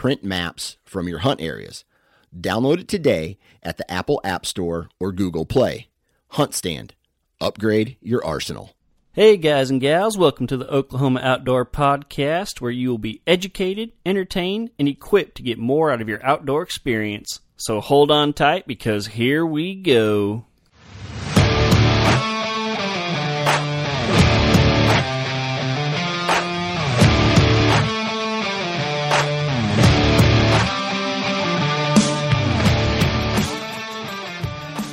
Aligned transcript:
print 0.00 0.24
maps 0.24 0.78
from 0.82 1.06
your 1.06 1.18
hunt 1.18 1.42
areas. 1.42 1.84
Download 2.34 2.80
it 2.80 2.88
today 2.88 3.36
at 3.62 3.76
the 3.76 3.90
Apple 3.92 4.18
App 4.24 4.46
Store 4.46 4.88
or 4.98 5.12
Google 5.12 5.44
Play. 5.44 5.88
Hunt 6.28 6.54
Stand. 6.54 6.94
Upgrade 7.38 7.98
your 8.00 8.24
arsenal. 8.24 8.72
Hey, 9.12 9.36
guys 9.36 9.68
and 9.68 9.78
gals, 9.78 10.16
welcome 10.16 10.46
to 10.46 10.56
the 10.56 10.72
Oklahoma 10.72 11.20
Outdoor 11.22 11.66
Podcast, 11.66 12.62
where 12.62 12.70
you 12.70 12.88
will 12.88 12.96
be 12.96 13.20
educated, 13.26 13.92
entertained, 14.06 14.70
and 14.78 14.88
equipped 14.88 15.34
to 15.34 15.42
get 15.42 15.58
more 15.58 15.90
out 15.90 16.00
of 16.00 16.08
your 16.08 16.24
outdoor 16.24 16.62
experience. 16.62 17.40
So 17.58 17.82
hold 17.82 18.10
on 18.10 18.32
tight 18.32 18.66
because 18.66 19.08
here 19.08 19.44
we 19.44 19.74
go. 19.74 20.46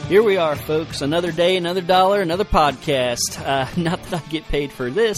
Here 0.08 0.23
we 0.23 0.38
are, 0.38 0.55
folks. 0.55 1.02
Another 1.02 1.33
day, 1.33 1.58
another 1.58 1.81
dollar, 1.81 2.22
another 2.22 2.45
podcast. 2.45 3.45
Uh, 3.45 3.67
not 3.77 4.02
that 4.03 4.23
I 4.23 4.30
get 4.30 4.47
paid 4.47 4.72
for 4.72 4.89
this, 4.89 5.17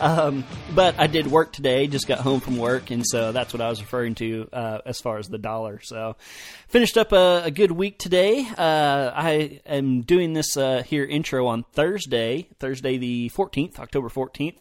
um, 0.00 0.44
but 0.74 0.98
I 0.98 1.08
did 1.08 1.26
work 1.26 1.52
today. 1.52 1.86
Just 1.88 2.08
got 2.08 2.20
home 2.20 2.40
from 2.40 2.56
work, 2.56 2.90
and 2.90 3.06
so 3.06 3.32
that's 3.32 3.52
what 3.52 3.60
I 3.60 3.68
was 3.68 3.82
referring 3.82 4.14
to 4.14 4.48
uh, 4.50 4.78
as 4.86 4.98
far 4.98 5.18
as 5.18 5.28
the 5.28 5.36
dollar. 5.36 5.80
So, 5.82 6.16
finished 6.68 6.96
up 6.96 7.12
a, 7.12 7.42
a 7.44 7.50
good 7.50 7.70
week 7.70 7.98
today. 7.98 8.46
Uh, 8.56 9.12
I 9.14 9.60
am 9.66 10.00
doing 10.00 10.32
this 10.32 10.56
uh, 10.56 10.84
here 10.86 11.04
intro 11.04 11.46
on 11.46 11.64
Thursday, 11.74 12.48
Thursday 12.58 12.96
the 12.96 13.28
fourteenth, 13.28 13.78
October 13.78 14.08
fourteenth, 14.08 14.56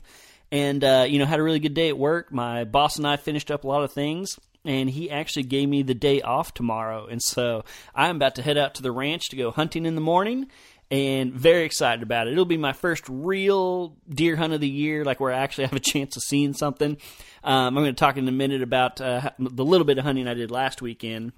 and 0.52 0.84
uh, 0.84 1.06
you 1.08 1.20
know 1.20 1.26
had 1.26 1.40
a 1.40 1.44
really 1.44 1.60
good 1.60 1.74
day 1.74 1.88
at 1.88 1.98
work. 1.98 2.34
My 2.34 2.66
boss 2.66 2.98
and 2.98 3.08
I 3.08 3.16
finished 3.16 3.50
up 3.50 3.64
a 3.64 3.68
lot 3.68 3.86
of 3.86 3.94
things 3.94 4.38
and 4.70 4.88
he 4.88 5.10
actually 5.10 5.42
gave 5.42 5.68
me 5.68 5.82
the 5.82 5.96
day 5.96 6.22
off 6.22 6.54
tomorrow. 6.54 7.08
And 7.08 7.24
so 7.24 7.66
I'm 7.96 8.18
about 8.18 8.36
to 8.36 8.44
head 8.44 8.56
out 8.56 8.76
to 8.76 8.84
the 8.84 8.92
ranch 8.92 9.30
to 9.30 9.36
go 9.36 9.50
hunting 9.50 9.84
in 9.88 9.96
the 9.96 10.02
morning 10.02 10.46
and 10.92 11.34
very 11.34 11.64
excited 11.64 12.04
about 12.04 12.28
it. 12.28 12.34
It'll 12.34 12.46
be 12.46 12.56
my 12.56 12.74
first 12.74 13.04
real 13.10 13.98
deer 14.08 14.36
hunt 14.36 14.54
of 14.54 14.62
the 14.62 14.70
year, 14.70 15.04
like 15.04 15.20
where 15.20 15.34
I 15.34 15.40
actually 15.40 15.66
have 15.66 15.74
a 15.74 15.80
chance 15.80 16.16
of 16.16 16.22
seeing 16.22 16.54
something. 16.54 16.98
Um, 17.44 17.78
I'm 17.78 17.84
going 17.84 17.86
to 17.88 17.94
talk 17.94 18.18
in 18.18 18.28
a 18.28 18.32
minute 18.32 18.62
about 18.62 19.02
uh, 19.02 19.32
the 19.40 19.66
little 19.66 19.86
bit 19.86 19.98
of 19.98 20.04
hunting 20.04 20.28
I 20.28 20.36
did 20.36 20.52
last 20.52 20.84
weekend. 20.84 21.32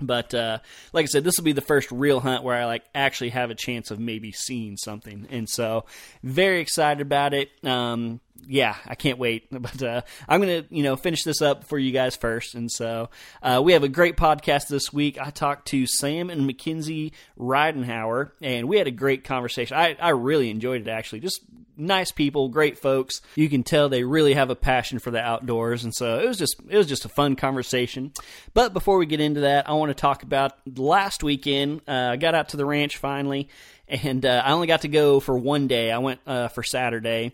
But 0.00 0.34
uh, 0.34 0.58
like 0.92 1.04
I 1.04 1.06
said, 1.06 1.22
this 1.22 1.34
will 1.36 1.44
be 1.44 1.52
the 1.52 1.60
first 1.60 1.92
real 1.92 2.18
hunt 2.18 2.42
where 2.42 2.60
I 2.60 2.64
like 2.64 2.82
actually 2.96 3.30
have 3.30 3.50
a 3.50 3.54
chance 3.54 3.92
of 3.92 4.00
maybe 4.00 4.32
seeing 4.32 4.76
something, 4.76 5.28
and 5.30 5.48
so 5.48 5.84
very 6.24 6.58
excited 6.60 7.00
about 7.00 7.32
it. 7.34 7.50
Um, 7.62 8.20
yeah, 8.46 8.76
I 8.86 8.94
can't 8.94 9.18
wait. 9.18 9.48
But 9.62 9.82
uh, 9.82 10.02
I'm 10.28 10.40
gonna, 10.40 10.64
you 10.70 10.82
know, 10.82 10.96
finish 10.96 11.22
this 11.22 11.40
up 11.40 11.64
for 11.64 11.78
you 11.78 11.92
guys 11.92 12.16
first. 12.16 12.54
And 12.54 12.70
so 12.70 13.10
uh, 13.42 13.60
we 13.64 13.74
have 13.74 13.84
a 13.84 13.88
great 13.88 14.16
podcast 14.16 14.66
this 14.68 14.92
week. 14.92 15.18
I 15.20 15.30
talked 15.30 15.68
to 15.68 15.86
Sam 15.86 16.30
and 16.30 16.46
Mackenzie 16.46 17.12
Ridenhour, 17.38 18.32
and 18.40 18.68
we 18.68 18.78
had 18.78 18.88
a 18.88 18.92
great 18.92 19.22
conversation. 19.24 19.76
I, 19.76 19.96
I 20.00 20.10
really 20.10 20.50
enjoyed 20.50 20.80
it 20.80 20.88
actually. 20.88 21.20
Just 21.20 21.42
nice 21.76 22.12
people, 22.12 22.48
great 22.48 22.78
folks. 22.78 23.20
You 23.34 23.48
can 23.48 23.62
tell 23.62 23.88
they 23.88 24.04
really 24.04 24.34
have 24.34 24.50
a 24.50 24.56
passion 24.56 24.98
for 24.98 25.10
the 25.10 25.20
outdoors, 25.20 25.84
and 25.84 25.94
so 25.94 26.18
it 26.18 26.26
was 26.26 26.38
just 26.38 26.56
it 26.68 26.76
was 26.76 26.86
just 26.86 27.04
a 27.04 27.08
fun 27.08 27.36
conversation. 27.36 28.12
But 28.54 28.72
before 28.72 28.98
we 28.98 29.06
get 29.06 29.20
into 29.20 29.40
that, 29.42 29.68
I 29.68 29.72
want 29.72 29.90
to 29.90 29.94
talk 29.94 30.22
about 30.22 30.54
last 30.76 31.22
weekend. 31.22 31.82
Uh, 31.86 32.10
I 32.12 32.16
got 32.16 32.34
out 32.34 32.50
to 32.50 32.56
the 32.56 32.66
ranch 32.66 32.96
finally, 32.96 33.48
and 33.88 34.24
uh, 34.24 34.42
I 34.44 34.52
only 34.52 34.66
got 34.66 34.82
to 34.82 34.88
go 34.88 35.20
for 35.20 35.36
one 35.36 35.66
day. 35.66 35.90
I 35.90 35.98
went 35.98 36.20
uh, 36.26 36.48
for 36.48 36.62
Saturday. 36.62 37.32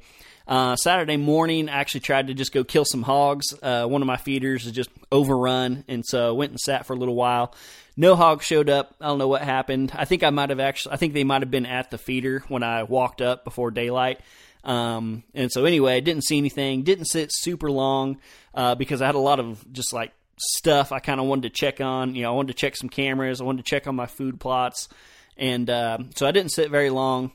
Uh, 0.48 0.76
Saturday 0.76 1.18
morning, 1.18 1.68
I 1.68 1.74
actually 1.74 2.00
tried 2.00 2.28
to 2.28 2.34
just 2.34 2.52
go 2.54 2.64
kill 2.64 2.86
some 2.86 3.02
hogs. 3.02 3.52
Uh, 3.62 3.84
one 3.84 4.00
of 4.00 4.06
my 4.06 4.16
feeders 4.16 4.64
is 4.64 4.72
just 4.72 4.88
overrun, 5.12 5.84
and 5.88 6.02
so 6.06 6.28
I 6.28 6.32
went 6.32 6.52
and 6.52 6.58
sat 6.58 6.86
for 6.86 6.94
a 6.94 6.96
little 6.96 7.14
while. 7.14 7.54
No 7.98 8.16
hogs 8.16 8.46
showed 8.46 8.70
up. 8.70 8.94
I 8.98 9.08
don't 9.08 9.18
know 9.18 9.28
what 9.28 9.42
happened. 9.42 9.92
I 9.94 10.06
think 10.06 10.22
I 10.22 10.30
might 10.30 10.48
have 10.48 10.58
actually. 10.58 10.94
I 10.94 10.96
think 10.96 11.12
they 11.12 11.24
might 11.24 11.42
have 11.42 11.50
been 11.50 11.66
at 11.66 11.90
the 11.90 11.98
feeder 11.98 12.44
when 12.48 12.62
I 12.62 12.84
walked 12.84 13.20
up 13.20 13.44
before 13.44 13.70
daylight. 13.70 14.20
Um, 14.64 15.22
and 15.34 15.52
so 15.52 15.66
anyway, 15.66 15.96
I 15.96 16.00
didn't 16.00 16.24
see 16.24 16.38
anything. 16.38 16.82
Didn't 16.82 17.06
sit 17.06 17.30
super 17.30 17.70
long 17.70 18.18
uh, 18.54 18.74
because 18.74 19.02
I 19.02 19.06
had 19.06 19.16
a 19.16 19.20
lot 19.20 19.40
of 19.40 19.70
just 19.72 19.92
like 19.92 20.12
stuff 20.38 20.92
I 20.92 21.00
kind 21.00 21.20
of 21.20 21.26
wanted 21.26 21.42
to 21.42 21.50
check 21.50 21.82
on. 21.82 22.14
You 22.14 22.22
know, 22.22 22.32
I 22.32 22.34
wanted 22.34 22.52
to 22.52 22.58
check 22.58 22.74
some 22.74 22.88
cameras. 22.88 23.40
I 23.40 23.44
wanted 23.44 23.66
to 23.66 23.68
check 23.70 23.86
on 23.86 23.96
my 23.96 24.06
food 24.06 24.40
plots, 24.40 24.88
and 25.36 25.68
uh, 25.68 25.98
so 26.14 26.26
I 26.26 26.30
didn't 26.30 26.52
sit 26.52 26.70
very 26.70 26.88
long. 26.88 27.32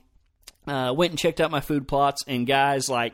Uh, 0.67 0.93
went 0.95 1.11
and 1.11 1.19
checked 1.19 1.41
out 1.41 1.51
my 1.51 1.59
food 1.59 1.87
plots, 1.87 2.23
and 2.27 2.47
guys, 2.47 2.89
like, 2.89 3.13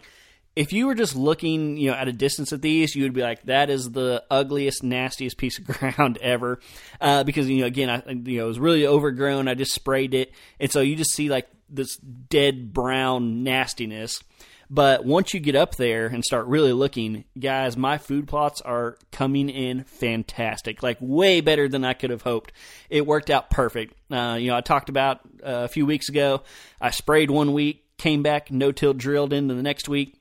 if 0.56 0.74
you 0.74 0.88
were 0.88 0.96
just 0.96 1.16
looking, 1.16 1.78
you 1.78 1.90
know, 1.90 1.96
at 1.96 2.08
a 2.08 2.14
distance 2.14 2.52
at 2.52 2.62
these, 2.62 2.96
you 2.96 3.04
would 3.04 3.14
be 3.14 3.22
like, 3.22 3.44
"That 3.44 3.70
is 3.70 3.92
the 3.92 4.24
ugliest, 4.30 4.84
nastiest 4.84 5.38
piece 5.38 5.58
of 5.58 5.66
ground 5.66 6.18
ever," 6.22 6.60
uh, 7.00 7.24
because 7.24 7.50
you 7.50 7.62
know, 7.62 7.66
again, 7.66 7.90
I 7.90 8.04
you 8.12 8.40
know, 8.40 8.46
it 8.46 8.48
was 8.48 8.60
really 8.60 8.86
overgrown. 8.86 9.48
I 9.48 9.54
just 9.54 9.74
sprayed 9.74 10.14
it, 10.14 10.32
and 10.60 10.72
so 10.72 10.82
you 10.82 10.96
just 10.96 11.14
see 11.14 11.30
like 11.30 11.48
this 11.70 11.96
dead 11.98 12.74
brown 12.74 13.44
nastiness. 13.44 14.22
But 14.70 15.04
once 15.04 15.34
you 15.34 15.40
get 15.40 15.56
up 15.56 15.76
there 15.76 16.06
and 16.06 16.24
start 16.24 16.46
really 16.46 16.74
looking, 16.74 17.26
guys, 17.40 17.76
my 17.76 17.98
food 17.98 18.28
plots 18.28 18.62
are 18.62 18.98
coming 19.12 19.50
in 19.50 19.84
fantastic, 19.84 20.84
like 20.84 20.98
way 21.00 21.42
better 21.42 21.68
than 21.68 21.84
I 21.84 21.94
could 21.94 22.12
have 22.12 22.22
hoped. 22.22 22.52
It 22.90 23.08
worked 23.08 23.32
out 23.32 23.50
perfect. 23.50 23.96
Uh, 24.12 24.38
you 24.40 24.50
know, 24.50 24.56
I 24.56 24.62
talked 24.62 24.90
about 24.90 25.22
uh, 25.44 25.66
a 25.66 25.68
few 25.68 25.88
weeks 25.88 26.10
ago. 26.10 26.44
I 26.80 26.92
sprayed 26.92 27.32
one 27.32 27.54
week, 27.54 27.84
came 27.98 28.22
back, 28.22 28.52
no 28.52 28.72
till 28.72 28.94
drilled 28.94 29.34
into 29.34 29.56
the 29.56 29.64
next 29.64 29.90
week 29.90 30.20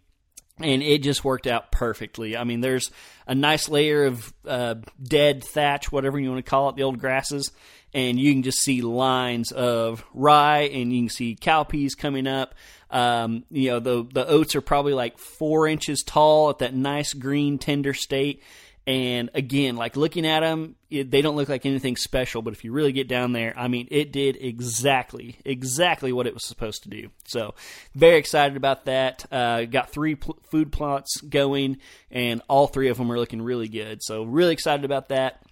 and 0.61 0.83
it 0.83 1.03
just 1.03 1.25
worked 1.25 1.47
out 1.47 1.71
perfectly. 1.71 2.37
I 2.37 2.45
mean, 2.45 2.61
there's 2.61 2.91
a 3.27 3.35
nice 3.35 3.69
layer 3.69 4.05
of 4.05 4.33
uh, 4.47 4.77
dead 5.03 5.45
thatch, 5.45 5.93
whatever 5.93 6.19
you 6.19 6.31
want 6.31 6.45
to 6.45 6.51
call 6.51 6.69
it, 6.69 6.77
the 6.77 6.83
old 6.83 6.99
grasses, 6.99 7.53
and 7.95 8.19
you 8.19 8.33
can 8.33 8.43
just 8.43 8.61
see 8.61 8.83
lines 8.83 9.53
of 9.53 10.05
rye, 10.13 10.63
and 10.63 10.93
you 10.93 11.03
can 11.03 11.09
see 11.09 11.37
cowpeas 11.37 11.97
coming 11.97 12.27
up. 12.27 12.55
Um, 12.91 13.45
you 13.51 13.71
know, 13.71 13.81
the 13.81 14.07
the 14.13 14.27
oats 14.27 14.57
are 14.57 14.61
probably 14.61 14.95
like 14.95 15.19
four 15.19 15.67
inches 15.67 16.03
tall 16.03 16.51
at 16.51 16.59
that 16.59 16.75
nice 16.75 17.13
green 17.13 17.59
tender 17.59 17.95
state. 17.95 18.43
And 18.87 19.29
again, 19.35 19.77
like 19.77 19.99
looking 19.99 20.25
at 20.27 20.41
them, 20.41 20.75
it, 20.89 21.11
they 21.11 21.21
don't 21.21 21.37
look 21.37 21.51
like 21.51 21.67
anything 21.67 21.95
special. 21.99 22.41
But 22.41 22.55
if 22.55 22.65
you 22.65 22.73
really 22.73 22.93
get 22.93 23.07
down 23.07 23.33
there, 23.33 23.53
I 23.55 23.69
mean, 23.69 23.87
it 23.91 24.13
did 24.13 24.39
exactly, 24.41 25.37
exactly 25.45 26.11
what 26.11 26.27
it 26.27 26.33
was 26.33 26.47
supposed 26.47 26.85
to 26.85 26.89
do. 26.89 27.11
So, 27.27 27.55
very 27.95 28.17
excited 28.17 28.57
about 28.57 28.87
that. 28.87 29.27
Uh, 29.31 29.65
got 29.67 29.91
three 29.91 30.15
pl- 30.15 30.39
food 30.51 30.73
plots 30.73 31.21
going, 31.21 31.77
and 32.11 32.41
all 32.49 32.67
three 32.67 32.89
of 32.89 32.97
them 32.97 33.13
are 33.13 33.19
looking 33.19 33.43
really 33.43 33.69
good. 33.69 34.03
So, 34.03 34.23
really 34.23 34.55
excited 34.55 34.87
about 34.87 35.11
that. 35.11 35.43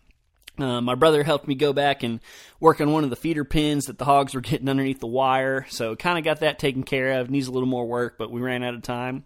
Uh, 0.59 0.81
my 0.81 0.95
brother 0.95 1.23
helped 1.23 1.47
me 1.47 1.55
go 1.55 1.73
back 1.73 2.03
and 2.03 2.21
work 2.61 2.81
on 2.81 2.93
one 2.93 3.05
of 3.05 3.11
the 3.11 3.17
feeder 3.17 3.45
pins 3.45 3.87
that 3.87 3.99
the 3.99 4.05
hogs 4.05 4.35
were 4.35 4.41
getting 4.41 4.69
underneath 4.69 5.01
the 5.01 5.07
wire. 5.07 5.67
So 5.69 5.97
kind 5.97 6.19
of 6.19 6.25
got 6.25 6.41
that 6.41 6.59
taken 6.59 6.83
care 6.83 7.21
of. 7.21 7.31
Needs 7.31 7.47
a 7.47 7.53
little 7.53 7.69
more 7.69 7.87
work, 7.87 8.17
but 8.19 8.31
we 8.31 8.41
ran 8.41 8.63
out 8.63 8.75
of 8.75 8.83
time. 8.83 9.25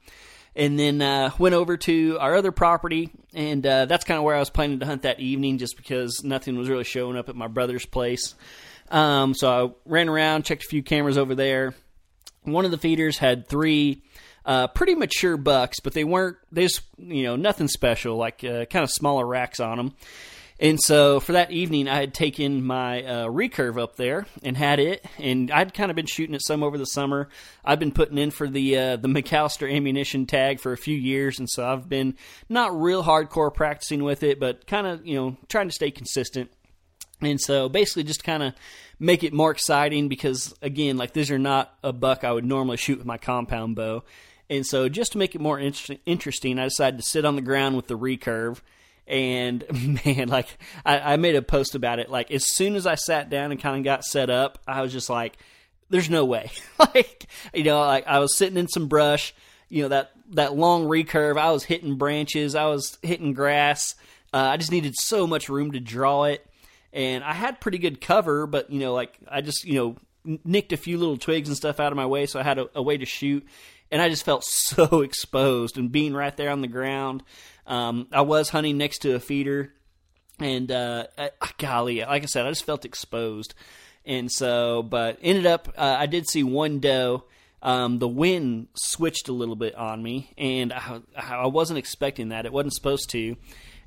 And 0.56 0.78
then 0.78 1.00
uh, 1.00 1.30
went 1.38 1.54
over 1.54 1.76
to 1.76 2.18
our 2.18 2.34
other 2.34 2.50
property, 2.50 3.10
and 3.32 3.64
uh, 3.64 3.86
that's 3.86 4.04
kind 4.04 4.18
of 4.18 4.24
where 4.24 4.34
I 4.34 4.40
was 4.40 4.50
planning 4.50 4.80
to 4.80 4.86
hunt 4.86 5.02
that 5.02 5.20
evening, 5.20 5.58
just 5.58 5.76
because 5.76 6.24
nothing 6.24 6.58
was 6.58 6.68
really 6.68 6.82
showing 6.84 7.16
up 7.16 7.28
at 7.28 7.36
my 7.36 7.46
brother's 7.46 7.86
place. 7.86 8.34
Um, 8.90 9.32
so 9.32 9.48
I 9.48 9.72
ran 9.88 10.08
around, 10.08 10.44
checked 10.44 10.64
a 10.64 10.68
few 10.68 10.82
cameras 10.82 11.16
over 11.16 11.36
there. 11.36 11.74
One 12.42 12.64
of 12.64 12.72
the 12.72 12.78
feeders 12.78 13.16
had 13.16 13.46
three 13.46 14.02
uh, 14.44 14.66
pretty 14.68 14.94
mature 14.94 15.36
bucks, 15.36 15.80
but 15.80 15.92
they 15.92 16.04
weren't. 16.04 16.36
There's 16.50 16.80
you 16.98 17.22
know 17.22 17.36
nothing 17.36 17.68
special, 17.68 18.16
like 18.16 18.42
uh, 18.42 18.64
kind 18.64 18.82
of 18.82 18.90
smaller 18.90 19.26
racks 19.26 19.60
on 19.60 19.76
them. 19.76 19.94
And 20.62 20.78
so 20.78 21.20
for 21.20 21.32
that 21.32 21.50
evening, 21.50 21.88
I 21.88 22.00
had 22.00 22.12
taken 22.12 22.62
my 22.62 23.02
uh, 23.02 23.26
recurve 23.28 23.80
up 23.80 23.96
there 23.96 24.26
and 24.42 24.54
had 24.54 24.78
it, 24.78 25.02
and 25.18 25.50
I'd 25.50 25.72
kind 25.72 25.90
of 25.90 25.96
been 25.96 26.04
shooting 26.04 26.34
it 26.34 26.44
some 26.44 26.62
over 26.62 26.76
the 26.76 26.84
summer. 26.84 27.30
I've 27.64 27.80
been 27.80 27.92
putting 27.92 28.18
in 28.18 28.30
for 28.30 28.46
the 28.46 28.76
uh, 28.76 28.96
the 28.96 29.08
McAlester 29.08 29.74
ammunition 29.74 30.26
tag 30.26 30.60
for 30.60 30.72
a 30.72 30.76
few 30.76 30.94
years, 30.94 31.38
and 31.38 31.48
so 31.48 31.66
I've 31.66 31.88
been 31.88 32.14
not 32.50 32.78
real 32.78 33.02
hardcore 33.02 33.52
practicing 33.52 34.04
with 34.04 34.22
it, 34.22 34.38
but 34.38 34.66
kind 34.66 34.86
of 34.86 35.06
you 35.06 35.14
know 35.14 35.36
trying 35.48 35.68
to 35.68 35.74
stay 35.74 35.90
consistent. 35.90 36.50
And 37.22 37.40
so 37.40 37.70
basically, 37.70 38.04
just 38.04 38.22
kind 38.22 38.42
of 38.42 38.52
make 38.98 39.24
it 39.24 39.32
more 39.32 39.50
exciting 39.50 40.08
because 40.08 40.54
again, 40.60 40.98
like 40.98 41.14
these 41.14 41.30
are 41.30 41.38
not 41.38 41.74
a 41.82 41.94
buck 41.94 42.22
I 42.22 42.32
would 42.32 42.44
normally 42.44 42.76
shoot 42.76 42.98
with 42.98 43.06
my 43.06 43.16
compound 43.16 43.76
bow. 43.76 44.04
And 44.50 44.66
so, 44.66 44.90
just 44.90 45.12
to 45.12 45.18
make 45.18 45.34
it 45.34 45.40
more 45.40 45.58
inter- 45.58 45.96
interesting, 46.04 46.58
I 46.58 46.64
decided 46.64 46.98
to 47.00 47.06
sit 47.06 47.24
on 47.24 47.36
the 47.36 47.42
ground 47.42 47.76
with 47.76 47.86
the 47.86 47.96
recurve 47.96 48.60
and 49.06 49.64
man, 50.05 50.29
like 50.29 50.47
I, 50.85 51.14
I 51.14 51.17
made 51.17 51.37
a 51.37 51.43
post 51.43 51.75
about 51.75 51.99
it. 51.99 52.11
Like 52.11 52.31
as 52.31 52.50
soon 52.55 52.76
as 52.76 52.87
I 52.87 52.94
sat 52.94 53.31
down 53.31 53.50
and 53.50 53.61
kind 53.61 53.76
of 53.76 53.85
got 53.85 54.05
set 54.05 54.31
up, 54.31 54.58
I 54.67 54.82
was 54.82 54.93
just 54.93 55.11
like, 55.11 55.37
"There's 55.88 56.11
no 56.11 56.25
way." 56.25 56.50
like 56.79 57.26
you 57.55 57.64
know, 57.64 57.81
like 57.81 58.06
I 58.06 58.19
was 58.19 58.37
sitting 58.37 58.58
in 58.58 58.69
some 58.69 58.88
brush. 58.88 59.35
You 59.69 59.82
know 59.82 59.88
that 59.88 60.12
that 60.32 60.56
long 60.56 60.87
recurve. 60.87 61.38
I 61.38 61.50
was 61.50 61.64
hitting 61.64 61.97
branches. 61.97 62.55
I 62.55 62.67
was 62.67 62.99
hitting 63.02 63.35
grass. 63.35 63.94
Uh, 64.32 64.38
I 64.38 64.56
just 64.56 64.73
needed 64.73 64.94
so 64.97 65.26
much 65.26 65.49
room 65.49 65.73
to 65.73 65.81
draw 65.81 66.25
it, 66.25 66.47
and 66.93 67.25
I 67.25 67.32
had 67.32 67.61
pretty 67.61 67.79
good 67.79 68.00
cover. 68.00 68.47
But 68.47 68.70
you 68.70 68.81
know, 68.81 68.94
like 68.94 69.17
I 69.29 69.41
just 69.41 69.64
you 69.64 69.75
know 69.75 69.97
nicked 70.44 70.73
a 70.73 70.76
few 70.76 70.99
little 70.99 71.17
twigs 71.17 71.49
and 71.49 71.56
stuff 71.56 71.81
out 71.81 71.93
of 71.93 71.97
my 71.97 72.06
way, 72.06 72.26
so 72.26 72.38
I 72.38 72.43
had 72.43 72.58
a, 72.58 72.69
a 72.75 72.82
way 72.82 72.97
to 72.97 73.06
shoot. 73.06 73.47
And 73.93 74.00
I 74.00 74.08
just 74.08 74.25
felt 74.25 74.44
so 74.49 75.00
exposed, 75.00 75.76
and 75.76 75.91
being 75.91 76.14
right 76.14 76.37
there 76.37 76.50
on 76.50 76.61
the 76.61 76.69
ground, 76.69 77.23
um, 77.70 78.08
I 78.11 78.22
was 78.22 78.49
hunting 78.49 78.76
next 78.78 78.99
to 78.99 79.14
a 79.14 79.20
feeder, 79.20 79.72
and 80.40 80.70
uh, 80.72 81.06
I, 81.17 81.31
golly, 81.56 82.00
like 82.00 82.25
I 82.25 82.26
said, 82.26 82.44
I 82.44 82.50
just 82.50 82.67
felt 82.67 82.84
exposed, 82.84 83.55
and 84.05 84.31
so, 84.31 84.82
but 84.82 85.19
ended 85.22 85.46
up, 85.46 85.72
uh, 85.78 85.96
I 85.99 86.06
did 86.06 86.28
see 86.28 86.43
one 86.43 86.81
doe. 86.81 87.25
Um, 87.62 87.99
the 88.00 88.08
wind 88.08 88.69
switched 88.75 89.28
a 89.28 89.32
little 89.32 89.55
bit 89.55 89.76
on 89.76 90.02
me, 90.02 90.32
and 90.37 90.72
I, 90.72 91.00
I 91.17 91.46
wasn't 91.46 91.78
expecting 91.78 92.31
that. 92.31 92.44
It 92.44 92.52
wasn't 92.52 92.75
supposed 92.75 93.08
to, 93.11 93.37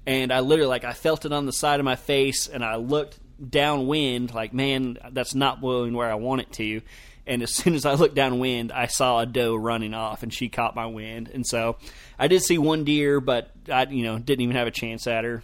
and 0.06 0.32
I 0.32 0.40
literally 0.40 0.70
like 0.70 0.86
I 0.86 0.94
felt 0.94 1.26
it 1.26 1.34
on 1.34 1.46
the 1.46 1.52
side 1.52 1.82
of 1.82 1.84
my 1.84 1.98
face, 1.98 2.48
and 2.48 2.64
I 2.64 2.78
looked 2.78 3.20
downwind, 3.50 4.34
like 4.34 4.54
man, 4.54 4.98
that's 5.12 5.36
not 5.36 5.60
blowing 5.60 5.94
where 5.94 6.10
I 6.10 6.16
want 6.16 6.40
it 6.40 6.54
to 6.54 6.82
and 7.26 7.42
as 7.42 7.54
soon 7.54 7.76
as 7.76 7.86
I 7.86 7.94
looked 7.94 8.16
downwind, 8.16 8.72
I 8.72 8.88
saw 8.88 9.20
a 9.20 9.26
doe 9.26 9.56
running 9.56 9.94
off, 9.94 10.24
and 10.24 10.34
she 10.34 10.50
caught 10.50 10.76
my 10.76 10.86
wind. 10.86 11.30
And 11.34 11.46
so 11.46 11.78
I 12.20 12.28
did 12.28 12.42
see 12.42 12.58
one 12.58 12.84
deer, 12.84 13.20
but 13.20 13.52
I, 13.72 13.86
you 13.86 14.04
know, 14.04 14.20
didn't 14.20 14.42
even 14.42 14.56
have 14.56 14.68
a 14.68 14.72
chance 14.72 15.08
at 15.08 15.24
her. 15.24 15.44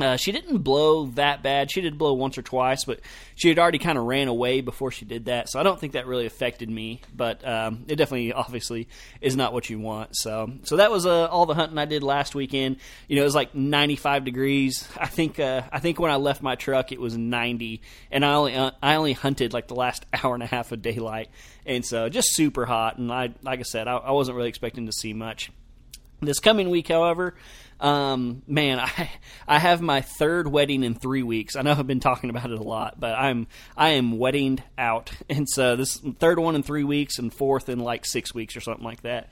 Uh, 0.00 0.16
she 0.16 0.32
didn't 0.32 0.58
blow 0.58 1.06
that 1.06 1.42
bad. 1.42 1.70
She 1.70 1.80
did 1.80 1.96
blow 1.96 2.14
once 2.14 2.36
or 2.36 2.42
twice, 2.42 2.84
but 2.84 3.00
she 3.34 3.48
had 3.48 3.58
already 3.58 3.78
kind 3.78 3.96
of 3.96 4.04
ran 4.04 4.26
away 4.26 4.60
before 4.60 4.90
she 4.90 5.04
did 5.04 5.26
that. 5.26 5.48
So 5.48 5.60
I 5.60 5.62
don't 5.62 5.78
think 5.78 5.92
that 5.92 6.06
really 6.06 6.26
affected 6.26 6.68
me. 6.68 7.02
But 7.14 7.46
um, 7.46 7.84
it 7.86 7.96
definitely, 7.96 8.32
obviously, 8.32 8.88
is 9.20 9.36
not 9.36 9.52
what 9.52 9.70
you 9.70 9.78
want. 9.78 10.16
So, 10.16 10.50
so 10.64 10.76
that 10.76 10.90
was 10.90 11.06
uh, 11.06 11.26
all 11.26 11.46
the 11.46 11.54
hunting 11.54 11.78
I 11.78 11.84
did 11.84 12.02
last 12.02 12.34
weekend. 12.34 12.78
You 13.06 13.16
know, 13.16 13.22
it 13.22 13.26
was 13.26 13.34
like 13.34 13.54
95 13.54 14.24
degrees. 14.24 14.88
I 14.96 15.06
think, 15.06 15.38
uh, 15.38 15.62
I 15.70 15.78
think 15.78 16.00
when 16.00 16.10
I 16.10 16.16
left 16.16 16.42
my 16.42 16.56
truck, 16.56 16.90
it 16.90 17.00
was 17.00 17.16
90, 17.16 17.82
and 18.10 18.24
I 18.24 18.34
only, 18.34 18.56
uh, 18.56 18.72
I 18.82 18.96
only 18.96 19.12
hunted 19.12 19.52
like 19.52 19.68
the 19.68 19.74
last 19.76 20.04
hour 20.24 20.34
and 20.34 20.42
a 20.42 20.46
half 20.46 20.72
of 20.72 20.82
daylight, 20.82 21.28
and 21.64 21.84
so 21.84 22.08
just 22.08 22.34
super 22.34 22.66
hot. 22.66 22.98
And 22.98 23.12
I, 23.12 23.34
like 23.42 23.60
I 23.60 23.64
said, 23.64 23.86
I, 23.86 23.96
I 23.96 24.12
wasn't 24.12 24.36
really 24.36 24.48
expecting 24.48 24.86
to 24.86 24.92
see 24.92 25.12
much. 25.12 25.50
This 26.20 26.38
coming 26.38 26.70
week, 26.70 26.88
however, 26.88 27.34
um, 27.82 28.42
man, 28.46 28.78
I 28.80 29.10
I 29.46 29.58
have 29.58 29.82
my 29.82 30.00
third 30.00 30.48
wedding 30.48 30.84
in 30.84 30.94
three 30.94 31.22
weeks. 31.22 31.56
I 31.56 31.62
know 31.62 31.72
I've 31.72 31.86
been 31.86 32.00
talking 32.00 32.30
about 32.30 32.50
it 32.50 32.58
a 32.58 32.62
lot, 32.62 32.98
but 32.98 33.18
I'm 33.18 33.48
I 33.76 33.90
am 33.90 34.18
wedding 34.18 34.62
out, 34.78 35.10
and 35.28 35.48
so 35.48 35.76
this 35.76 35.98
third 36.18 36.38
one 36.38 36.54
in 36.54 36.62
three 36.62 36.84
weeks, 36.84 37.18
and 37.18 37.34
fourth 37.34 37.68
in 37.68 37.80
like 37.80 38.06
six 38.06 38.32
weeks 38.32 38.56
or 38.56 38.60
something 38.60 38.84
like 38.84 39.02
that. 39.02 39.28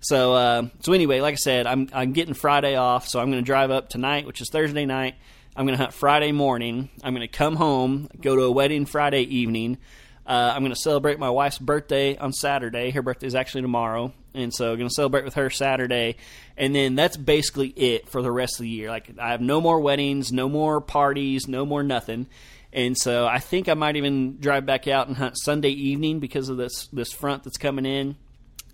So 0.00 0.34
uh, 0.34 0.68
so 0.80 0.92
anyway, 0.92 1.20
like 1.20 1.32
I 1.32 1.36
said, 1.36 1.66
I'm 1.66 1.88
I'm 1.92 2.12
getting 2.12 2.34
Friday 2.34 2.76
off, 2.76 3.08
so 3.08 3.18
I'm 3.18 3.30
going 3.30 3.42
to 3.42 3.46
drive 3.46 3.70
up 3.70 3.88
tonight, 3.88 4.26
which 4.26 4.40
is 4.40 4.50
Thursday 4.50 4.84
night. 4.84 5.14
I'm 5.56 5.66
going 5.66 5.78
to 5.78 5.82
hunt 5.82 5.94
Friday 5.94 6.32
morning. 6.32 6.90
I'm 7.02 7.14
going 7.14 7.26
to 7.26 7.32
come 7.32 7.54
home, 7.56 8.08
go 8.20 8.34
to 8.34 8.42
a 8.42 8.50
wedding 8.50 8.86
Friday 8.86 9.22
evening. 9.22 9.78
Uh, 10.26 10.52
I'm 10.54 10.62
going 10.62 10.72
to 10.72 10.80
celebrate 10.80 11.18
my 11.18 11.28
wife's 11.28 11.58
birthday 11.58 12.16
on 12.16 12.32
Saturday. 12.32 12.90
Her 12.90 13.02
birthday 13.02 13.26
is 13.26 13.34
actually 13.34 13.62
tomorrow, 13.62 14.12
and 14.32 14.54
so 14.54 14.72
I'm 14.72 14.78
going 14.78 14.88
to 14.88 14.94
celebrate 14.94 15.24
with 15.24 15.34
her 15.34 15.50
Saturday, 15.50 16.16
and 16.56 16.74
then 16.74 16.94
that's 16.94 17.16
basically 17.16 17.68
it 17.68 18.08
for 18.08 18.22
the 18.22 18.32
rest 18.32 18.54
of 18.54 18.62
the 18.62 18.68
year. 18.68 18.88
Like 18.88 19.10
I 19.18 19.32
have 19.32 19.42
no 19.42 19.60
more 19.60 19.80
weddings, 19.80 20.32
no 20.32 20.48
more 20.48 20.80
parties, 20.80 21.46
no 21.46 21.66
more 21.66 21.82
nothing. 21.82 22.26
And 22.72 22.98
so 22.98 23.26
I 23.26 23.38
think 23.38 23.68
I 23.68 23.74
might 23.74 23.96
even 23.96 24.38
drive 24.40 24.66
back 24.66 24.88
out 24.88 25.06
and 25.06 25.16
hunt 25.16 25.38
Sunday 25.38 25.70
evening 25.70 26.18
because 26.18 26.48
of 26.48 26.56
this 26.56 26.88
this 26.88 27.12
front 27.12 27.44
that's 27.44 27.56
coming 27.56 27.86
in. 27.86 28.16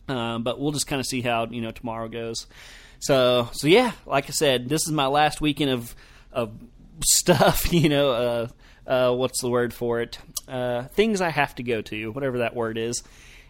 Um, 0.09 0.43
but 0.43 0.59
we'll 0.59 0.73
just 0.73 0.87
kind 0.87 1.01
of 1.01 1.07
see 1.07 1.21
how 1.21 1.47
you 1.47 1.61
know 1.61 1.71
tomorrow 1.71 2.09
goes. 2.09 2.47
So 3.01 3.51
so 3.53 3.67
yeah, 3.67 3.93
like 4.07 4.27
I 4.27 4.33
said, 4.33 4.69
this 4.69 4.87
is 4.87 4.93
my 4.93 5.07
last 5.07 5.41
weekend 5.41 5.71
of 5.73 5.95
of 6.33 6.53
stuff. 7.05 7.71
You 7.73 7.89
know, 7.89 8.11
uh, 8.11 8.49
uh, 8.87 9.15
what's 9.15 9.41
the 9.41 9.51
word 9.51 9.73
for 9.75 10.01
it? 10.01 10.19
Uh, 10.51 10.89
things 10.89 11.21
I 11.21 11.31
have 11.31 11.55
to 11.57 11.63
go 11.63 11.81
to, 11.83 12.13
whatever 12.13 12.39
that 12.39 12.55
word 12.55 12.77
is. 12.77 13.03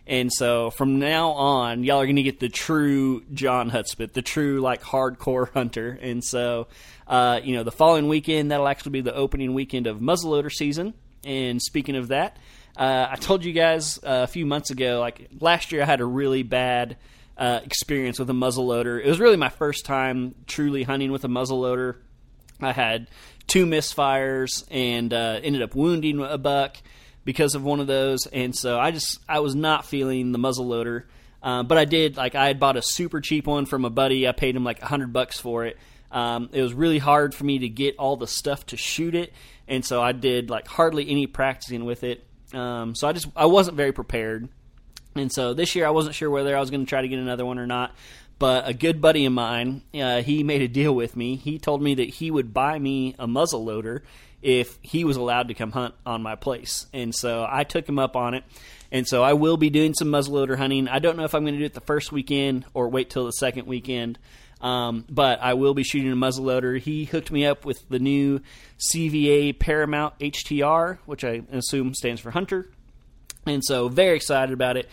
And 0.06 0.32
so 0.32 0.70
from 0.70 0.98
now 0.98 1.30
on, 1.30 1.84
y'all 1.84 2.00
are 2.00 2.06
going 2.06 2.16
to 2.16 2.22
get 2.22 2.40
the 2.40 2.48
true 2.48 3.22
John 3.32 3.70
Hudspeth, 3.70 4.12
the 4.12 4.22
true 4.22 4.60
like 4.60 4.82
hardcore 4.82 5.50
hunter. 5.54 5.98
And 6.00 6.24
so, 6.24 6.68
uh, 7.06 7.40
you 7.42 7.54
know, 7.54 7.62
the 7.62 7.72
following 7.72 8.08
weekend 8.08 8.50
that'll 8.50 8.68
actually 8.68 8.92
be 8.92 9.00
the 9.02 9.14
opening 9.14 9.54
weekend 9.54 9.86
of 9.86 9.98
muzzleloader 9.98 10.50
season. 10.50 10.94
And 11.24 11.60
speaking 11.60 11.96
of 11.96 12.08
that, 12.08 12.38
uh, 12.76 13.08
I 13.10 13.16
told 13.16 13.44
you 13.44 13.52
guys 13.52 13.98
uh, 13.98 14.24
a 14.24 14.26
few 14.26 14.46
months 14.46 14.70
ago, 14.70 15.00
like 15.00 15.28
last 15.38 15.70
year, 15.70 15.82
I 15.82 15.84
had 15.84 16.00
a 16.00 16.06
really 16.06 16.42
bad 16.42 16.96
uh, 17.36 17.60
experience 17.64 18.18
with 18.18 18.30
a 18.30 18.34
muzzleloader. 18.34 19.02
It 19.02 19.08
was 19.08 19.20
really 19.20 19.36
my 19.36 19.48
first 19.48 19.84
time 19.84 20.34
truly 20.46 20.82
hunting 20.82 21.12
with 21.12 21.24
a 21.24 21.28
muzzleloader. 21.28 21.96
I 22.62 22.72
had 22.72 23.08
two 23.46 23.66
misfires 23.66 24.64
and 24.70 25.12
uh, 25.12 25.40
ended 25.42 25.62
up 25.62 25.74
wounding 25.74 26.22
a 26.22 26.38
buck 26.38 26.76
because 27.24 27.54
of 27.54 27.62
one 27.62 27.80
of 27.80 27.86
those, 27.86 28.26
and 28.26 28.56
so 28.56 28.78
I 28.78 28.90
just 28.90 29.18
I 29.28 29.40
was 29.40 29.54
not 29.54 29.84
feeling 29.84 30.32
the 30.32 30.38
muzzle 30.38 30.66
loader. 30.66 31.06
Um, 31.42 31.66
but 31.66 31.78
I 31.78 31.84
did 31.84 32.16
like 32.16 32.34
I 32.34 32.48
had 32.48 32.60
bought 32.60 32.76
a 32.76 32.82
super 32.82 33.20
cheap 33.20 33.46
one 33.46 33.66
from 33.66 33.84
a 33.84 33.90
buddy. 33.90 34.28
I 34.28 34.32
paid 34.32 34.56
him 34.56 34.64
like 34.64 34.82
a 34.82 34.86
hundred 34.86 35.12
bucks 35.12 35.38
for 35.38 35.64
it. 35.64 35.78
Um, 36.10 36.50
it 36.52 36.60
was 36.60 36.74
really 36.74 36.98
hard 36.98 37.34
for 37.34 37.44
me 37.44 37.60
to 37.60 37.68
get 37.68 37.96
all 37.96 38.16
the 38.16 38.26
stuff 38.26 38.66
to 38.66 38.76
shoot 38.76 39.14
it, 39.14 39.32
and 39.68 39.84
so 39.84 40.02
I 40.02 40.12
did 40.12 40.50
like 40.50 40.66
hardly 40.66 41.08
any 41.08 41.26
practicing 41.26 41.84
with 41.84 42.04
it. 42.04 42.26
Um, 42.52 42.94
so 42.94 43.08
I 43.08 43.12
just 43.12 43.28
I 43.36 43.46
wasn't 43.46 43.76
very 43.76 43.92
prepared, 43.92 44.48
and 45.14 45.32
so 45.32 45.54
this 45.54 45.74
year 45.74 45.86
I 45.86 45.90
wasn't 45.90 46.14
sure 46.14 46.30
whether 46.30 46.56
I 46.56 46.60
was 46.60 46.70
going 46.70 46.84
to 46.84 46.88
try 46.88 47.00
to 47.00 47.08
get 47.08 47.18
another 47.18 47.46
one 47.46 47.58
or 47.58 47.66
not. 47.66 47.94
But 48.40 48.66
a 48.66 48.72
good 48.72 49.02
buddy 49.02 49.26
of 49.26 49.34
mine, 49.34 49.82
uh, 49.94 50.22
he 50.22 50.42
made 50.42 50.62
a 50.62 50.66
deal 50.66 50.94
with 50.94 51.14
me. 51.14 51.36
He 51.36 51.58
told 51.58 51.82
me 51.82 51.94
that 51.96 52.08
he 52.08 52.30
would 52.30 52.54
buy 52.54 52.78
me 52.78 53.14
a 53.18 53.26
muzzle 53.26 53.62
loader 53.62 54.02
if 54.40 54.78
he 54.80 55.04
was 55.04 55.18
allowed 55.18 55.48
to 55.48 55.54
come 55.54 55.72
hunt 55.72 55.94
on 56.06 56.22
my 56.22 56.36
place. 56.36 56.86
And 56.94 57.14
so 57.14 57.46
I 57.46 57.64
took 57.64 57.86
him 57.86 57.98
up 57.98 58.16
on 58.16 58.32
it. 58.32 58.44
And 58.90 59.06
so 59.06 59.22
I 59.22 59.34
will 59.34 59.58
be 59.58 59.68
doing 59.68 59.92
some 59.92 60.08
muzzleloader 60.08 60.56
hunting. 60.56 60.88
I 60.88 61.00
don't 61.00 61.18
know 61.18 61.24
if 61.24 61.34
I'm 61.34 61.42
going 61.42 61.52
to 61.52 61.58
do 61.58 61.66
it 61.66 61.74
the 61.74 61.82
first 61.82 62.12
weekend 62.12 62.64
or 62.72 62.88
wait 62.88 63.10
till 63.10 63.26
the 63.26 63.32
second 63.32 63.66
weekend. 63.66 64.18
Um, 64.62 65.04
but 65.10 65.42
I 65.42 65.52
will 65.52 65.74
be 65.74 65.84
shooting 65.84 66.10
a 66.10 66.16
muzzleloader. 66.16 66.80
He 66.80 67.04
hooked 67.04 67.30
me 67.30 67.44
up 67.44 67.66
with 67.66 67.86
the 67.90 67.98
new 67.98 68.40
CVA 68.78 69.58
Paramount 69.58 70.18
HTR, 70.18 70.96
which 71.04 71.24
I 71.24 71.42
assume 71.52 71.94
stands 71.94 72.22
for 72.22 72.30
Hunter. 72.30 72.70
And 73.44 73.62
so 73.62 73.90
very 73.90 74.16
excited 74.16 74.54
about 74.54 74.78
it. 74.78 74.88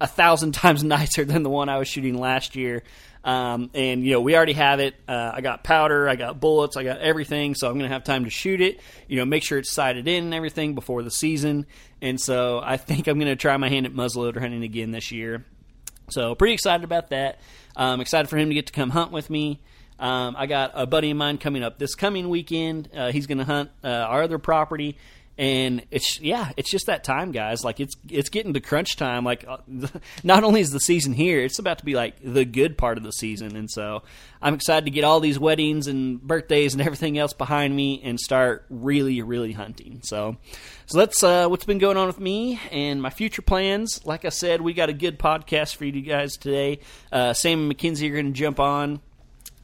A 0.00 0.06
thousand 0.06 0.52
times 0.54 0.84
nicer 0.84 1.24
than 1.24 1.42
the 1.42 1.50
one 1.50 1.68
I 1.68 1.78
was 1.78 1.88
shooting 1.88 2.18
last 2.18 2.56
year. 2.56 2.82
Um, 3.24 3.70
and 3.74 4.04
you 4.04 4.12
know, 4.12 4.20
we 4.20 4.36
already 4.36 4.52
have 4.54 4.80
it. 4.80 4.94
Uh, 5.06 5.32
I 5.34 5.40
got 5.40 5.64
powder, 5.64 6.08
I 6.08 6.16
got 6.16 6.40
bullets, 6.40 6.76
I 6.76 6.84
got 6.84 6.98
everything. 7.00 7.54
So 7.54 7.66
I'm 7.66 7.74
going 7.74 7.88
to 7.88 7.92
have 7.92 8.04
time 8.04 8.24
to 8.24 8.30
shoot 8.30 8.60
it. 8.60 8.80
You 9.08 9.18
know, 9.18 9.24
make 9.24 9.44
sure 9.44 9.58
it's 9.58 9.72
sighted 9.72 10.08
in 10.08 10.24
and 10.24 10.34
everything 10.34 10.74
before 10.74 11.02
the 11.02 11.10
season. 11.10 11.66
And 12.00 12.20
so 12.20 12.60
I 12.62 12.76
think 12.76 13.06
I'm 13.08 13.18
going 13.18 13.30
to 13.30 13.36
try 13.36 13.56
my 13.56 13.68
hand 13.68 13.86
at 13.86 13.92
muzzleloader 13.92 14.40
hunting 14.40 14.62
again 14.62 14.92
this 14.92 15.10
year. 15.10 15.44
So 16.10 16.34
pretty 16.34 16.54
excited 16.54 16.84
about 16.84 17.10
that. 17.10 17.40
Um, 17.76 18.00
excited 18.00 18.28
for 18.28 18.38
him 18.38 18.48
to 18.48 18.54
get 18.54 18.66
to 18.68 18.72
come 18.72 18.90
hunt 18.90 19.12
with 19.12 19.28
me. 19.28 19.60
Um, 19.98 20.36
I 20.38 20.46
got 20.46 20.72
a 20.74 20.86
buddy 20.86 21.10
of 21.10 21.16
mine 21.16 21.38
coming 21.38 21.62
up 21.62 21.78
this 21.78 21.94
coming 21.94 22.28
weekend. 22.28 22.88
Uh, 22.96 23.10
he's 23.10 23.26
going 23.26 23.38
to 23.38 23.44
hunt 23.44 23.70
uh, 23.82 23.88
our 23.88 24.22
other 24.22 24.38
property, 24.38 24.96
and 25.38 25.84
it's 25.92 26.20
yeah, 26.20 26.50
it's 26.56 26.70
just 26.70 26.86
that 26.86 27.04
time, 27.04 27.30
guys. 27.30 27.64
Like 27.64 27.78
it's 27.78 27.94
it's 28.10 28.28
getting 28.28 28.54
to 28.54 28.60
crunch 28.60 28.96
time. 28.96 29.24
Like 29.24 29.44
uh, 29.46 29.58
not 30.24 30.42
only 30.42 30.60
is 30.60 30.72
the 30.72 30.80
season 30.80 31.12
here, 31.12 31.40
it's 31.44 31.60
about 31.60 31.78
to 31.78 31.84
be 31.84 31.94
like 31.94 32.16
the 32.22 32.44
good 32.44 32.76
part 32.76 32.98
of 32.98 33.04
the 33.04 33.12
season, 33.12 33.56
and 33.56 33.70
so 33.70 34.02
I'm 34.42 34.54
excited 34.54 34.84
to 34.86 34.90
get 34.90 35.04
all 35.04 35.20
these 35.20 35.38
weddings 35.38 35.86
and 35.86 36.20
birthdays 36.20 36.74
and 36.74 36.82
everything 36.82 37.18
else 37.18 37.32
behind 37.32 37.74
me 37.74 38.00
and 38.02 38.18
start 38.18 38.66
really, 38.68 39.22
really 39.22 39.52
hunting. 39.52 40.00
So, 40.02 40.36
so 40.86 40.98
that's 40.98 41.22
uh, 41.22 41.46
what's 41.46 41.64
been 41.64 41.78
going 41.78 41.96
on 41.96 42.08
with 42.08 42.18
me 42.18 42.60
and 42.72 43.00
my 43.00 43.10
future 43.10 43.42
plans. 43.42 44.04
Like 44.04 44.24
I 44.24 44.30
said, 44.30 44.60
we 44.60 44.74
got 44.74 44.88
a 44.88 44.92
good 44.92 45.20
podcast 45.20 45.76
for 45.76 45.84
you 45.84 46.02
guys 46.02 46.36
today. 46.36 46.80
Uh, 47.12 47.32
Sam 47.32 47.60
and 47.60 47.68
Mackenzie 47.68 48.10
are 48.10 48.14
going 48.14 48.32
to 48.32 48.38
jump 48.38 48.58
on. 48.58 49.00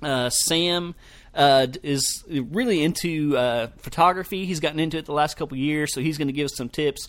Uh, 0.02 0.28
Sam 0.28 0.94
uh, 1.34 1.66
is 1.82 2.24
really 2.28 2.82
into 2.82 3.36
uh, 3.36 3.68
photography. 3.78 4.46
He's 4.46 4.60
gotten 4.60 4.78
into 4.78 4.98
it 4.98 5.06
the 5.06 5.12
last 5.12 5.36
couple 5.36 5.56
years, 5.56 5.92
so 5.92 6.00
he's 6.00 6.18
going 6.18 6.28
to 6.28 6.32
give 6.32 6.46
us 6.46 6.56
some 6.56 6.68
tips. 6.68 7.08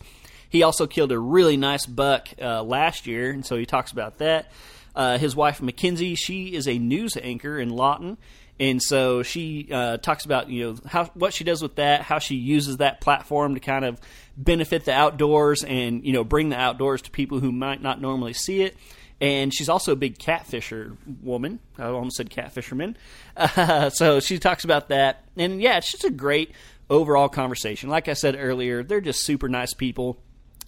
He 0.49 0.63
also 0.63 0.87
killed 0.87 1.11
a 1.11 1.19
really 1.19 1.57
nice 1.57 1.85
buck 1.85 2.29
uh, 2.41 2.63
last 2.63 3.07
year, 3.07 3.31
and 3.31 3.45
so 3.45 3.57
he 3.57 3.65
talks 3.65 3.91
about 3.91 4.19
that. 4.19 4.51
Uh, 4.95 5.17
his 5.17 5.35
wife 5.35 5.61
Mackenzie, 5.61 6.15
she 6.15 6.55
is 6.55 6.67
a 6.67 6.77
news 6.77 7.17
anchor 7.17 7.59
in 7.59 7.69
Lawton, 7.69 8.17
and 8.59 8.81
so 8.81 9.23
she 9.23 9.67
uh, 9.69 9.97
talks 9.97 10.23
about 10.23 10.49
you 10.49 10.63
know 10.63 10.77
how 10.87 11.05
what 11.13 11.33
she 11.33 11.43
does 11.43 11.61
with 11.61 11.75
that, 11.75 12.01
how 12.01 12.19
she 12.19 12.35
uses 12.35 12.77
that 12.77 13.01
platform 13.01 13.55
to 13.55 13.59
kind 13.59 13.83
of 13.83 13.99
benefit 14.37 14.85
the 14.85 14.93
outdoors 14.93 15.63
and 15.63 16.05
you 16.05 16.13
know 16.13 16.23
bring 16.23 16.49
the 16.49 16.57
outdoors 16.57 17.01
to 17.03 17.11
people 17.11 17.39
who 17.39 17.51
might 17.51 17.81
not 17.81 17.99
normally 17.99 18.33
see 18.33 18.61
it 18.61 18.77
and 19.25 19.51
she's 19.51 19.69
also 19.69 19.91
a 19.91 19.95
big 19.95 20.19
catfisher 20.19 20.95
woman. 21.23 21.59
I 21.79 21.85
almost 21.85 22.17
said 22.17 22.29
catfisherman. 22.29 22.93
Uh, 23.35 23.89
so 23.89 24.19
she 24.19 24.37
talks 24.37 24.63
about 24.63 24.89
that, 24.89 25.23
and 25.35 25.59
yeah, 25.59 25.77
it's 25.77 25.91
just 25.91 26.03
a 26.03 26.11
great 26.11 26.51
overall 26.91 27.27
conversation. 27.27 27.89
Like 27.89 28.07
I 28.07 28.13
said 28.13 28.35
earlier, 28.37 28.83
they're 28.83 29.01
just 29.01 29.23
super 29.23 29.49
nice 29.49 29.73
people. 29.73 30.17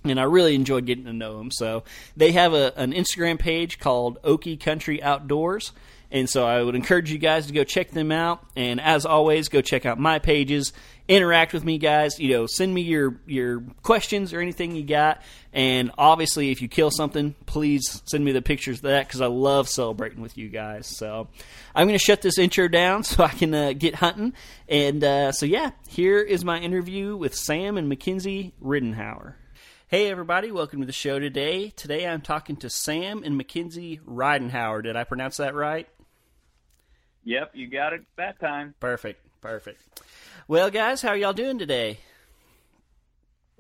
And 0.09 0.19
I 0.19 0.23
really 0.23 0.55
enjoyed 0.55 0.85
getting 0.85 1.05
to 1.05 1.13
know 1.13 1.37
them. 1.37 1.51
So 1.51 1.83
they 2.15 2.31
have 2.33 2.53
a, 2.53 2.73
an 2.77 2.93
Instagram 2.93 3.39
page 3.39 3.79
called 3.79 4.21
Okie 4.23 4.59
Country 4.59 5.01
Outdoors. 5.01 5.71
And 6.09 6.29
so 6.29 6.45
I 6.45 6.63
would 6.63 6.75
encourage 6.75 7.11
you 7.11 7.17
guys 7.17 7.47
to 7.47 7.53
go 7.53 7.63
check 7.63 7.91
them 7.91 8.11
out. 8.11 8.45
And 8.55 8.79
as 8.79 9.05
always, 9.05 9.49
go 9.49 9.61
check 9.61 9.85
out 9.85 9.99
my 9.99 10.19
pages 10.19 10.71
interact 11.07 11.53
with 11.53 11.63
me, 11.63 11.77
guys. 11.77 12.19
You 12.19 12.29
know, 12.31 12.45
send 12.47 12.73
me 12.73 12.81
your 12.81 13.15
your 13.25 13.61
questions 13.83 14.33
or 14.33 14.39
anything 14.39 14.75
you 14.75 14.83
got. 14.83 15.21
And 15.53 15.91
obviously, 15.97 16.51
if 16.51 16.61
you 16.61 16.67
kill 16.67 16.91
something, 16.91 17.35
please 17.45 18.01
send 18.05 18.23
me 18.23 18.31
the 18.31 18.41
pictures 18.41 18.77
of 18.77 18.83
that 18.83 19.07
because 19.07 19.21
I 19.21 19.27
love 19.27 19.67
celebrating 19.69 20.21
with 20.21 20.37
you 20.37 20.49
guys. 20.49 20.87
So 20.87 21.29
I'm 21.73 21.87
going 21.87 21.97
to 21.97 22.03
shut 22.03 22.21
this 22.21 22.37
intro 22.37 22.67
down 22.67 23.03
so 23.03 23.23
I 23.23 23.29
can 23.29 23.53
uh, 23.53 23.73
get 23.73 23.95
hunting. 23.95 24.33
And 24.67 25.03
uh, 25.03 25.31
so 25.31 25.45
yeah, 25.45 25.71
here 25.87 26.19
is 26.19 26.43
my 26.43 26.59
interview 26.59 27.15
with 27.15 27.35
Sam 27.35 27.77
and 27.77 27.89
Mackenzie 27.89 28.53
Ridenhour. 28.63 29.33
Hey 29.89 30.11
everybody, 30.11 30.51
welcome 30.51 30.81
to 30.81 30.85
the 30.85 30.91
show 30.91 31.17
today. 31.17 31.69
Today 31.69 32.05
I'm 32.05 32.19
talking 32.19 32.57
to 32.57 32.69
Sam 32.69 33.23
and 33.23 33.37
Mackenzie 33.37 34.01
Ridenhour. 34.05 34.83
Did 34.83 34.97
I 34.97 35.05
pronounce 35.05 35.37
that 35.37 35.55
right? 35.55 35.87
Yep, 37.23 37.51
you 37.53 37.69
got 37.69 37.93
it 37.93 38.01
that 38.17 38.37
time. 38.41 38.75
Perfect, 38.81 39.25
perfect. 39.39 39.79
Well, 40.45 40.69
guys, 40.71 41.01
how 41.01 41.11
are 41.11 41.15
y'all 41.15 41.31
doing 41.31 41.57
today? 41.57 41.99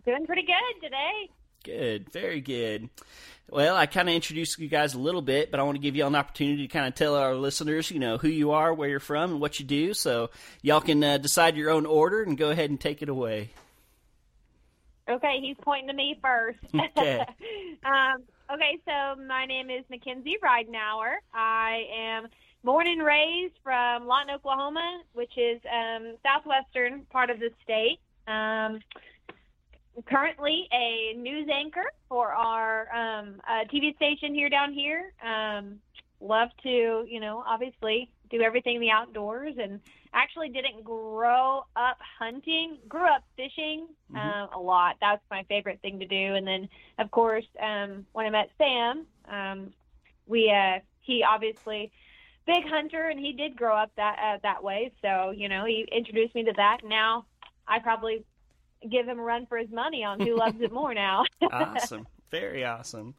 Doing 0.03 0.25
pretty 0.25 0.41
good 0.41 0.83
today. 0.83 1.29
Good, 1.63 2.11
very 2.11 2.41
good. 2.41 2.89
Well, 3.49 3.77
I 3.77 3.85
kind 3.85 4.09
of 4.09 4.15
introduced 4.15 4.59
you 4.59 4.67
guys 4.67 4.95
a 4.95 4.99
little 4.99 5.21
bit, 5.21 5.49
but 5.49 5.61
I 5.61 5.63
want 5.63 5.77
to 5.77 5.81
give 5.81 5.95
you 5.95 6.03
all 6.03 6.09
an 6.09 6.15
opportunity 6.15 6.67
to 6.67 6.73
kind 6.73 6.87
of 6.87 6.93
tell 6.93 7.15
our 7.15 7.35
listeners, 7.35 7.89
you 7.89 7.99
know, 7.99 8.17
who 8.17 8.27
you 8.27 8.51
are, 8.51 8.73
where 8.73 8.89
you're 8.89 8.99
from, 8.99 9.31
and 9.31 9.39
what 9.39 9.61
you 9.61 9.65
do. 9.65 9.93
So 9.93 10.29
y'all 10.61 10.81
can 10.81 11.01
uh, 11.01 11.19
decide 11.19 11.55
your 11.55 11.69
own 11.69 11.85
order 11.85 12.21
and 12.21 12.37
go 12.37 12.49
ahead 12.49 12.69
and 12.69 12.77
take 12.77 13.01
it 13.01 13.07
away. 13.07 13.51
Okay, 15.09 15.39
he's 15.41 15.55
pointing 15.61 15.87
to 15.87 15.93
me 15.93 16.17
first. 16.21 16.59
Okay. 16.73 17.25
um, 17.85 18.23
okay, 18.53 18.79
so 18.85 19.21
my 19.21 19.45
name 19.45 19.69
is 19.69 19.83
Mackenzie 19.89 20.37
Ridenhour. 20.43 21.15
I 21.33 21.85
am 21.95 22.27
born 22.63 22.87
and 22.87 23.03
raised 23.03 23.55
from 23.63 24.07
Lawton, 24.07 24.35
Oklahoma, 24.35 25.01
which 25.13 25.37
is 25.37 25.61
um, 25.71 26.15
southwestern 26.23 27.03
part 27.11 27.29
of 27.29 27.39
the 27.39 27.49
state. 27.63 27.99
Um, 28.27 28.79
currently 30.05 30.67
a 30.73 31.13
news 31.17 31.47
anchor 31.51 31.85
for 32.09 32.31
our 32.31 32.93
um, 32.93 33.41
uh, 33.47 33.63
TV 33.73 33.95
station 33.95 34.33
here 34.33 34.49
down 34.49 34.73
here. 34.73 35.13
Um, 35.25 35.79
love 36.19 36.49
to, 36.63 37.05
you 37.07 37.19
know, 37.19 37.43
obviously 37.45 38.09
do 38.29 38.41
everything 38.41 38.75
in 38.75 38.81
the 38.81 38.91
outdoors 38.91 39.55
and 39.57 39.79
actually 40.13 40.49
didn't 40.49 40.83
grow 40.83 41.63
up 41.75 41.97
hunting 42.19 42.77
grew 42.87 43.05
up 43.05 43.23
fishing 43.35 43.87
mm-hmm. 44.11 44.17
uh, 44.17 44.57
a 44.57 44.59
lot 44.59 44.95
that's 45.01 45.23
my 45.29 45.43
favorite 45.43 45.79
thing 45.81 45.99
to 45.99 46.05
do 46.05 46.35
and 46.35 46.47
then 46.47 46.67
of 46.99 47.09
course 47.11 47.45
um 47.61 48.05
when 48.13 48.25
i 48.25 48.29
met 48.29 48.49
sam 48.57 49.05
um 49.29 49.73
we 50.27 50.51
uh 50.51 50.79
he 51.01 51.23
obviously 51.23 51.91
big 52.47 52.65
hunter, 52.65 53.09
and 53.09 53.19
he 53.19 53.33
did 53.33 53.55
grow 53.55 53.75
up 53.75 53.91
that 53.97 54.17
uh, 54.19 54.37
that 54.41 54.63
way. 54.63 54.91
So 55.03 55.31
you 55.31 55.49
know, 55.49 55.65
he 55.65 55.87
introduced 55.91 56.33
me 56.33 56.45
to 56.45 56.53
that. 56.55 56.79
Now 56.83 57.25
I 57.67 57.79
probably 57.79 58.23
give 58.89 59.07
him 59.07 59.19
a 59.19 59.23
run 59.23 59.45
for 59.45 59.57
his 59.57 59.69
money 59.69 60.03
on 60.03 60.19
who 60.19 60.35
loves 60.35 60.59
it 60.61 60.71
more 60.71 60.93
now. 60.93 61.25
awesome, 61.51 62.07
very 62.31 62.65
awesome. 62.65 63.13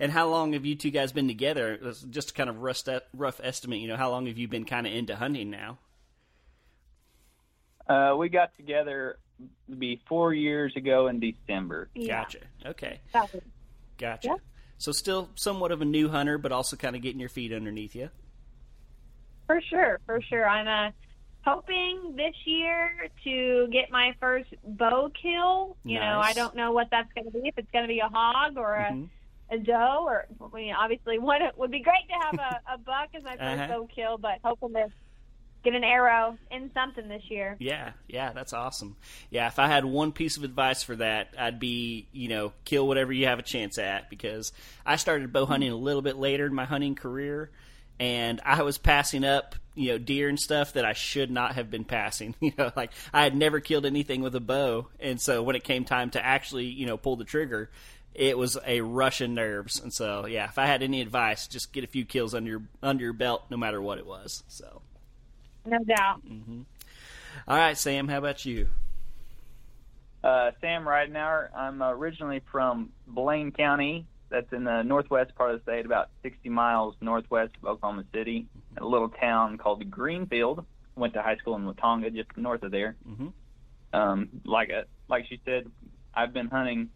And 0.00 0.12
how 0.12 0.28
long 0.28 0.52
have 0.52 0.64
you 0.64 0.76
two 0.76 0.92
guys 0.92 1.12
been 1.12 1.26
together? 1.26 1.92
Just 2.08 2.36
kind 2.36 2.48
of 2.48 2.62
rough, 2.62 2.84
rough 3.12 3.40
estimate. 3.42 3.80
You 3.80 3.88
know, 3.88 3.96
how 3.96 4.10
long 4.10 4.26
have 4.26 4.38
you 4.38 4.46
been 4.46 4.64
kind 4.64 4.86
of 4.86 4.92
into 4.92 5.16
hunting 5.16 5.50
now? 5.50 5.78
Uh, 7.88 8.14
we 8.16 8.28
got 8.28 8.56
together 8.56 9.18
be 9.78 10.00
four 10.08 10.34
years 10.34 10.72
ago 10.76 11.08
in 11.08 11.20
December. 11.20 11.88
Yeah. 11.94 12.22
Gotcha. 12.22 12.38
Okay. 12.66 13.00
Gotcha. 13.98 14.28
Yeah. 14.28 14.34
So 14.78 14.92
still 14.92 15.28
somewhat 15.34 15.72
of 15.72 15.82
a 15.82 15.84
new 15.84 16.08
hunter, 16.08 16.38
but 16.38 16.52
also 16.52 16.76
kind 16.76 16.94
of 16.94 17.02
getting 17.02 17.20
your 17.20 17.28
feet 17.28 17.52
underneath 17.52 17.94
you. 17.94 18.10
For 19.46 19.60
sure, 19.68 20.00
for 20.06 20.20
sure. 20.20 20.48
I'm 20.48 20.68
uh, 20.68 20.92
hoping 21.44 22.14
this 22.16 22.34
year 22.44 23.08
to 23.24 23.68
get 23.72 23.90
my 23.90 24.14
first 24.20 24.54
bow 24.64 25.10
kill. 25.20 25.76
You 25.84 25.98
nice. 25.98 26.02
know, 26.02 26.20
I 26.20 26.32
don't 26.34 26.54
know 26.54 26.72
what 26.72 26.88
that's 26.90 27.12
going 27.12 27.24
to 27.24 27.30
be. 27.30 27.48
If 27.48 27.58
it's 27.58 27.70
going 27.72 27.84
to 27.84 27.88
be 27.88 28.00
a 28.00 28.08
hog 28.08 28.56
or 28.56 28.74
a, 28.74 28.92
mm-hmm. 28.92 29.54
a 29.54 29.58
doe, 29.58 30.04
or 30.06 30.26
I 30.40 30.56
mean, 30.56 30.74
obviously, 30.74 31.18
one 31.18 31.42
it 31.42 31.56
would 31.56 31.70
be 31.70 31.80
great 31.80 32.06
to 32.08 32.26
have 32.26 32.34
a, 32.34 32.74
a 32.74 32.78
buck 32.78 33.08
as 33.14 33.24
my 33.24 33.36
1st 33.36 33.54
uh-huh. 33.54 33.66
bow 33.68 33.88
kill. 33.94 34.18
But 34.18 34.38
hoping 34.44 34.74
to 34.74 34.88
get 35.70 35.76
an 35.76 35.84
arrow 35.84 36.36
in 36.50 36.70
something 36.72 37.08
this 37.08 37.22
year. 37.28 37.56
Yeah, 37.58 37.92
yeah, 38.08 38.32
that's 38.32 38.52
awesome. 38.52 38.96
Yeah, 39.30 39.46
if 39.48 39.58
I 39.58 39.66
had 39.66 39.84
one 39.84 40.12
piece 40.12 40.36
of 40.36 40.44
advice 40.44 40.82
for 40.82 40.96
that, 40.96 41.34
I'd 41.38 41.60
be, 41.60 42.08
you 42.12 42.28
know, 42.28 42.52
kill 42.64 42.86
whatever 42.86 43.12
you 43.12 43.26
have 43.26 43.38
a 43.38 43.42
chance 43.42 43.78
at 43.78 44.10
because 44.10 44.52
I 44.86 44.96
started 44.96 45.32
bow 45.32 45.46
hunting 45.46 45.70
a 45.70 45.76
little 45.76 46.02
bit 46.02 46.16
later 46.16 46.46
in 46.46 46.54
my 46.54 46.64
hunting 46.64 46.94
career 46.94 47.50
and 48.00 48.40
I 48.44 48.62
was 48.62 48.78
passing 48.78 49.24
up, 49.24 49.56
you 49.74 49.88
know, 49.88 49.98
deer 49.98 50.28
and 50.28 50.38
stuff 50.38 50.74
that 50.74 50.84
I 50.84 50.92
should 50.92 51.30
not 51.30 51.54
have 51.54 51.70
been 51.70 51.84
passing. 51.84 52.34
You 52.40 52.52
know, 52.56 52.72
like 52.76 52.92
I 53.12 53.24
had 53.24 53.36
never 53.36 53.60
killed 53.60 53.84
anything 53.84 54.22
with 54.22 54.34
a 54.34 54.40
bow, 54.40 54.88
and 55.00 55.20
so 55.20 55.42
when 55.42 55.56
it 55.56 55.64
came 55.64 55.84
time 55.84 56.10
to 56.10 56.24
actually, 56.24 56.66
you 56.66 56.86
know, 56.86 56.96
pull 56.96 57.16
the 57.16 57.24
trigger, 57.24 57.70
it 58.14 58.38
was 58.38 58.56
a 58.66 58.80
rush 58.80 59.20
of 59.20 59.30
nerves. 59.30 59.80
And 59.80 59.92
so, 59.92 60.26
yeah, 60.26 60.46
if 60.46 60.58
I 60.58 60.66
had 60.66 60.82
any 60.82 61.00
advice, 61.02 61.46
just 61.46 61.72
get 61.72 61.84
a 61.84 61.88
few 61.88 62.04
kills 62.04 62.34
under 62.34 62.50
your 62.50 62.62
under 62.82 63.04
your 63.04 63.12
belt, 63.12 63.44
no 63.50 63.56
matter 63.56 63.82
what 63.82 63.98
it 63.98 64.06
was. 64.06 64.42
So, 64.48 64.82
no 65.68 65.84
doubt. 65.84 66.26
Mm-hmm. 66.26 66.62
All 67.46 67.56
right, 67.56 67.76
Sam, 67.76 68.08
how 68.08 68.18
about 68.18 68.44
you? 68.44 68.68
Uh, 70.22 70.50
Sam 70.60 70.84
Ridenhour. 70.84 71.48
I'm 71.54 71.82
originally 71.82 72.42
from 72.50 72.90
Blaine 73.06 73.52
County, 73.52 74.06
that's 74.30 74.52
in 74.52 74.64
the 74.64 74.82
northwest 74.82 75.34
part 75.34 75.54
of 75.54 75.64
the 75.64 75.70
state, 75.70 75.86
about 75.86 76.10
60 76.22 76.48
miles 76.48 76.94
northwest 77.00 77.52
of 77.62 77.68
Oklahoma 77.68 78.04
City, 78.12 78.46
a 78.76 78.84
little 78.84 79.08
town 79.08 79.58
called 79.58 79.90
Greenfield. 79.90 80.64
Went 80.96 81.14
to 81.14 81.22
high 81.22 81.36
school 81.36 81.54
in 81.56 81.62
Watonga, 81.62 82.14
just 82.14 82.36
north 82.36 82.62
of 82.62 82.72
there. 82.72 82.96
Mm-hmm. 83.08 83.28
Um, 83.92 84.28
like 84.44 84.70
a, 84.70 84.84
like 85.08 85.26
she 85.28 85.40
said, 85.44 85.70
I've 86.12 86.32
been 86.32 86.48
hunting 86.48 86.90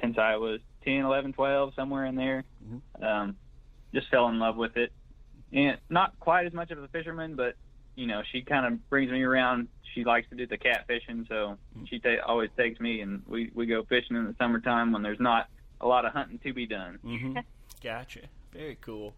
since 0.00 0.16
I 0.16 0.36
was 0.36 0.60
10, 0.84 1.04
11, 1.04 1.32
12, 1.32 1.74
somewhere 1.74 2.06
in 2.06 2.14
there. 2.14 2.44
Mm-hmm. 2.64 3.04
Um, 3.04 3.36
just 3.92 4.08
fell 4.08 4.28
in 4.28 4.38
love 4.38 4.56
with 4.56 4.76
it, 4.76 4.92
and 5.52 5.78
not 5.88 6.18
quite 6.20 6.46
as 6.46 6.52
much 6.52 6.70
of 6.70 6.82
a 6.82 6.88
fisherman, 6.88 7.34
but 7.34 7.56
you 7.96 8.06
know, 8.06 8.22
she 8.30 8.42
kind 8.42 8.66
of 8.66 8.88
brings 8.88 9.10
me 9.10 9.22
around. 9.22 9.68
She 9.94 10.04
likes 10.04 10.28
to 10.30 10.36
do 10.36 10.46
the 10.46 10.56
cat 10.56 10.84
fishing, 10.86 11.26
so 11.28 11.56
mm-hmm. 11.76 11.84
she 11.86 11.98
ta- 11.98 12.24
always 12.26 12.50
takes 12.56 12.80
me, 12.80 13.00
and 13.00 13.22
we 13.26 13.50
we 13.54 13.66
go 13.66 13.82
fishing 13.84 14.16
in 14.16 14.24
the 14.24 14.34
summertime 14.38 14.92
when 14.92 15.02
there's 15.02 15.20
not 15.20 15.48
a 15.80 15.86
lot 15.86 16.04
of 16.04 16.12
hunting 16.12 16.38
to 16.44 16.52
be 16.52 16.66
done. 16.66 16.98
Mm-hmm. 17.04 17.38
Gotcha. 17.82 18.20
Very 18.52 18.76
cool. 18.80 19.14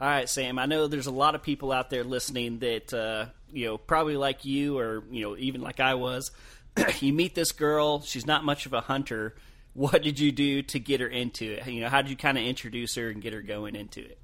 All 0.00 0.08
right, 0.08 0.28
Sam. 0.28 0.58
I 0.58 0.66
know 0.66 0.88
there's 0.88 1.06
a 1.06 1.12
lot 1.12 1.34
of 1.34 1.42
people 1.42 1.70
out 1.70 1.88
there 1.88 2.04
listening 2.04 2.58
that 2.58 2.92
uh, 2.92 3.26
you 3.52 3.66
know 3.66 3.78
probably 3.78 4.16
like 4.16 4.44
you, 4.44 4.78
or 4.78 5.04
you 5.10 5.22
know 5.22 5.36
even 5.36 5.60
like 5.60 5.80
I 5.80 5.94
was. 5.94 6.30
you 7.00 7.12
meet 7.12 7.34
this 7.34 7.52
girl. 7.52 8.00
She's 8.02 8.26
not 8.26 8.44
much 8.44 8.66
of 8.66 8.72
a 8.72 8.80
hunter. 8.80 9.34
What 9.74 10.02
did 10.02 10.18
you 10.18 10.32
do 10.32 10.62
to 10.62 10.78
get 10.78 11.00
her 11.00 11.06
into 11.06 11.52
it? 11.52 11.66
You 11.66 11.80
know, 11.80 11.88
how 11.88 12.02
did 12.02 12.10
you 12.10 12.16
kind 12.16 12.38
of 12.38 12.44
introduce 12.44 12.94
her 12.96 13.08
and 13.08 13.22
get 13.22 13.32
her 13.32 13.42
going 13.42 13.76
into 13.76 14.00
it? 14.00 14.18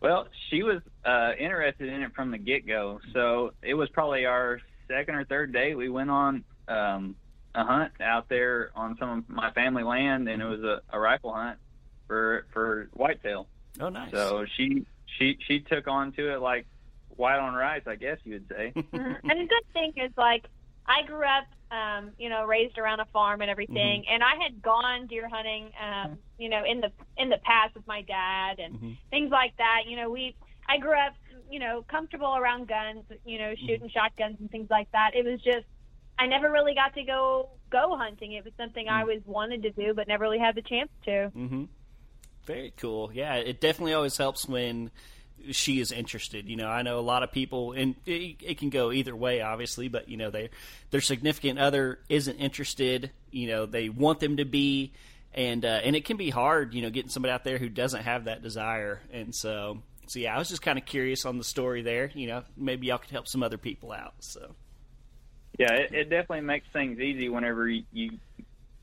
Well, 0.00 0.28
she 0.48 0.62
was 0.62 0.80
uh, 1.04 1.32
interested 1.38 1.88
in 1.88 2.02
it 2.02 2.14
from 2.14 2.30
the 2.30 2.38
get 2.38 2.66
go. 2.66 3.00
So 3.12 3.52
it 3.62 3.74
was 3.74 3.88
probably 3.90 4.26
our 4.26 4.60
second 4.86 5.16
or 5.16 5.24
third 5.24 5.52
day. 5.52 5.74
We 5.74 5.88
went 5.88 6.10
on 6.10 6.44
um, 6.68 7.16
a 7.54 7.64
hunt 7.64 7.92
out 8.00 8.28
there 8.28 8.70
on 8.76 8.96
some 8.98 9.18
of 9.18 9.28
my 9.28 9.50
family 9.52 9.82
land, 9.82 10.28
and 10.28 10.40
it 10.40 10.44
was 10.44 10.60
a, 10.60 10.80
a 10.90 11.00
rifle 11.00 11.32
hunt 11.32 11.58
for 12.06 12.46
for 12.52 12.88
whitetail. 12.92 13.48
Oh, 13.80 13.88
nice. 13.88 14.12
So 14.12 14.46
she 14.56 14.86
she 15.18 15.36
she 15.46 15.60
took 15.60 15.88
on 15.88 16.12
to 16.12 16.32
it 16.32 16.40
like 16.40 16.66
white 17.18 17.38
on 17.38 17.54
rice, 17.54 17.82
I 17.86 17.96
guess 17.96 18.18
you 18.24 18.34
would 18.34 18.48
say. 18.48 18.72
And 18.92 19.40
the 19.40 19.46
good 19.46 19.72
thing 19.72 19.92
is, 19.96 20.12
like, 20.16 20.44
I 20.88 21.02
grew 21.06 21.24
up, 21.24 21.44
um, 21.70 22.12
you 22.18 22.30
know, 22.30 22.44
raised 22.46 22.78
around 22.78 23.00
a 23.00 23.04
farm 23.06 23.42
and 23.42 23.50
everything, 23.50 24.04
and 24.10 24.22
I 24.22 24.42
had 24.42 24.62
gone 24.62 25.06
deer 25.06 25.28
hunting, 25.28 25.70
um, 25.80 26.18
you 26.38 26.48
know, 26.48 26.64
in 26.64 26.80
the 26.80 26.90
in 27.16 27.28
the 27.28 27.38
past 27.44 27.74
with 27.74 27.86
my 27.86 28.02
dad 28.02 28.58
and 28.58 28.74
Mhm. 28.80 28.96
things 29.10 29.30
like 29.30 29.54
that. 29.58 29.82
You 29.86 29.96
know, 29.96 30.10
we 30.10 30.34
I 30.66 30.78
grew 30.78 30.98
up, 30.98 31.14
you 31.50 31.58
know, 31.58 31.82
comfortable 31.88 32.36
around 32.36 32.68
guns, 32.68 33.04
you 33.24 33.38
know, 33.38 33.54
shooting 33.66 33.88
shotguns 33.90 34.40
and 34.40 34.50
things 34.50 34.70
like 34.70 34.90
that. 34.92 35.14
It 35.14 35.24
was 35.24 35.40
just 35.42 35.66
I 36.18 36.26
never 36.26 36.50
really 36.50 36.74
got 36.74 36.94
to 36.94 37.04
go 37.04 37.50
go 37.70 37.96
hunting. 37.96 38.32
It 38.32 38.44
was 38.44 38.54
something 38.56 38.88
I 38.88 39.02
always 39.02 39.22
wanted 39.26 39.62
to 39.62 39.70
do, 39.70 39.94
but 39.94 40.08
never 40.08 40.22
really 40.24 40.38
had 40.38 40.54
the 40.54 40.62
chance 40.62 40.90
to. 41.04 41.30
Mm-hmm. 41.36 41.64
Very 42.46 42.72
cool. 42.78 43.12
Yeah, 43.12 43.34
it 43.34 43.60
definitely 43.60 43.92
always 43.92 44.16
helps 44.16 44.48
when 44.48 44.90
she 45.52 45.80
is 45.80 45.92
interested. 45.92 46.48
You 46.48 46.56
know, 46.56 46.68
I 46.68 46.82
know 46.82 46.98
a 46.98 47.00
lot 47.00 47.22
of 47.22 47.32
people, 47.32 47.72
and 47.72 47.94
it, 48.06 48.36
it 48.42 48.58
can 48.58 48.70
go 48.70 48.92
either 48.92 49.14
way, 49.14 49.40
obviously. 49.40 49.88
But 49.88 50.08
you 50.08 50.16
know, 50.16 50.30
they 50.30 50.50
their 50.90 51.00
significant 51.00 51.58
other 51.58 51.98
isn't 52.08 52.36
interested. 52.36 53.10
You 53.30 53.48
know, 53.48 53.66
they 53.66 53.88
want 53.88 54.20
them 54.20 54.36
to 54.38 54.44
be, 54.44 54.92
and 55.34 55.64
uh, 55.64 55.80
and 55.84 55.96
it 55.96 56.04
can 56.04 56.16
be 56.16 56.30
hard. 56.30 56.74
You 56.74 56.82
know, 56.82 56.90
getting 56.90 57.10
somebody 57.10 57.32
out 57.32 57.44
there 57.44 57.58
who 57.58 57.68
doesn't 57.68 58.02
have 58.02 58.24
that 58.24 58.42
desire. 58.42 59.00
And 59.12 59.34
so, 59.34 59.78
so 60.06 60.18
yeah, 60.18 60.34
I 60.34 60.38
was 60.38 60.48
just 60.48 60.62
kind 60.62 60.78
of 60.78 60.84
curious 60.84 61.24
on 61.24 61.38
the 61.38 61.44
story 61.44 61.82
there. 61.82 62.10
You 62.14 62.28
know, 62.28 62.42
maybe 62.56 62.88
y'all 62.88 62.98
could 62.98 63.10
help 63.10 63.28
some 63.28 63.42
other 63.42 63.58
people 63.58 63.92
out. 63.92 64.14
So. 64.20 64.54
Yeah, 65.58 65.72
it, 65.72 65.92
it 65.92 66.04
definitely 66.04 66.42
makes 66.42 66.68
things 66.72 67.00
easy 67.00 67.28
whenever 67.28 67.68
you, 67.68 67.82
you 67.92 68.10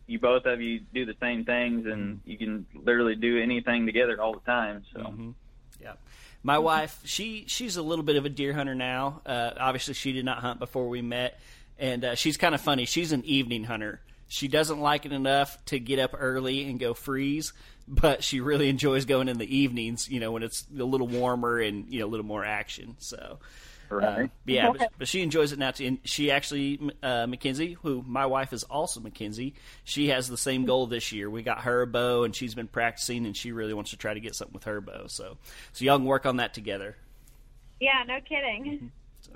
you 0.07 0.19
both 0.19 0.45
of 0.45 0.61
you 0.61 0.81
do 0.93 1.05
the 1.05 1.15
same 1.19 1.45
things 1.45 1.85
and 1.85 2.21
you 2.25 2.37
can 2.37 2.65
literally 2.75 3.15
do 3.15 3.41
anything 3.41 3.85
together 3.85 4.21
all 4.21 4.33
the 4.33 4.39
time. 4.41 4.83
So 4.93 4.99
Mhm. 4.99 5.33
Yeah, 5.81 5.93
my 6.45 6.59
wife 6.59 6.99
she 7.05 7.45
she's 7.47 7.75
a 7.75 7.81
little 7.81 8.05
bit 8.05 8.17
of 8.17 8.25
a 8.25 8.29
deer 8.29 8.53
hunter 8.53 8.75
now. 8.75 9.21
Uh, 9.25 9.49
obviously, 9.59 9.95
she 9.95 10.13
did 10.13 10.23
not 10.23 10.37
hunt 10.37 10.59
before 10.59 10.87
we 10.87 11.01
met, 11.01 11.39
and 11.79 12.05
uh, 12.05 12.15
she's 12.15 12.37
kind 12.37 12.53
of 12.53 12.61
funny. 12.61 12.85
She's 12.85 13.11
an 13.11 13.25
evening 13.25 13.63
hunter. 13.63 13.99
She 14.27 14.47
doesn't 14.47 14.79
like 14.79 15.07
it 15.07 15.11
enough 15.11 15.57
to 15.65 15.79
get 15.79 15.97
up 15.97 16.11
early 16.15 16.69
and 16.69 16.79
go 16.79 16.93
freeze, 16.93 17.51
but 17.87 18.23
she 18.23 18.41
really 18.41 18.69
enjoys 18.69 19.05
going 19.05 19.27
in 19.27 19.39
the 19.39 19.57
evenings. 19.57 20.07
You 20.07 20.19
know, 20.19 20.31
when 20.31 20.43
it's 20.43 20.65
a 20.79 20.83
little 20.83 21.07
warmer 21.07 21.59
and 21.59 21.91
you 21.91 21.99
know 21.99 22.05
a 22.05 22.11
little 22.11 22.25
more 22.27 22.45
action. 22.45 22.95
So. 22.99 23.39
Uh, 23.91 23.95
right. 23.95 24.31
yeah, 24.45 24.71
but, 24.71 24.91
but 24.97 25.07
she 25.07 25.21
enjoys 25.21 25.51
it 25.51 25.59
now 25.59 25.71
too. 25.71 25.85
And 25.85 25.99
she 26.03 26.31
actually, 26.31 26.79
uh, 27.03 27.27
Mackenzie, 27.27 27.77
who 27.81 28.03
my 28.05 28.25
wife 28.25 28.53
is 28.53 28.63
also 28.63 28.99
Mackenzie, 28.99 29.55
she 29.83 30.09
has 30.09 30.27
the 30.27 30.37
same 30.37 30.65
goal 30.65 30.87
this 30.87 31.11
year. 31.11 31.29
We 31.29 31.43
got 31.43 31.61
her 31.61 31.83
a 31.83 31.87
bow, 31.87 32.23
and 32.23 32.35
she's 32.35 32.55
been 32.55 32.67
practicing, 32.67 33.25
and 33.25 33.35
she 33.35 33.51
really 33.51 33.73
wants 33.73 33.91
to 33.91 33.97
try 33.97 34.13
to 34.13 34.19
get 34.19 34.35
something 34.35 34.53
with 34.53 34.63
her 34.65 34.81
bow. 34.81 35.07
So, 35.07 35.37
so 35.73 35.85
y'all 35.85 35.97
can 35.97 36.05
work 36.05 36.25
on 36.25 36.37
that 36.37 36.53
together. 36.53 36.95
Yeah, 37.79 38.03
no 38.07 38.19
kidding. 38.21 38.91
So, 39.21 39.31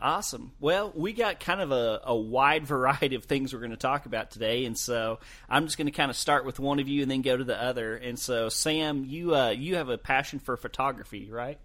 awesome. 0.00 0.52
Well, 0.60 0.92
we 0.94 1.12
got 1.12 1.40
kind 1.40 1.60
of 1.60 1.72
a, 1.72 2.00
a 2.04 2.16
wide 2.16 2.66
variety 2.66 3.14
of 3.14 3.24
things 3.24 3.52
we're 3.52 3.60
going 3.60 3.70
to 3.70 3.76
talk 3.76 4.06
about 4.06 4.30
today, 4.30 4.64
and 4.66 4.76
so 4.76 5.20
I'm 5.48 5.64
just 5.64 5.78
going 5.78 5.86
to 5.86 5.92
kind 5.92 6.10
of 6.10 6.16
start 6.16 6.44
with 6.44 6.58
one 6.58 6.80
of 6.80 6.88
you 6.88 7.02
and 7.02 7.10
then 7.10 7.22
go 7.22 7.36
to 7.36 7.44
the 7.44 7.60
other. 7.60 7.96
And 7.96 8.18
so, 8.18 8.48
Sam, 8.48 9.04
you 9.04 9.34
uh, 9.34 9.50
you 9.50 9.76
have 9.76 9.88
a 9.88 9.98
passion 9.98 10.38
for 10.38 10.56
photography, 10.56 11.30
right? 11.30 11.58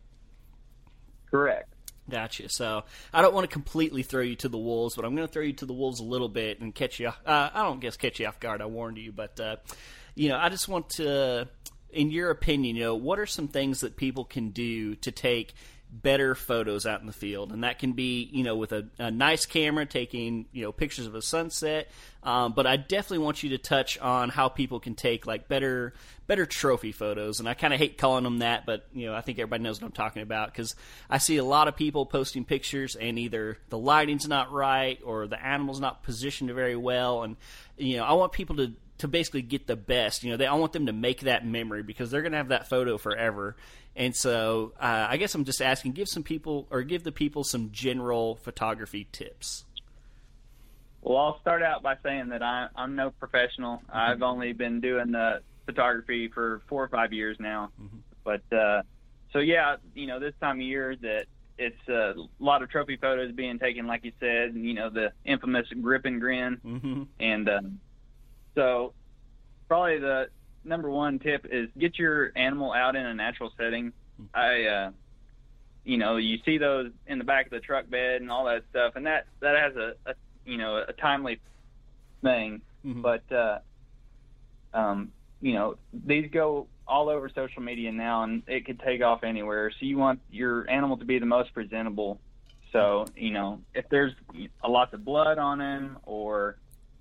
correct. 1.36 1.75
Gotcha. 2.10 2.50
So 2.50 2.84
I 3.12 3.22
don't 3.22 3.34
want 3.34 3.50
to 3.50 3.54
completely 3.54 4.04
throw 4.04 4.22
you 4.22 4.36
to 4.38 4.50
the 4.50 4.58
wolves, 4.58 4.96
but 4.96 5.06
I'm 5.06 5.16
going 5.16 5.28
to 5.28 5.34
throw 5.34 5.42
you 5.42 5.54
to 5.54 5.66
the 5.66 5.74
wolves 5.74 6.00
a 6.00 6.04
little 6.04 6.30
bit 6.30 6.62
and 6.62 6.74
catch 6.74 7.00
you. 7.00 7.08
Uh, 7.08 7.50
I 7.54 7.64
don't 7.64 7.80
guess 7.80 7.98
catch 7.98 8.20
you 8.20 8.28
off 8.28 8.40
guard. 8.40 8.62
I 8.62 8.68
warned 8.68 8.98
you, 8.98 9.12
but 9.12 9.40
uh, 9.40 9.56
you 10.14 10.30
know, 10.30 10.38
I 10.38 10.50
just 10.50 10.68
want 10.68 10.90
to, 10.92 11.48
in 11.92 12.12
your 12.12 12.30
opinion, 12.30 12.76
you 12.76 12.84
know, 12.84 12.96
what 12.96 13.20
are 13.20 13.26
some 13.26 13.48
things 13.48 13.82
that 13.82 13.98
people 13.98 14.24
can 14.24 14.50
do 14.50 14.96
to 14.98 15.12
take 15.12 15.56
better 16.02 16.36
photos 16.36 16.86
out 16.86 17.02
in 17.02 17.08
the 17.08 17.14
field, 17.14 17.52
and 17.52 17.64
that 17.64 17.80
can 17.80 17.94
be, 17.94 18.30
you 18.32 18.44
know, 18.44 18.56
with 18.56 18.72
a, 18.72 18.88
a 18.98 19.12
nice 19.12 19.46
camera 19.46 19.86
taking, 19.86 20.46
you 20.52 20.64
know, 20.64 20.72
pictures 20.72 21.06
of 21.06 21.16
a 21.16 21.22
sunset. 21.22 21.90
Um, 22.24 22.54
but 22.54 22.68
I 22.68 22.76
definitely 22.76 23.20
want 23.20 23.44
you 23.44 23.52
to 23.52 23.58
touch 23.58 23.98
on 24.00 24.30
how 24.30 24.50
people 24.50 24.80
can 24.80 24.96
take 24.96 25.26
like 25.26 25.48
better, 25.48 25.94
better 26.28 26.46
trophy 26.46 26.92
photos. 26.92 27.40
And 27.40 27.48
I 27.48 27.54
kind 27.54 27.74
of 27.74 27.80
hate 27.80 27.98
calling 27.98 28.24
them 28.24 28.40
that, 28.40 28.66
but 28.66 28.86
you 28.94 29.06
know, 29.06 29.16
I 29.16 29.22
think 29.22 29.38
everybody 29.40 29.64
knows 29.64 29.80
what 29.80 29.88
I'm 29.88 29.94
talking 29.94 30.22
about 30.22 30.52
because 30.52 30.76
I 31.10 31.20
see 31.20 31.38
a 31.38 31.46
lot 31.46 31.68
of 31.68 31.76
people 31.76 32.06
posting 32.06 32.46
pictures, 32.46 32.96
and 32.96 33.18
either 33.18 33.58
the 33.70 33.78
lighting's 33.78 34.28
not 34.28 34.52
right 34.52 35.00
or 35.04 35.28
the 35.28 35.44
animal's 35.44 35.80
not 35.80 36.04
positioned 36.04 36.52
very 36.52 36.76
well, 36.76 37.24
and 37.24 37.38
you 37.78 37.98
know, 37.98 38.04
I 38.04 38.14
want 38.14 38.32
people 38.32 38.58
to 38.58 38.74
to 39.00 39.08
basically 39.08 39.42
get 39.42 39.68
the 39.68 39.76
best. 39.76 40.24
You 40.24 40.32
know, 40.32 40.38
they 40.38 40.46
I 40.46 40.54
want 40.56 40.74
them 40.74 40.86
to 40.86 40.94
make 40.94 41.22
that 41.22 41.46
memory 41.46 41.84
because 41.84 42.12
they're 42.12 42.22
going 42.22 42.32
to 42.32 42.38
have 42.38 42.50
that 42.50 42.70
photo 42.70 42.98
forever. 42.98 43.56
And 43.96 44.16
so, 44.16 44.74
uh, 44.80 45.08
I 45.10 45.18
guess 45.18 45.34
I'm 45.36 45.46
just 45.46 45.62
asking, 45.62 45.94
give 45.94 46.10
some 46.10 46.24
people 46.24 46.68
or 46.70 46.84
give 46.84 47.04
the 47.04 47.14
people 47.14 47.44
some 47.44 47.72
general 47.72 48.36
photography 48.36 49.08
tips. 49.12 49.64
Well, 51.02 51.18
I'll 51.18 51.40
start 51.40 51.62
out 51.62 51.84
by 51.84 51.96
saying 52.04 52.30
that 52.30 52.42
I, 52.42 52.68
I'm 52.76 52.96
no 52.96 53.12
professional. 53.12 53.82
I've 53.90 54.22
only 54.22 54.54
been 54.54 54.82
doing 54.82 55.12
the 55.12 55.42
photography 55.66 56.30
for 56.34 56.62
four 56.68 56.84
or 56.84 56.88
five 56.88 57.14
years 57.14 57.38
now. 57.40 57.72
But 58.24 58.42
uh, 58.52 58.82
so 59.32 59.40
yeah, 59.40 59.76
you 59.94 60.08
know, 60.08 60.20
this 60.20 60.34
time 60.42 60.58
of 60.58 60.66
year 60.66 60.96
that 61.02 61.26
it's 61.58 61.88
a 61.88 62.14
lot 62.40 62.64
of 62.64 62.70
trophy 62.70 62.98
photos 62.98 63.32
being 63.32 63.60
taken, 63.60 63.88
like 63.88 64.04
you 64.04 64.12
said, 64.20 64.56
and 64.56 64.66
you 64.66 64.74
know 64.74 64.90
the 64.90 65.12
infamous 65.24 65.68
grip 65.82 66.06
and 66.06 66.20
grin. 66.20 66.60
Mm-hmm. 66.66 67.04
And 67.20 67.50
um, 67.50 67.80
so, 68.56 68.94
probably 69.68 70.00
the 70.00 70.28
number 70.66 70.90
one 70.90 71.20
tip 71.20 71.46
is 71.50 71.70
get 71.78 71.98
your 71.98 72.32
animal 72.36 72.74
out 72.74 72.96
in 72.96 73.06
a 73.06 73.14
natural 73.14 73.52
setting. 73.58 73.94
I, 74.34 74.64
uh, 74.66 74.92
you 75.84 75.98
know, 75.98 76.18
you 76.18 76.40
see 76.46 76.58
those 76.58 76.92
in 77.08 77.20
the 77.20 77.24
back 77.24 77.46
of 77.46 77.52
the 77.52 77.60
truck 77.60 77.90
bed 77.90 78.22
and 78.22 78.32
all 78.32 78.46
that 78.46 78.64
stuff, 78.70 78.94
and 78.96 79.06
that 79.06 79.28
that 79.40 79.56
has 79.58 79.76
a, 79.76 79.94
a 80.06 80.16
you 80.46 80.58
know 80.58 80.84
a 80.88 80.94
timely 80.94 81.40
thing. 82.24 82.62
Mhm. 82.86 83.02
But 83.02 83.32
uh, 83.32 83.60
um, 84.74 85.12
you 85.42 85.54
know, 85.54 85.78
these 85.94 86.30
go 86.32 86.68
all 86.88 87.10
over 87.10 87.30
social 87.30 87.62
media 87.62 87.92
now, 87.92 88.24
and 88.24 88.44
it 88.48 88.66
could 88.66 88.80
take 88.80 89.02
off 89.02 89.24
anywhere. 89.24 89.72
So 89.72 89.86
you 89.86 89.98
want 89.98 90.20
your 90.32 90.70
animal 90.70 90.98
to 90.98 91.06
be 91.06 91.20
the 91.20 91.26
most 91.26 91.54
presentable. 91.54 92.20
So 92.72 93.06
you 93.16 93.32
know, 93.32 93.62
if 93.74 93.88
there's 93.90 94.14
a 94.64 94.70
lot 94.70 94.94
of 94.94 95.06
blood 95.06 95.38
on 95.38 95.62
him, 95.62 95.98
or 96.04 96.58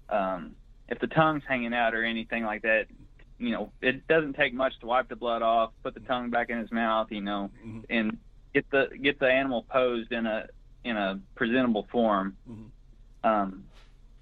um, 0.08 0.54
if 0.88 0.98
the 1.00 1.06
tongue's 1.06 1.42
hanging 1.48 1.74
out, 1.74 1.94
or 1.94 2.04
anything 2.04 2.44
like 2.44 2.62
that, 2.62 2.86
you 3.38 3.50
know, 3.50 3.72
it 3.80 4.06
doesn't 4.06 4.34
take 4.34 4.54
much 4.54 4.72
to 4.80 4.86
wipe 4.86 5.08
the 5.08 5.16
blood 5.16 5.42
off, 5.42 5.72
put 5.82 5.94
the 5.94 6.00
tongue 6.00 6.30
back 6.30 6.50
in 6.50 6.58
his 6.58 6.70
mouth, 6.70 7.08
you 7.10 7.20
know, 7.20 7.50
Mhm. 7.64 7.84
and 7.90 8.18
get 8.52 8.68
the 8.70 8.88
get 9.02 9.18
the 9.18 9.30
animal 9.30 9.64
posed 9.64 10.12
in 10.12 10.26
a 10.26 10.46
in 10.84 10.96
a 10.96 11.20
presentable 11.34 11.84
form. 11.90 12.36
Mhm. 12.48 12.70
Um, 13.24 13.64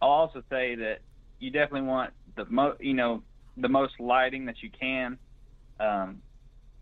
I'll 0.01 0.09
also 0.09 0.43
say 0.49 0.77
that 0.77 1.03
you 1.41 1.51
definitely 1.51 1.89
want 1.89 2.15
the 2.37 2.45
mo 2.47 2.77
you 2.81 2.95
know 2.95 3.23
the 3.57 3.69
most 3.69 3.99
lighting 4.01 4.47
that 4.47 4.63
you 4.63 4.71
can. 4.71 5.19
Um, 5.79 6.23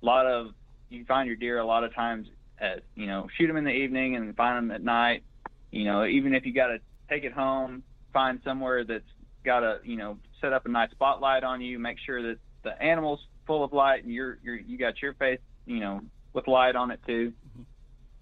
a 0.02 0.06
lot 0.06 0.26
of 0.26 0.54
you 0.88 1.04
find 1.06 1.26
your 1.26 1.36
deer 1.36 1.58
a 1.58 1.64
lot 1.64 1.82
of 1.84 1.94
times 1.94 2.28
at 2.58 2.84
you 2.94 3.06
know 3.06 3.28
shoot 3.36 3.46
them 3.48 3.56
in 3.56 3.64
the 3.64 3.72
evening 3.72 4.16
and 4.16 4.36
find 4.36 4.56
them 4.56 4.70
at 4.70 4.82
night. 4.82 5.24
You 5.72 5.84
know 5.84 6.04
even 6.04 6.34
if 6.34 6.46
you 6.46 6.52
got 6.52 6.68
to 6.68 6.80
take 7.08 7.24
it 7.24 7.32
home, 7.32 7.82
find 8.12 8.40
somewhere 8.44 8.84
that's 8.84 9.04
got 9.44 9.64
a 9.64 9.80
you 9.82 9.96
know 9.96 10.18
set 10.40 10.52
up 10.52 10.66
a 10.66 10.68
nice 10.68 10.90
spotlight 10.90 11.44
on 11.44 11.60
you. 11.60 11.78
Make 11.78 11.98
sure 12.04 12.22
that 12.22 12.38
the 12.62 12.80
animal's 12.82 13.20
full 13.46 13.64
of 13.64 13.72
light 13.72 14.04
and 14.04 14.12
you're 14.12 14.38
you're 14.42 14.56
you 14.56 14.76
got 14.78 15.00
your 15.02 15.14
face 15.14 15.40
you 15.66 15.80
know 15.80 16.00
with 16.32 16.46
light 16.46 16.76
on 16.76 16.90
it 16.90 17.00
too. 17.06 17.32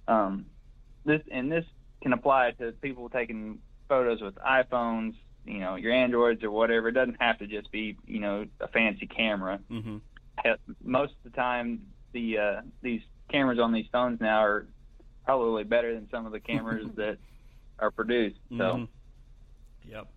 Um, 0.07 0.47
this 1.05 1.23
and 1.31 1.51
this 1.51 1.65
can 2.03 2.13
apply 2.13 2.53
to 2.53 2.73
people 2.73 3.09
taking 3.09 3.59
photos 3.89 4.21
with 4.21 4.35
iPhones, 4.37 5.15
you 5.45 5.59
know, 5.61 5.75
your 5.75 5.93
Androids 5.93 6.43
or 6.45 6.51
whatever. 6.51 6.89
It 6.89 6.93
doesn't 6.93 7.21
have 7.21 7.39
to 7.39 7.47
just 7.47 7.71
be, 7.73 7.97
you 8.07 8.21
know, 8.21 8.47
a 8.61 8.69
fancy 8.69 9.07
camera. 9.07 9.59
Mm-hmm. 9.71 9.97
Most 10.83 11.13
of 11.25 11.33
the 11.33 11.37
time, 11.37 11.83
the 12.13 12.39
uh, 12.39 12.61
these 12.83 13.01
cameras 13.31 13.59
on 13.59 13.73
these 13.73 13.87
phones 13.93 14.21
now 14.21 14.43
are 14.43 14.67
probably 15.25 15.65
better 15.65 15.95
than 15.95 16.09
some 16.11 16.25
of 16.27 16.33
the 16.33 16.41
cameras 16.41 16.87
that 16.97 17.19
are 17.79 17.91
produced. 17.91 18.39
So, 18.51 18.55
Mhm. 18.55 18.89
Yep. 19.91 20.09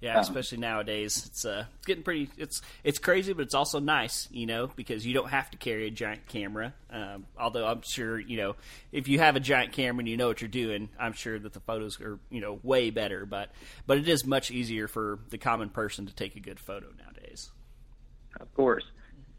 Yeah, 0.00 0.16
Um, 0.16 0.20
especially 0.20 0.58
nowadays, 0.58 1.24
it's 1.26 1.46
uh, 1.46 1.64
it's 1.76 1.86
getting 1.86 2.02
pretty. 2.04 2.28
It's 2.36 2.60
it's 2.84 2.98
crazy, 2.98 3.32
but 3.32 3.42
it's 3.42 3.54
also 3.54 3.80
nice, 3.80 4.28
you 4.30 4.44
know, 4.44 4.66
because 4.76 5.06
you 5.06 5.14
don't 5.14 5.30
have 5.30 5.50
to 5.52 5.56
carry 5.56 5.86
a 5.86 5.90
giant 5.90 6.26
camera. 6.26 6.74
Um, 6.90 7.24
although 7.38 7.66
I'm 7.66 7.80
sure, 7.80 8.18
you 8.20 8.36
know, 8.36 8.56
if 8.92 9.08
you 9.08 9.18
have 9.20 9.36
a 9.36 9.40
giant 9.40 9.72
camera 9.72 10.00
and 10.00 10.08
you 10.08 10.18
know 10.18 10.28
what 10.28 10.42
you're 10.42 10.48
doing, 10.48 10.90
I'm 11.00 11.14
sure 11.14 11.38
that 11.38 11.54
the 11.54 11.60
photos 11.60 11.98
are, 12.02 12.18
you 12.28 12.42
know, 12.42 12.60
way 12.62 12.90
better. 12.90 13.24
But 13.24 13.50
but 13.86 13.96
it 13.96 14.06
is 14.06 14.26
much 14.26 14.50
easier 14.50 14.86
for 14.86 15.18
the 15.30 15.38
common 15.38 15.70
person 15.70 16.04
to 16.06 16.14
take 16.14 16.36
a 16.36 16.40
good 16.40 16.60
photo 16.60 16.88
nowadays. 17.02 17.50
of 18.38 18.52
course. 18.54 18.84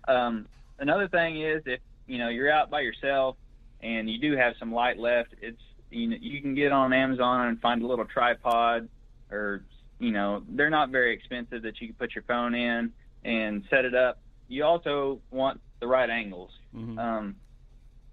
Um, 0.07 0.47
another 0.79 1.07
thing 1.07 1.39
is 1.39 1.61
if 1.67 1.81
you 2.07 2.17
know 2.17 2.29
you're 2.29 2.51
out 2.51 2.71
by 2.71 2.81
yourself 2.81 3.37
and 3.81 4.09
you 4.09 4.17
do 4.19 4.35
have 4.35 4.55
some 4.57 4.73
light 4.73 4.97
left, 4.97 5.35
it's 5.39 5.61
you 5.91 6.07
know 6.07 6.17
you 6.19 6.41
can 6.41 6.55
get 6.55 6.71
on 6.71 6.93
Amazon 6.93 7.45
and 7.47 7.61
find 7.61 7.83
a 7.83 7.85
little 7.87 8.05
tripod 8.05 8.89
or 9.29 9.63
you 9.99 10.11
know 10.11 10.43
they're 10.49 10.69
not 10.69 10.89
very 10.89 11.13
expensive 11.13 11.63
that 11.63 11.79
you 11.81 11.87
can 11.87 11.95
put 11.95 12.13
your 12.15 12.23
phone 12.23 12.53
in 12.55 12.91
and 13.23 13.63
set 13.69 13.85
it 13.85 13.95
up. 13.95 14.19
You 14.47 14.63
also 14.63 15.19
want 15.31 15.59
the 15.79 15.87
right 15.87 16.09
angles. 16.09 16.51
Mhm. 16.75 16.97
Um, 16.97 17.35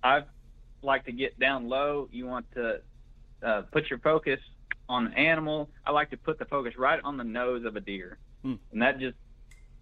I 0.03 0.25
like 0.83 1.05
to 1.07 1.13
get 1.13 1.39
down 1.39 1.69
low. 1.69 2.09
You 2.13 2.27
want 2.27 2.47
to 2.55 2.81
uh, 3.43 3.63
put 3.63 3.89
your 3.91 3.99
focus 4.01 4.41
on 4.89 5.07
the 5.07 5.19
animal. 5.19 5.71
I 5.87 5.93
like 5.93 6.11
to 6.11 6.17
put 6.17 6.39
the 6.39 6.45
focus 6.47 6.77
right 6.77 7.01
on 7.05 7.17
the 7.17 7.25
nose 7.25 7.65
of 7.65 7.77
a 7.77 7.81
deer, 7.81 8.19
Hmm. 8.43 8.55
and 8.73 8.83
that 8.83 8.99
just 8.99 9.17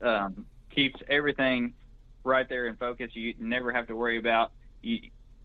um, 0.00 0.46
keeps 0.70 1.00
everything 1.08 1.74
right 2.24 2.48
there 2.48 2.66
in 2.66 2.76
focus. 2.76 3.10
You 3.14 3.34
never 3.38 3.72
have 3.72 3.86
to 3.88 3.96
worry 3.96 4.18
about 4.18 4.52
you 4.80 5.00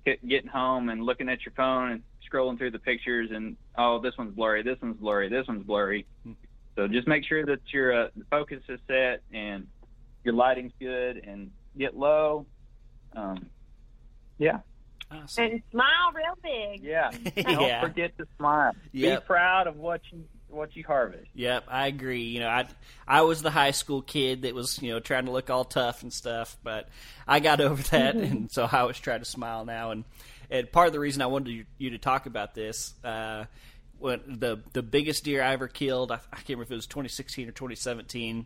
getting 0.05 0.49
home 0.49 0.89
and 0.89 1.03
looking 1.03 1.27
at 1.27 1.43
your 1.45 1.51
phone 1.53 1.91
and 1.91 2.03
scrolling 2.31 2.57
through 2.57 2.71
the 2.71 2.79
pictures 2.79 3.29
and 3.31 3.57
oh 3.77 3.99
this 3.99 4.17
one's 4.17 4.33
blurry, 4.33 4.63
this 4.63 4.79
one's 4.81 4.95
blurry, 4.97 5.27
this 5.29 5.47
one's 5.47 5.63
blurry. 5.63 6.05
Hmm. 6.23 6.31
So 6.77 6.87
just 6.87 7.07
make 7.07 7.25
sure 7.25 7.43
that 7.45 7.59
your 7.73 8.03
uh, 8.05 8.07
focus 8.29 8.61
is 8.69 8.79
set 8.87 9.21
and 9.33 9.67
your 10.23 10.33
lighting's 10.35 10.71
good 10.79 11.17
and 11.27 11.51
get 11.77 11.97
low. 11.97 12.45
Um, 13.15 13.47
yeah, 14.37 14.59
Awesome. 15.11 15.43
And 15.45 15.61
smile 15.71 16.11
real 16.13 16.37
big. 16.43 16.83
yeah. 16.83 17.11
Don't 17.35 17.61
Yeah. 17.61 17.81
forget 17.81 18.15
to 18.19 18.27
smile. 18.37 18.73
Yep. 18.91 19.21
Be 19.21 19.25
proud 19.25 19.67
of 19.67 19.77
what 19.77 20.01
you 20.11 20.23
what 20.49 20.75
you 20.77 20.83
harvest. 20.85 21.27
Yep, 21.33 21.65
I 21.67 21.87
agree. 21.87 22.23
You 22.23 22.39
know, 22.41 22.47
I 22.49 22.67
I 23.07 23.21
was 23.23 23.41
the 23.41 23.49
high 23.49 23.71
school 23.71 24.01
kid 24.01 24.43
that 24.43 24.53
was 24.53 24.81
you 24.81 24.91
know 24.93 24.99
trying 24.99 25.25
to 25.25 25.31
look 25.31 25.49
all 25.49 25.65
tough 25.65 26.03
and 26.03 26.13
stuff, 26.13 26.57
but 26.63 26.87
I 27.27 27.39
got 27.39 27.59
over 27.67 27.81
that, 27.91 28.15
and 28.15 28.51
so 28.51 28.67
I 28.71 28.79
always 28.79 28.99
try 28.99 29.17
to 29.17 29.25
smile 29.25 29.65
now. 29.65 29.91
And 29.91 30.03
and 30.51 30.71
part 30.71 30.87
of 30.87 30.93
the 30.93 30.99
reason 30.99 31.21
I 31.21 31.25
wanted 31.27 31.51
you, 31.51 31.65
you 31.77 31.89
to 31.91 31.97
talk 31.97 32.25
about 32.27 32.53
this, 32.53 32.93
uh, 33.03 33.45
when 33.99 34.21
the 34.39 34.61
the 34.73 34.83
biggest 34.83 35.23
deer 35.23 35.41
I 35.41 35.53
ever 35.53 35.67
killed, 35.67 36.11
I, 36.11 36.19
I 36.31 36.37
can't 36.37 36.49
remember 36.49 36.63
if 36.63 36.71
it 36.71 36.75
was 36.75 36.87
2016 36.87 37.49
or 37.49 37.51
2017. 37.51 38.45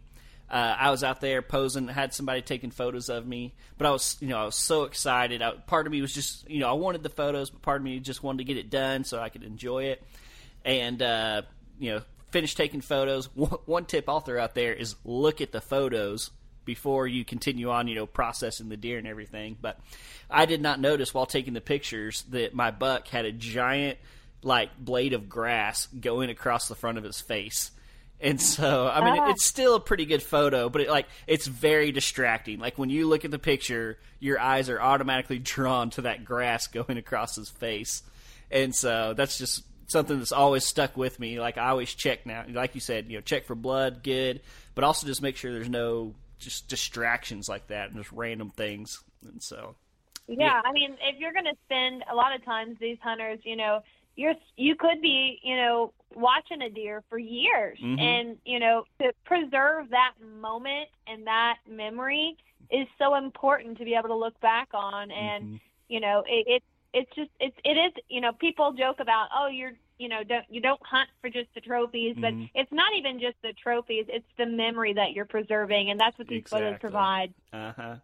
Uh, 0.50 0.76
I 0.78 0.92
was 0.92 1.02
out 1.02 1.22
there 1.22 1.42
posing, 1.42 1.88
had 1.88 2.14
somebody 2.14 2.42
taking 2.42 2.72
photos 2.72 3.08
of 3.08 3.26
me, 3.26 3.54
but 3.78 3.88
I 3.88 3.92
was, 3.92 4.18
you 4.20 4.28
know, 4.28 4.38
I 4.38 4.44
was 4.44 4.58
so 4.58 4.84
excited. 4.84 5.42
I, 5.42 5.52
part 5.52 5.88
of 5.88 5.94
me 5.94 6.02
was 6.02 6.14
just, 6.14 6.50
you 6.50 6.60
know, 6.60 6.70
I 6.70 6.74
wanted 6.74 7.04
the 7.04 7.10
photos, 7.10 7.50
but 7.50 7.62
part 7.62 7.80
of 7.80 7.86
me 7.86 8.00
just 8.02 8.22
wanted 8.22 8.40
to 8.40 8.44
get 8.44 8.58
it 8.58 8.70
done 8.70 9.06
so 9.06 9.18
I 9.18 9.30
could 9.30 9.44
enjoy 9.44 9.86
it. 9.86 10.04
And 10.66 11.02
uh, 11.02 11.44
you 11.80 11.92
know, 11.92 12.02
finish 12.32 12.56
taking 12.56 12.82
photos. 12.82 13.26
One, 13.36 13.58
one 13.66 13.86
tip 13.86 14.10
I'll 14.10 14.20
throw 14.20 14.42
out 14.42 14.56
there 14.56 14.74
is 14.74 14.96
look 15.06 15.42
at 15.42 15.52
the 15.52 15.62
photos 15.62 16.32
before 16.66 17.08
you 17.08 17.26
continue 17.26 17.70
on, 17.70 17.88
you 17.88 17.96
know, 17.96 18.06
processing 18.06 18.70
the 18.70 18.78
deer 18.78 18.98
and 18.98 19.08
everything. 19.08 19.58
But 19.60 19.80
I 20.30 20.46
did 20.46 20.62
not 20.62 20.80
notice 20.80 21.14
while 21.14 21.26
taking 21.26 21.54
the 21.54 21.62
pictures 21.62 22.24
that 22.30 22.54
my 22.54 22.72
buck 22.72 23.08
had 23.08 23.26
a 23.26 23.32
giant 23.32 23.98
like 24.44 24.78
blade 24.78 25.14
of 25.14 25.30
grass 25.30 25.88
going 25.88 26.30
across 26.30 26.68
the 26.68 26.76
front 26.76 26.98
of 26.98 27.04
his 27.04 27.22
face. 27.22 27.72
And 28.20 28.40
so, 28.40 28.88
I 28.88 29.04
mean, 29.04 29.20
Ah. 29.20 29.32
it's 29.32 29.44
still 29.44 29.74
a 29.76 29.80
pretty 29.80 30.06
good 30.06 30.22
photo, 30.22 30.70
but 30.70 30.82
it, 30.82 30.90
like 30.90 31.08
it's 31.26 31.48
very 31.48 31.92
distracting. 31.92 32.60
Like 32.60 32.78
when 32.78 32.90
you 32.92 33.08
look 33.08 33.26
at 33.26 33.32
the 33.32 33.40
picture, 33.40 33.98
your 34.20 34.40
eyes 34.40 34.70
are 34.70 34.80
automatically 34.80 35.40
drawn 35.54 35.90
to 35.92 36.02
that 36.04 36.24
grass 36.24 36.68
going 36.68 36.98
across 36.98 37.36
his 37.36 37.50
face, 37.50 38.04
and 38.52 38.76
so 38.76 39.14
that's 39.16 39.38
just 39.40 39.64
something 39.88 40.20
that's 40.20 40.32
always 40.32 40.64
stuck 40.66 40.96
with 40.96 41.20
me. 41.20 41.40
Like 41.40 41.58
I 41.58 41.70
always 41.70 41.94
check 41.94 42.26
now, 42.28 42.46
like 42.50 42.76
you 42.76 42.82
said, 42.82 43.08
you 43.10 43.18
know, 43.18 43.22
check 43.22 43.46
for 43.46 43.56
blood, 43.56 44.04
good, 44.04 44.42
but 44.76 44.84
also 44.84 45.08
just 45.08 45.22
make 45.24 45.36
sure 45.36 45.52
there's 45.52 45.68
no 45.70 46.14
just 46.38 46.68
distractions 46.68 47.50
like 47.50 47.68
that 47.68 47.88
and 47.90 47.98
just 47.98 48.12
random 48.12 48.52
things. 48.52 49.04
And 49.24 49.42
so, 49.44 49.76
Yeah, 50.28 50.62
I 50.64 50.72
mean, 50.72 50.96
if 51.02 51.20
you're 51.20 51.34
going 51.34 51.46
to 51.46 51.56
spend 51.66 52.04
a 52.12 52.16
lot 52.16 52.34
of 52.36 52.44
times 52.46 52.78
these 52.80 52.98
hunters, 53.04 53.40
you 53.44 53.56
know, 53.56 53.82
you're 54.16 54.36
you 54.58 54.76
could 54.76 55.02
be, 55.02 55.40
you 55.44 55.56
know, 55.56 55.94
watching 56.14 56.62
a 56.62 56.70
deer 56.70 57.04
for 57.10 57.18
years, 57.18 57.80
Mhm. 57.80 58.00
and 58.00 58.38
you 58.46 58.60
know, 58.60 58.84
to 59.02 59.14
preserve 59.26 59.90
that 59.90 60.14
moment 60.22 60.90
and 61.08 61.26
that 61.28 61.58
memory 61.68 62.36
is 62.70 62.88
so 62.98 63.16
important 63.16 63.78
to 63.78 63.86
be 63.86 63.96
able 63.96 64.10
to 64.10 64.16
look 64.16 64.40
back 64.42 64.70
on, 64.74 65.12
and 65.12 65.46
Mhm. 65.46 65.60
you 65.88 66.00
know, 66.00 66.24
it, 66.28 66.46
it 66.48 66.64
it's 66.94 67.16
just 67.16 67.32
it's 67.40 67.56
it 67.64 67.78
is 67.78 67.94
you 68.10 68.20
know 68.22 68.34
people 68.34 68.74
joke 68.74 69.00
about 69.00 69.30
oh 69.34 69.48
you're 69.48 69.72
you 69.98 70.10
know 70.10 70.24
don't 70.24 70.46
you 70.50 70.60
don't 70.60 70.82
hunt 70.86 71.10
for 71.22 71.30
just 71.30 71.48
the 71.54 71.62
trophies 71.62 72.16
but 72.20 72.34
Mhm. 72.34 72.50
it's 72.54 72.72
not 72.72 72.94
even 72.96 73.18
just 73.20 73.42
the 73.44 73.54
trophies 73.54 74.06
it's 74.10 74.28
the 74.38 74.46
memory 74.46 74.92
that 74.92 75.14
you're 75.14 75.24
preserving 75.26 75.90
and 75.90 75.98
that's 76.00 76.18
what 76.18 76.28
these 76.28 76.44
photos 76.50 76.78
provide 76.80 77.34
Uh 77.54 77.72
huh. 77.72 77.96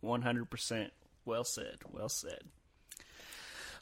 One 0.00 0.22
hundred 0.22 0.48
percent. 0.50 0.94
Well 1.26 1.44
said. 1.44 1.76
Well 1.90 2.08
said. 2.08 2.48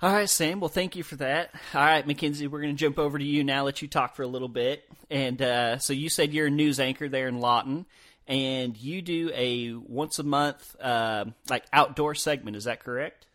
All 0.03 0.13
right, 0.15 0.29
Sam. 0.31 0.61
Well, 0.61 0.69
thank 0.69 0.97
you 0.97 1.03
for 1.03 1.17
that. 1.17 1.51
All 1.75 1.81
right, 1.83 2.07
Mackenzie, 2.07 2.47
we're 2.47 2.63
going 2.63 2.75
to 2.75 2.79
jump 2.79 2.99
over 2.99 3.19
to 3.19 3.25
you 3.25 3.45
now. 3.45 3.65
Let 3.65 3.83
you 3.83 3.89
talk 3.89 4.17
for 4.17 4.23
a 4.23 4.27
little 4.27 4.49
bit. 4.49 4.85
And 5.11 5.41
uh, 5.43 5.79
so 5.79 5.93
you 5.93 6.09
said 6.09 6.33
you're 6.33 6.47
a 6.47 6.51
news 6.51 6.81
anchor 6.81 7.07
there 7.09 7.29
in 7.29 7.39
Lawton, 7.39 7.85
and 8.27 8.75
you 8.79 9.03
do 9.03 9.31
a 9.35 9.73
once 9.75 10.19
a 10.19 10.23
month 10.23 10.75
uh, 10.81 11.27
like 11.51 11.65
outdoor 11.73 12.15
segment. 12.15 12.57
Is 12.57 12.65
that 12.65 12.81
correct? 12.81 13.27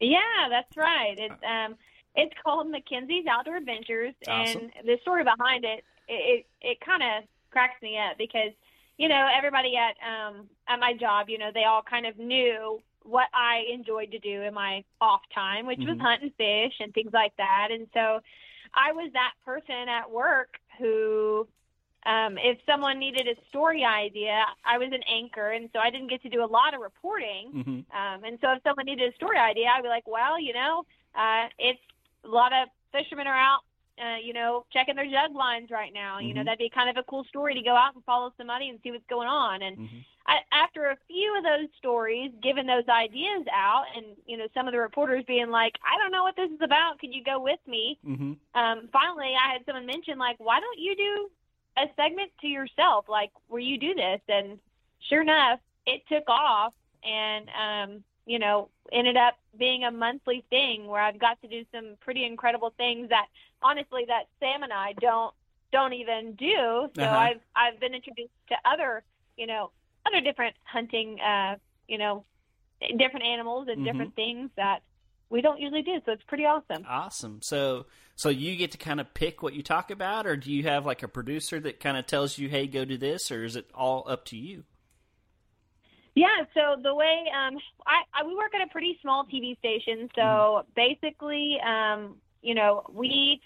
Yeah, 0.00 0.20
that's 0.48 0.74
right. 0.74 1.16
It's 1.18 1.42
um, 1.44 1.76
it's 2.14 2.32
called 2.42 2.70
Mackenzie's 2.70 3.26
Outdoor 3.30 3.56
Adventures, 3.56 4.14
Awesome. 4.26 4.70
and 4.78 4.88
the 4.88 4.96
story 5.02 5.22
behind 5.24 5.64
it, 5.64 5.84
it 6.08 6.12
it, 6.40 6.46
it 6.62 6.80
kind 6.80 7.02
of 7.02 7.28
cracks 7.50 7.80
me 7.82 7.98
up 7.98 8.16
because 8.16 8.52
you 8.96 9.08
know 9.08 9.28
everybody 9.36 9.74
at 9.76 9.96
um 10.06 10.48
at 10.66 10.80
my 10.80 10.94
job, 10.94 11.28
you 11.28 11.36
know, 11.36 11.50
they 11.52 11.64
all 11.64 11.82
kind 11.82 12.06
of 12.06 12.16
knew 12.18 12.80
what 13.08 13.28
I 13.32 13.64
enjoyed 13.72 14.10
to 14.12 14.18
do 14.18 14.42
in 14.42 14.54
my 14.54 14.84
off 15.00 15.22
time, 15.34 15.66
which 15.66 15.78
was 15.78 15.96
Mhm. 15.96 16.00
hunt 16.00 16.22
and 16.22 16.34
fish 16.34 16.74
and 16.80 16.92
things 16.92 17.12
like 17.12 17.34
that, 17.36 17.68
and 17.70 17.88
so 17.94 18.20
I 18.74 18.92
was 18.92 19.10
that 19.12 19.32
person 19.44 19.88
at 19.88 20.10
work 20.10 20.60
who. 20.78 21.48
Um, 22.06 22.38
if 22.38 22.56
someone 22.64 22.98
needed 23.00 23.26
a 23.26 23.34
story 23.48 23.84
idea, 23.84 24.46
I 24.64 24.78
was 24.78 24.92
an 24.92 25.02
anchor, 25.08 25.50
and 25.50 25.68
so 25.72 25.80
I 25.80 25.90
didn't 25.90 26.06
get 26.06 26.22
to 26.22 26.28
do 26.28 26.44
a 26.44 26.46
lot 26.46 26.72
of 26.72 26.80
reporting. 26.80 27.52
Mm-hmm. 27.52 27.96
Um, 28.00 28.24
and 28.24 28.38
so 28.40 28.52
if 28.52 28.62
someone 28.62 28.86
needed 28.86 29.12
a 29.12 29.14
story 29.16 29.36
idea, 29.36 29.66
I'd 29.66 29.82
be 29.82 29.88
like, 29.88 30.06
well, 30.06 30.38
you 30.38 30.54
know, 30.54 30.86
uh, 31.16 31.48
it's 31.58 31.80
a 32.24 32.28
lot 32.28 32.52
of 32.52 32.68
fishermen 32.92 33.26
are 33.26 33.36
out, 33.36 33.62
uh, 34.02 34.16
you 34.16 34.32
know, 34.32 34.64
checking 34.72 34.96
their 34.96 35.06
jug 35.10 35.34
lines 35.34 35.70
right 35.70 35.92
now. 35.92 36.18
You 36.18 36.34
know, 36.34 36.42
Mhm. 36.42 36.44
that'd 36.46 36.58
be 36.58 36.70
kind 36.70 36.90
of 36.90 36.96
a 36.96 37.02
cool 37.04 37.24
story 37.24 37.54
to 37.54 37.62
go 37.62 37.74
out 37.74 37.94
and 37.94 38.04
follow 38.04 38.32
somebody 38.36 38.68
and 38.68 38.78
see 38.82 38.90
what's 38.90 39.06
going 39.06 39.28
on. 39.28 39.62
And 39.62 39.76
Mm-hmm. 39.78 39.98
I, 40.26 40.40
after 40.52 40.90
a 40.90 40.96
few 41.06 41.36
of 41.38 41.42
those 41.44 41.68
stories, 41.78 42.30
giving 42.42 42.66
those 42.66 42.86
ideas 42.88 43.46
out, 43.52 43.84
and 43.96 44.04
you 44.26 44.36
know, 44.36 44.46
some 44.52 44.66
of 44.68 44.72
the 44.72 44.78
reporters 44.78 45.24
being 45.26 45.50
like, 45.50 45.74
I 45.82 45.96
don't 45.98 46.12
know 46.12 46.22
what 46.22 46.36
this 46.36 46.50
is 46.50 46.60
about. 46.60 46.98
Could 46.98 47.14
you 47.14 47.24
go 47.24 47.40
with 47.40 47.60
me? 47.66 47.98
Mm-hmm. 48.06 48.32
um, 48.54 48.88
finally, 48.92 49.34
I 49.34 49.52
had 49.52 49.64
someone 49.64 49.86
mention 49.86 50.18
like, 50.18 50.36
why 50.38 50.60
don't 50.60 50.78
you 50.78 50.94
do 50.96 51.30
a 51.78 51.86
segment 51.96 52.30
to 52.42 52.46
yourself, 52.46 53.08
like 53.08 53.30
where 53.48 53.60
you 53.60 53.78
do 53.78 53.94
this? 53.94 54.20
And 54.28 54.58
sure 55.08 55.22
enough, 55.22 55.60
it 55.86 56.02
took 56.08 56.28
off, 56.28 56.74
and 57.04 57.48
um, 57.50 58.04
you 58.28 58.38
know, 58.38 58.68
ended 58.92 59.16
up 59.16 59.38
being 59.58 59.84
a 59.84 59.90
monthly 59.90 60.44
thing 60.50 60.86
where 60.86 61.00
I've 61.00 61.18
got 61.18 61.40
to 61.40 61.48
do 61.48 61.64
some 61.74 61.96
pretty 62.00 62.26
incredible 62.26 62.74
things 62.76 63.08
that 63.08 63.26
honestly 63.62 64.04
that 64.06 64.24
Sam 64.38 64.62
and 64.62 64.72
I 64.72 64.92
don't 65.00 65.34
don't 65.72 65.94
even 65.94 66.34
do. 66.34 66.90
So 66.94 67.02
Uh-huh. 67.02 67.16
I've 67.16 67.40
I've 67.56 67.80
been 67.80 67.94
introduced 67.94 68.30
to 68.50 68.56
other 68.66 69.02
you 69.38 69.46
know 69.46 69.72
other 70.06 70.20
different 70.20 70.54
hunting 70.64 71.18
uh, 71.20 71.56
you 71.88 71.96
know 71.96 72.26
different 72.98 73.24
animals 73.24 73.66
and 73.68 73.78
Mhm. 73.80 73.84
different 73.84 74.14
things 74.14 74.50
that 74.56 74.82
we 75.30 75.40
don't 75.40 75.58
usually 75.58 75.82
do. 75.82 75.98
So 76.04 76.12
it's 76.12 76.22
pretty 76.24 76.44
awesome. 76.44 76.84
Awesome. 76.86 77.40
So, 77.42 77.86
so 78.16 78.28
you 78.28 78.56
get 78.56 78.72
to 78.72 78.78
kind 78.78 79.00
of 79.00 79.12
pick 79.14 79.42
what 79.42 79.54
you 79.54 79.62
talk 79.62 79.90
about, 79.90 80.26
or 80.26 80.36
do 80.36 80.52
you 80.52 80.64
have 80.64 80.84
like 80.84 81.02
a 81.02 81.08
producer 81.08 81.60
that 81.60 81.80
kind 81.80 81.96
of 81.96 82.06
tells 82.06 82.36
you, 82.36 82.48
"Hey, 82.50 82.66
go 82.66 82.84
do 82.84 82.98
this," 82.98 83.30
or 83.30 83.44
is 83.44 83.56
it 83.56 83.70
all 83.74 84.04
up 84.06 84.26
to 84.26 84.36
you? 84.36 84.64
Yeah, 86.14 86.44
so 86.54 86.76
the 86.82 86.94
way 86.94 87.24
um, 87.34 87.58
I, 87.86 88.02
I 88.12 88.24
we 88.24 88.34
work 88.34 88.54
at 88.54 88.60
a 88.60 88.70
pretty 88.70 88.98
small 89.02 89.24
TV 89.24 89.56
station, 89.58 90.08
so 90.14 90.64
basically, 90.74 91.58
um, 91.64 92.16
you 92.42 92.54
know, 92.54 92.84
we 92.92 93.40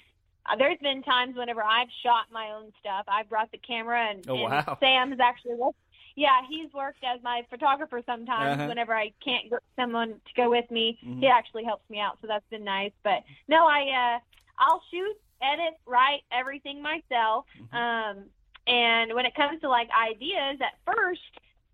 uh, 0.46 0.56
there's 0.56 0.78
been 0.78 1.02
times 1.02 1.36
whenever 1.36 1.62
I've 1.62 1.88
shot 2.02 2.26
my 2.32 2.50
own 2.50 2.72
stuff, 2.80 3.04
I've 3.08 3.28
brought 3.28 3.52
the 3.52 3.58
camera, 3.58 4.08
and, 4.10 4.24
Oh, 4.28 4.34
and 4.34 4.42
wow. 4.44 4.76
Sam's 4.80 5.20
actually 5.20 5.54
worked. 5.54 5.76
Yeah, 6.14 6.40
he's 6.48 6.72
worked 6.74 7.02
as 7.04 7.22
my 7.22 7.42
photographer 7.48 8.02
sometimes. 8.04 8.58
Uh-huh. 8.58 8.68
Whenever 8.68 8.94
I 8.94 9.12
can't 9.24 9.48
get 9.48 9.60
someone 9.76 10.08
to 10.10 10.34
go 10.36 10.50
with 10.50 10.70
me, 10.70 10.98
Mhm. 11.04 11.20
he 11.20 11.26
actually 11.26 11.64
helps 11.64 11.88
me 11.88 12.00
out, 12.00 12.18
so 12.20 12.26
that's 12.26 12.44
been 12.50 12.64
nice. 12.64 12.92
But 13.02 13.22
no, 13.48 13.66
I 13.66 14.16
uh, 14.16 14.18
I'll 14.58 14.82
shoot, 14.90 15.16
edit, 15.40 15.78
write 15.86 16.22
everything 16.30 16.82
myself. 16.82 17.46
Mm-hmm. 17.58 17.76
Um, 17.76 18.24
and 18.66 19.14
when 19.14 19.26
it 19.26 19.34
comes 19.34 19.60
to 19.62 19.68
like 19.68 19.88
ideas, 19.90 20.58
at 20.60 20.74
first, 20.84 21.20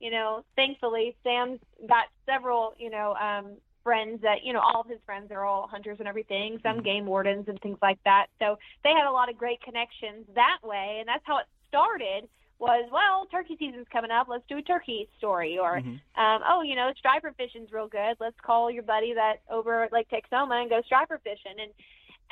you 0.00 0.10
know, 0.10 0.44
thankfully 0.56 1.16
Sam's 1.22 1.60
got 1.88 2.06
several, 2.26 2.74
you 2.78 2.90
know, 2.90 3.14
um, 3.14 3.56
friends 3.84 4.20
that, 4.22 4.44
you 4.44 4.52
know, 4.52 4.60
all 4.60 4.80
of 4.82 4.86
his 4.86 4.98
friends 5.06 5.30
are 5.30 5.44
all 5.44 5.66
hunters 5.66 5.98
and 5.98 6.06
everything, 6.08 6.60
some 6.62 6.80
Mhm. 6.80 6.84
game 6.84 7.06
wardens 7.06 7.48
and 7.48 7.60
things 7.60 7.78
like 7.80 8.02
that. 8.04 8.26
So 8.38 8.58
they 8.84 8.92
had 8.92 9.06
a 9.06 9.10
lot 9.12 9.28
of 9.30 9.38
great 9.38 9.60
connections 9.62 10.26
that 10.34 10.58
way, 10.62 10.98
and 11.00 11.08
that's 11.08 11.24
how 11.26 11.38
it 11.38 11.46
started. 11.68 12.28
was, 12.60 12.90
well, 12.90 13.24
turkey 13.26 13.56
season's 13.56 13.86
coming 13.86 14.10
up. 14.10 14.26
Let's 14.26 14.44
do 14.48 14.58
a 14.58 14.62
turkey 14.62 15.08
story. 15.16 15.58
Or, 15.60 15.76
Mm-hmm. 15.76 16.20
um, 16.20 16.42
oh, 16.44 16.60
you 16.62 16.74
know, 16.74 16.92
striper 16.98 17.30
fishing's 17.30 17.70
real 17.70 17.86
good. 17.86 18.16
Let's 18.18 18.34
call 18.40 18.68
your 18.68 18.82
buddy 18.82 19.14
that 19.14 19.42
over 19.48 19.84
at 19.84 19.92
Lake 19.92 20.08
Texoma 20.10 20.60
and 20.62 20.68
go 20.68 20.82
striper 20.82 21.18
fishing. 21.22 21.54
And 21.60 21.70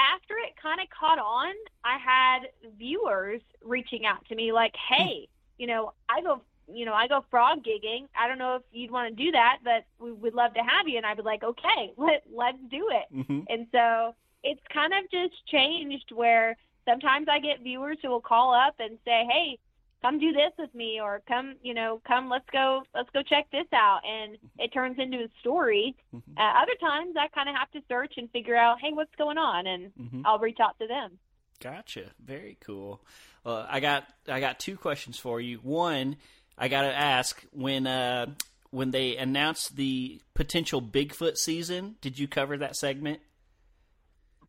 after 0.01 0.35
it 0.39 0.57
kind 0.61 0.81
of 0.81 0.89
caught 0.91 1.21
on, 1.21 1.55
I 1.85 1.97
had 1.99 2.49
viewers 2.77 3.41
reaching 3.63 4.05
out 4.05 4.25
to 4.27 4.35
me 4.35 4.51
like, 4.53 4.75
hey, 4.89 5.29
you 5.59 5.69
know, 5.69 5.93
I 6.09 6.21
go, 6.23 6.41
you 6.73 6.85
know, 6.85 6.95
I 6.95 7.07
go 7.09 7.25
frog 7.31 7.65
gigging. 7.65 8.07
I 8.19 8.29
don't 8.29 8.39
know 8.39 8.57
if 8.57 8.63
you'd 8.73 8.91
want 8.91 9.17
to 9.17 9.25
do 9.25 9.31
that, 9.33 9.59
but 9.63 9.85
we 9.99 10.13
would 10.13 10.35
love 10.35 10.55
to 10.55 10.61
have 10.61 10.89
you. 10.89 10.97
And 10.97 11.07
I'd 11.07 11.17
be 11.17 11.23
like, 11.23 11.43
okay, 11.43 11.93
let, 11.97 12.25
let's 12.33 12.59
do 12.71 12.89
it. 12.91 13.17
Mm-hmm. 13.17 13.41
And 13.49 13.67
so 13.73 14.15
it's 14.43 14.61
kind 14.73 14.93
of 14.93 15.11
just 15.11 15.35
changed 15.47 16.11
where 16.13 16.57
sometimes 16.85 17.27
I 17.31 17.39
get 17.41 17.63
viewers 17.63 17.99
who 18.03 18.11
will 18.11 18.21
call 18.21 18.55
up 18.55 18.75
and 18.79 18.99
say, 19.05 19.27
"Hey, 19.29 19.59
come 20.03 20.21
do 20.21 20.33
this 20.33 20.53
with 20.57 20.73
me," 20.75 21.01
or 21.01 21.21
"Come, 21.27 21.57
you 21.63 21.75
know, 21.75 22.01
come, 22.07 22.29
let's 22.29 22.49
go, 22.53 22.83
let's 22.95 23.11
go 23.11 23.23
check 23.23 23.47
this 23.51 23.67
out," 23.73 24.03
and 24.07 24.37
it 24.59 24.73
turns 24.73 24.97
into 24.99 25.19
a 25.19 25.29
story. 25.41 25.97
Mhm. 26.15 26.23
Uh, 26.37 26.63
other 26.63 26.75
times 26.81 27.17
I 27.19 27.27
kind 27.29 27.49
of 27.49 27.57
have 27.57 27.71
to 27.73 27.81
search 27.89 28.15
and 28.19 28.31
figure 28.31 28.55
out, 28.55 28.81
"Hey, 28.81 28.93
what's 28.93 29.15
going 29.17 29.37
on?" 29.39 29.67
and 29.67 29.93
Mhm. 29.95 30.23
I'll 30.25 30.39
reach 30.39 30.61
out 30.61 30.79
to 30.79 30.87
them. 30.87 31.19
Gotcha. 31.59 32.13
Very 32.23 32.57
cool. 32.61 33.01
Well, 33.43 33.67
I 33.69 33.81
got 33.81 34.05
I 34.29 34.39
got 34.39 34.61
two 34.61 34.77
questions 34.77 35.19
for 35.19 35.41
you. 35.41 35.57
One, 35.59 36.17
I 36.59 36.69
got 36.69 36.83
to 36.83 36.95
ask 36.95 37.43
when 37.53 37.87
uh, 37.87 38.27
when 38.71 38.91
they 38.91 39.17
announced 39.17 39.77
the 39.77 40.21
potential 40.35 40.81
Bigfoot 40.83 41.37
season, 41.37 41.97
did 42.01 42.19
you 42.19 42.27
cover 42.29 42.57
that 42.59 42.77
segment? 42.77 43.21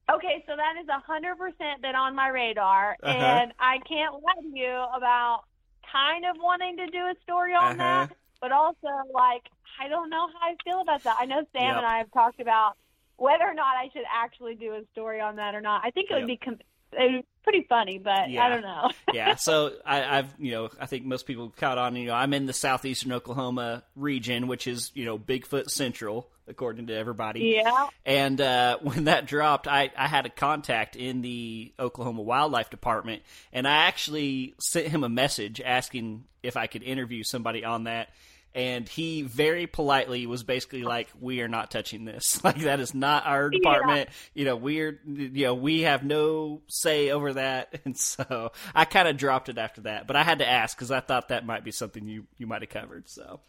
Okay, 0.10 0.42
so 0.48 0.56
that 0.56 0.82
is 0.82 0.88
a 0.88 1.00
hundred 1.06 1.38
percent 1.38 1.82
been 1.82 1.96
on 1.96 2.16
my 2.16 2.30
radar, 2.30 2.96
Uh-huh. 3.04 3.12
and 3.14 3.52
I 3.60 3.80
can't 3.88 4.14
lie 4.14 4.42
to 4.42 4.48
you 4.58 4.86
about 4.96 5.44
kind 5.92 6.26
of 6.26 6.38
wanting 6.40 6.78
to 6.78 6.88
do 6.88 6.98
a 7.00 7.14
story 7.24 7.54
on 7.54 7.80
Uh-huh. 7.80 8.06
that, 8.08 8.16
but 8.42 8.52
also 8.54 8.88
like 9.14 9.44
I 9.80 9.90
don't 9.90 10.10
know 10.10 10.28
how 10.28 10.50
I 10.50 10.56
feel 10.64 10.80
about 10.82 11.04
that. 11.04 11.18
I 11.20 11.26
know 11.26 11.42
Sam 11.54 11.62
Yep. 11.62 11.78
and 11.78 11.86
I 11.86 11.98
have 12.00 12.12
talked 12.14 12.40
about 12.40 12.78
whether 13.18 13.44
or 13.44 13.54
not 13.54 13.76
I 13.78 13.90
should 13.94 14.06
actually 14.12 14.56
do 14.56 14.74
a 14.76 14.82
story 14.94 15.20
on 15.20 15.36
that 15.36 15.54
or 15.56 15.62
not. 15.62 15.82
I 15.84 15.92
think 15.92 16.10
it 16.10 16.14
would 16.14 16.22
Yep. 16.22 16.28
be 16.28 16.38
com- 16.38 16.60
it 16.94 17.22
be 17.22 17.26
pretty 17.44 17.66
funny, 17.68 17.98
but 17.98 18.30
Yeah. 18.30 18.46
I 18.46 18.50
don't 18.50 18.62
know. 18.62 18.92
yeah, 19.14 19.36
so 19.36 19.72
I, 19.86 20.20
I've 20.20 20.34
you 20.38 20.52
know 20.52 20.70
I 20.80 20.86
think 20.86 21.06
most 21.06 21.26
people 21.26 21.54
caught 21.56 21.78
on. 21.78 21.96
You 21.96 22.08
know, 22.08 22.14
I'm 22.14 22.34
in 22.34 22.46
the 22.46 22.54
southeastern 22.54 23.12
Oklahoma 23.14 23.84
region, 23.96 24.48
which 24.48 24.68
is 24.68 24.92
you 24.94 25.06
know 25.06 25.18
Bigfoot 25.18 25.70
Central, 25.70 26.30
according 26.48 26.88
to 26.88 26.94
everybody. 26.94 27.56
yeah. 27.64 27.88
And 28.06 28.40
uh, 28.42 28.78
when 28.82 29.06
that 29.06 29.26
dropped, 29.28 29.68
I, 29.68 29.92
I 29.98 30.08
had 30.08 30.26
a 30.26 30.30
contact 30.30 30.96
in 30.96 31.22
the 31.22 31.74
Oklahoma 31.80 32.22
Wildlife 32.22 32.70
Department, 32.70 33.24
and 33.54 33.68
I 33.68 33.88
actually 33.88 34.56
sent 34.60 34.88
him 34.88 35.04
a 35.04 35.10
message 35.10 35.62
asking 35.62 36.26
if 36.44 36.58
I 36.58 36.68
could 36.68 36.84
interview 36.84 37.24
somebody 37.24 37.64
on 37.64 37.86
that. 37.86 38.10
And 38.58 38.90
he 38.90 39.22
very 39.22 39.68
politely 39.68 40.26
was 40.26 40.44
basically 40.44 40.84
like, 40.84 41.10
"We 41.20 41.42
are 41.42 41.48
not 41.48 41.72
touching 41.72 42.06
this. 42.06 42.42
Like 42.48 42.58
that 42.62 42.80
is 42.80 42.94
not 42.96 43.26
our 43.28 43.50
department. 43.52 44.10
You 44.34 44.46
know, 44.46 44.56
we're 44.58 45.00
you 45.06 45.46
know 45.46 45.54
we 45.54 45.82
have 45.84 46.04
no 46.04 46.64
say 46.68 47.12
over 47.12 47.34
that." 47.34 47.80
And 47.86 47.98
so 47.98 48.52
I 48.76 48.86
kind 48.86 49.08
of 49.08 49.16
dropped 49.18 49.50
it 49.50 49.58
after 49.60 49.82
that. 49.82 50.08
But 50.08 50.16
I 50.16 50.24
had 50.24 50.40
to 50.40 50.50
ask 50.50 50.76
because 50.76 50.92
I 50.92 51.00
thought 51.02 51.30
that 51.30 51.46
might 51.46 51.64
be 51.64 51.72
something 51.72 52.08
you 52.08 52.26
you 52.38 52.48
might 52.48 52.64
have 52.64 52.70
covered. 52.72 53.08
So, 53.10 53.42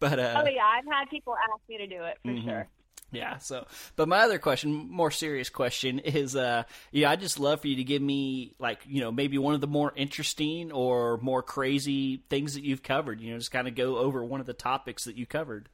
but 0.00 0.18
uh, 0.18 0.42
Oh 0.42 0.46
yeah, 0.46 0.64
I've 0.66 0.84
had 0.86 1.08
people 1.10 1.34
ask 1.34 1.62
me 1.68 1.78
to 1.78 1.86
do 1.86 2.02
it 2.04 2.18
for 2.24 2.34
Mm-hmm. 2.34 2.48
sure. 2.48 2.68
Yeah. 3.12 3.38
So, 3.38 3.66
but 3.96 4.08
my 4.08 4.18
other 4.18 4.38
question, 4.38 4.72
more 4.72 5.10
serious 5.10 5.48
question, 5.48 5.98
is, 6.00 6.36
uh, 6.36 6.64
yeah, 6.92 7.10
I'd 7.10 7.20
just 7.20 7.38
love 7.38 7.60
for 7.60 7.68
you 7.68 7.76
to 7.76 7.84
give 7.84 8.02
me, 8.02 8.54
like, 8.58 8.80
you 8.86 9.00
know, 9.00 9.12
maybe 9.12 9.38
one 9.38 9.54
of 9.54 9.60
the 9.60 9.66
more 9.66 9.92
interesting 9.96 10.72
or 10.72 11.18
more 11.18 11.42
crazy 11.42 12.22
things 12.28 12.54
that 12.54 12.64
you've 12.64 12.82
covered. 12.82 13.20
You 13.20 13.32
know, 13.32 13.38
just 13.38 13.52
kind 13.52 13.68
of 13.68 13.74
go 13.74 13.96
over 13.98 14.24
one 14.24 14.40
of 14.40 14.46
the 14.46 14.54
topics 14.54 15.04
that 15.04 15.16
you 15.16 15.26
covered. 15.26 15.68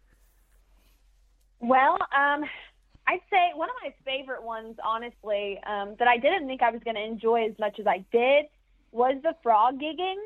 Well, 1.61 1.93
um, 1.95 2.45
I'd 3.07 3.21
say 3.31 3.53
one 3.55 3.69
of 3.69 3.77
my 3.83 3.95
favorite 4.05 4.43
ones, 4.43 4.77
honestly, 4.85 5.59
um, 5.67 5.97
that 5.99 6.09
I 6.09 6.19
didn't 6.19 6.47
think 6.47 6.63
I 6.63 6.71
was 6.71 6.83
going 6.85 6.97
to 6.97 7.03
enjoy 7.05 7.47
as 7.49 7.59
much 7.59 7.79
as 7.79 7.87
I 7.87 8.05
did, 8.13 8.47
was 8.91 9.17
the 9.23 9.35
frog 9.43 9.81
gigging, 9.81 10.17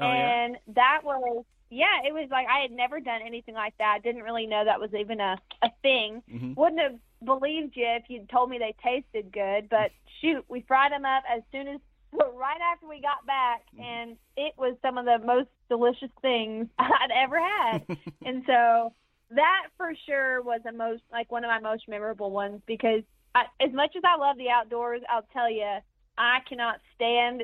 Oh, 0.00 0.06
yeah? 0.06 0.44
and 0.44 0.56
that 0.74 1.00
was 1.04 1.44
yeah, 1.70 2.02
it 2.06 2.12
was 2.12 2.28
like 2.30 2.46
I 2.48 2.60
had 2.60 2.70
never 2.70 3.00
done 3.00 3.20
anything 3.24 3.54
like 3.54 3.74
that. 3.78 4.00
Didn't 4.02 4.22
really 4.22 4.46
know 4.46 4.64
that 4.64 4.80
was 4.80 4.94
even 4.94 5.20
a 5.20 5.36
a 5.62 5.70
thing. 5.82 6.22
Mhm. 6.30 6.56
Wouldn't 6.56 6.80
have 6.80 6.98
believed 7.24 7.76
you 7.76 7.86
if 7.86 8.04
you'd 8.08 8.28
told 8.28 8.50
me 8.50 8.58
they 8.58 8.74
tasted 8.82 9.32
good. 9.32 9.68
But 9.68 9.90
shoot, 10.20 10.44
we 10.48 10.60
fried 10.62 10.92
them 10.92 11.04
up 11.04 11.24
as 11.28 11.42
soon 11.50 11.68
as 11.68 11.80
right 12.12 12.60
after 12.72 12.86
we 12.86 13.00
got 13.00 13.26
back, 13.26 13.62
and 13.78 14.16
it 14.36 14.54
was 14.56 14.76
some 14.82 14.98
of 14.98 15.04
the 15.04 15.18
most 15.18 15.48
delicious 15.68 16.10
things 16.22 16.68
I'd 16.78 17.10
ever 17.14 17.38
had. 17.38 17.86
and 18.24 18.44
so 18.46 18.92
that 19.30 19.66
for 19.76 19.92
sure 20.06 20.42
was 20.42 20.60
the 20.64 20.72
most 20.72 21.02
like 21.10 21.30
one 21.32 21.44
of 21.44 21.48
my 21.48 21.58
most 21.58 21.88
memorable 21.88 22.30
ones 22.30 22.60
because 22.66 23.02
I, 23.34 23.46
as 23.60 23.72
much 23.72 23.96
as 23.96 24.02
I 24.04 24.16
love 24.16 24.38
the 24.38 24.50
outdoors, 24.50 25.02
I'll 25.10 25.26
tell 25.32 25.50
you 25.50 25.78
I 26.16 26.38
cannot 26.48 26.80
stand 26.94 27.42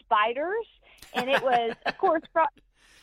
spiders, 0.00 0.66
and 1.14 1.28
it 1.28 1.42
was 1.42 1.74
of 1.86 1.98
course 1.98 2.22
frog, 2.32 2.48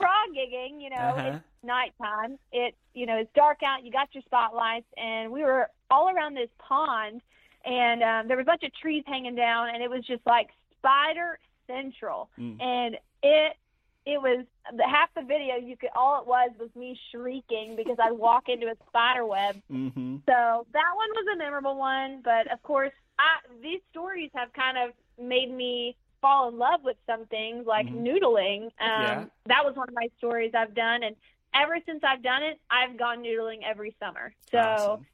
frog 0.02 0.28
gigging. 0.36 0.82
You 0.82 0.90
know, 0.90 0.96
Uh-huh. 1.16 1.28
it's 1.36 1.46
nighttime. 1.64 2.38
It's 2.52 2.78
you 2.94 3.06
know 3.06 3.18
it's 3.18 3.32
dark 3.34 3.60
out. 3.64 3.84
You 3.86 3.92
got 3.92 4.14
your 4.14 4.24
spotlights, 4.24 4.88
and 4.98 5.32
we 5.32 5.44
were 5.44 5.70
all 5.90 6.10
around 6.10 6.34
this 6.36 6.50
pond, 6.60 7.22
and 7.66 8.02
um, 8.04 8.28
there 8.28 8.38
was 8.38 8.44
a 8.44 8.52
bunch 8.54 8.64
of 8.64 8.74
trees 8.76 9.04
hanging 9.08 9.36
down, 9.36 9.70
and 9.70 9.82
it 9.84 9.90
was 9.90 10.04
just 10.06 10.26
like 10.26 10.50
spider 10.78 11.40
central, 11.68 12.30
Mm. 12.40 12.62
and 12.62 12.98
it 13.24 13.58
it 14.04 14.20
was 14.20 14.46
the 14.76 14.84
half 14.84 15.14
the 15.14 15.22
video 15.22 15.56
you 15.58 15.78
could 15.78 15.92
all 15.96 16.20
it 16.22 16.28
was 16.28 16.50
was 16.60 16.70
me 16.76 17.00
shrieking 17.12 17.76
because 17.76 17.98
I'd 18.00 18.14
walk 18.14 18.50
into 18.50 18.66
a 18.68 18.76
spider 18.88 19.26
web. 19.28 19.62
Mm-hmm. 19.72 20.16
So 20.26 20.66
that 20.74 20.92
one 20.96 21.10
was 21.14 21.26
a 21.36 21.38
memorable 21.38 21.78
one, 21.78 22.22
but 22.24 22.52
of 22.52 22.62
course, 22.64 22.92
I, 23.20 23.38
these 23.62 23.80
stories 23.92 24.32
have 24.34 24.52
kind 24.54 24.76
of 24.80 24.90
made 25.24 25.52
me 25.52 25.96
fall 26.22 26.48
in 26.50 26.58
love 26.58 26.82
with 26.84 26.98
some 27.06 27.26
things 27.28 27.66
like 27.66 27.88
Mhm. 27.88 28.04
noodling. 28.06 28.64
Um, 28.80 29.02
Yeah. 29.02 29.26
That 29.48 29.66
was 29.66 29.76
one 29.76 29.90
of 29.90 29.96
my 29.96 30.08
stories 30.18 30.54
I've 30.56 30.74
done, 30.74 31.04
and 31.04 31.16
ever 31.54 31.80
since 31.86 32.04
I've 32.04 32.22
done 32.22 32.44
it, 32.44 32.60
I've 32.70 32.96
gone 32.98 33.24
noodling 33.24 33.64
every 33.64 33.96
summer. 34.00 34.34
So 34.52 34.60
Awesome. 34.60 35.06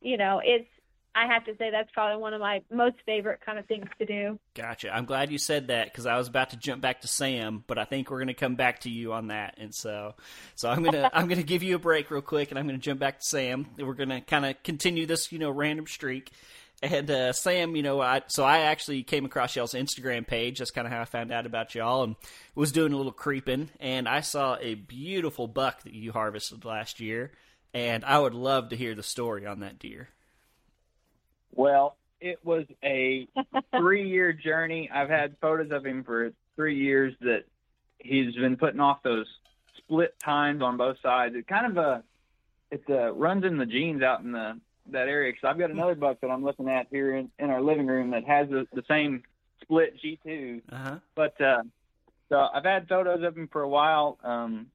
you 0.00 0.16
know, 0.16 0.40
it's 0.44 0.68
I 1.14 1.26
have 1.26 1.44
to 1.44 1.54
say 1.58 1.70
that's 1.70 1.90
probably 1.92 2.16
one 2.16 2.32
of 2.32 2.40
my 2.40 2.62
most 2.70 2.96
favorite 3.04 3.42
kind 3.42 3.58
of 3.58 3.66
things 3.66 3.86
to 3.98 4.06
do. 4.06 4.38
Gotcha. 4.54 4.88
I'm 4.94 5.04
glad 5.04 5.30
you 5.30 5.36
said 5.36 5.66
that 5.68 5.84
because 5.92 6.06
I 6.06 6.16
was 6.16 6.26
about 6.26 6.48
to 6.50 6.56
jump 6.56 6.80
back 6.80 7.02
to 7.02 7.06
Sam, 7.06 7.64
but 7.66 7.76
I 7.76 7.84
think 7.84 8.10
we're 8.10 8.16
going 8.16 8.28
to 8.28 8.34
come 8.34 8.54
back 8.54 8.80
to 8.80 8.90
you 8.90 9.12
on 9.12 9.26
that. 9.26 9.56
And 9.58 9.74
so, 9.74 10.14
so 10.54 10.70
I'm 10.70 10.82
gonna 10.82 11.10
I'm 11.12 11.28
gonna 11.28 11.42
give 11.42 11.62
you 11.62 11.76
a 11.76 11.78
break 11.78 12.10
real 12.10 12.22
quick, 12.22 12.50
and 12.50 12.58
I'm 12.58 12.66
gonna 12.66 12.78
jump 12.78 12.98
back 12.98 13.18
to 13.18 13.24
Sam. 13.26 13.66
We're 13.78 13.92
gonna 13.92 14.22
kind 14.22 14.46
of 14.46 14.62
continue 14.62 15.04
this, 15.04 15.30
you 15.30 15.38
know, 15.38 15.50
random 15.50 15.86
streak. 15.86 16.30
And 16.82 17.08
uh, 17.08 17.32
Sam, 17.32 17.76
you 17.76 17.82
know, 17.82 18.00
I 18.00 18.22
so 18.26 18.42
I 18.42 18.60
actually 18.60 19.04
came 19.04 19.24
across 19.24 19.54
y'all's 19.54 19.74
Instagram 19.74 20.26
page. 20.26 20.58
That's 20.58 20.72
kind 20.72 20.86
of 20.86 20.92
how 20.92 21.00
I 21.00 21.04
found 21.04 21.30
out 21.30 21.46
about 21.46 21.76
y'all, 21.76 22.02
and 22.02 22.16
was 22.56 22.72
doing 22.72 22.92
a 22.92 22.96
little 22.96 23.12
creeping, 23.12 23.70
and 23.78 24.08
I 24.08 24.20
saw 24.20 24.56
a 24.60 24.74
beautiful 24.74 25.46
buck 25.46 25.84
that 25.84 25.92
you 25.92 26.10
harvested 26.10 26.64
last 26.64 26.98
year, 26.98 27.30
and 27.72 28.04
I 28.04 28.18
would 28.18 28.34
love 28.34 28.70
to 28.70 28.76
hear 28.76 28.96
the 28.96 29.02
story 29.04 29.46
on 29.46 29.60
that 29.60 29.78
deer. 29.78 30.08
Well, 31.52 31.96
it 32.20 32.44
was 32.44 32.64
a 32.82 33.28
three 33.76 34.08
year 34.08 34.32
journey. 34.32 34.90
I've 34.92 35.08
had 35.08 35.36
photos 35.40 35.70
of 35.70 35.86
him 35.86 36.02
for 36.02 36.32
three 36.56 36.76
years 36.76 37.14
that 37.20 37.44
he's 37.98 38.34
been 38.34 38.56
putting 38.56 38.80
off 38.80 39.04
those 39.04 39.26
split 39.78 40.14
tines 40.18 40.62
on 40.62 40.76
both 40.76 40.96
sides. 41.00 41.36
It 41.36 41.46
kind 41.46 41.66
of 41.66 41.76
a 41.76 42.02
it 42.72 42.82
uh, 42.88 43.12
runs 43.12 43.44
in 43.44 43.58
the 43.58 43.66
genes 43.66 44.02
out 44.02 44.22
in 44.22 44.32
the 44.32 44.58
that 44.90 45.08
area. 45.08 45.32
Because 45.32 45.48
I've 45.48 45.58
got 45.58 45.70
another 45.70 45.94
buck 45.94 46.20
that 46.20 46.28
I'm 46.30 46.44
looking 46.44 46.68
at 46.68 46.86
here 46.90 47.16
in, 47.16 47.30
in 47.38 47.50
our 47.50 47.60
living 47.60 47.86
room 47.86 48.10
that 48.10 48.24
has 48.24 48.48
the, 48.48 48.66
the 48.74 48.82
same 48.88 49.22
split 49.62 49.96
G2. 50.02 50.62
Uh 50.70 50.76
huh. 50.76 50.98
But 51.14 51.40
uh, 51.40 51.62
so 52.28 52.48
I've 52.52 52.64
had 52.64 52.88
photos 52.88 53.22
of 53.24 53.36
him 53.36 53.48
for 53.52 53.62
a 53.62 53.68
while. 53.68 54.18
Um, 54.24 54.66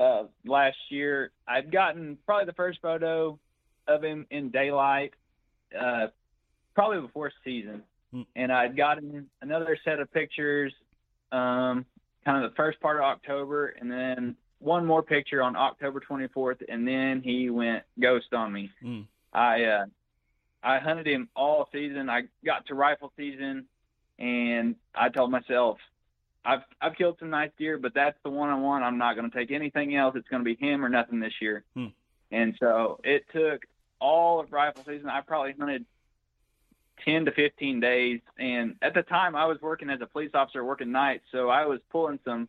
uh, 0.00 0.24
last 0.46 0.76
year, 0.88 1.30
I'd 1.46 1.70
gotten 1.70 2.16
probably 2.24 2.46
the 2.46 2.54
first 2.54 2.80
photo 2.80 3.38
of 3.86 4.02
him 4.02 4.26
in 4.30 4.50
daylight, 4.50 5.12
uh, 5.78 6.06
probably 6.74 7.00
before 7.00 7.30
season, 7.44 7.82
Hmm. 8.12 8.22
and 8.36 8.52
I'd 8.52 8.76
gotten 8.76 9.28
another 9.40 9.76
set 9.84 9.98
of 9.98 10.12
pictures, 10.12 10.72
um, 11.32 11.86
kind 12.24 12.44
of 12.44 12.50
the 12.50 12.54
first 12.56 12.78
part 12.80 12.96
of 12.98 13.02
October, 13.04 13.68
and 13.68 13.90
then 13.90 14.36
one 14.62 14.86
more 14.86 15.02
picture 15.02 15.42
on 15.42 15.56
October 15.56 16.00
24th, 16.00 16.62
and 16.68 16.86
then 16.86 17.20
he 17.20 17.50
went 17.50 17.82
ghost 18.00 18.32
on 18.32 18.52
me. 18.52 18.70
Mm. 18.82 19.06
I 19.32 19.64
uh, 19.64 19.84
I 20.62 20.78
hunted 20.78 21.06
him 21.06 21.28
all 21.34 21.68
season. 21.72 22.08
I 22.08 22.22
got 22.44 22.66
to 22.66 22.74
rifle 22.74 23.12
season, 23.16 23.66
and 24.18 24.76
I 24.94 25.08
told 25.08 25.30
myself, 25.30 25.78
I've 26.44 26.62
I've 26.80 26.94
killed 26.96 27.16
some 27.18 27.30
nice 27.30 27.50
deer, 27.58 27.78
but 27.78 27.94
that's 27.94 28.16
the 28.22 28.30
one 28.30 28.50
I 28.50 28.56
want. 28.56 28.84
I'm 28.84 28.98
not 28.98 29.16
going 29.16 29.30
to 29.30 29.36
take 29.36 29.50
anything 29.50 29.96
else. 29.96 30.14
It's 30.16 30.28
going 30.28 30.44
to 30.44 30.44
be 30.44 30.54
him 30.54 30.84
or 30.84 30.88
nothing 30.88 31.18
this 31.18 31.34
year. 31.40 31.64
Hmm. 31.74 31.86
And 32.30 32.56
so 32.60 33.00
it 33.04 33.24
took 33.32 33.62
all 34.00 34.40
of 34.40 34.52
rifle 34.52 34.84
season. 34.86 35.08
I 35.08 35.20
probably 35.20 35.54
hunted 35.58 35.84
ten 37.04 37.24
to 37.24 37.32
fifteen 37.32 37.80
days, 37.80 38.20
and 38.38 38.76
at 38.80 38.94
the 38.94 39.02
time 39.02 39.34
I 39.34 39.46
was 39.46 39.60
working 39.60 39.90
as 39.90 40.00
a 40.00 40.06
police 40.06 40.30
officer, 40.34 40.64
working 40.64 40.92
nights, 40.92 41.24
so 41.32 41.48
I 41.48 41.66
was 41.66 41.80
pulling 41.90 42.20
some 42.24 42.48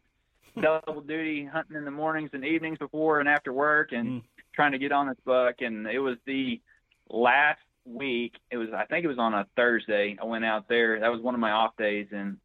double 0.62 1.02
duty 1.02 1.46
hunting 1.46 1.76
in 1.76 1.86
the 1.86 1.92
mornings 1.92 2.32
and 2.34 2.46
evenings 2.46 2.78
before 2.78 3.20
and 3.20 3.30
after 3.30 3.52
work, 3.52 3.92
and 3.92 4.08
mm. 4.08 4.24
trying 4.54 4.72
to 4.74 4.78
get 4.78 4.92
on 4.92 5.08
this 5.08 5.18
buck. 5.26 5.56
And 5.62 5.88
it 5.88 6.00
was 6.00 6.18
the 6.26 6.62
last 7.10 7.60
week. 7.86 8.34
It 8.52 8.58
was 8.58 8.70
I 8.76 8.86
think 8.86 9.06
it 9.06 9.10
was 9.10 9.20
on 9.20 9.34
a 9.34 9.48
Thursday. 9.56 10.18
I 10.22 10.26
went 10.26 10.46
out 10.46 10.68
there. 10.68 11.00
That 11.00 11.12
was 11.12 11.22
one 11.22 11.34
of 11.34 11.40
my 11.40 11.52
off 11.52 11.76
days, 11.78 12.08
and 12.12 12.38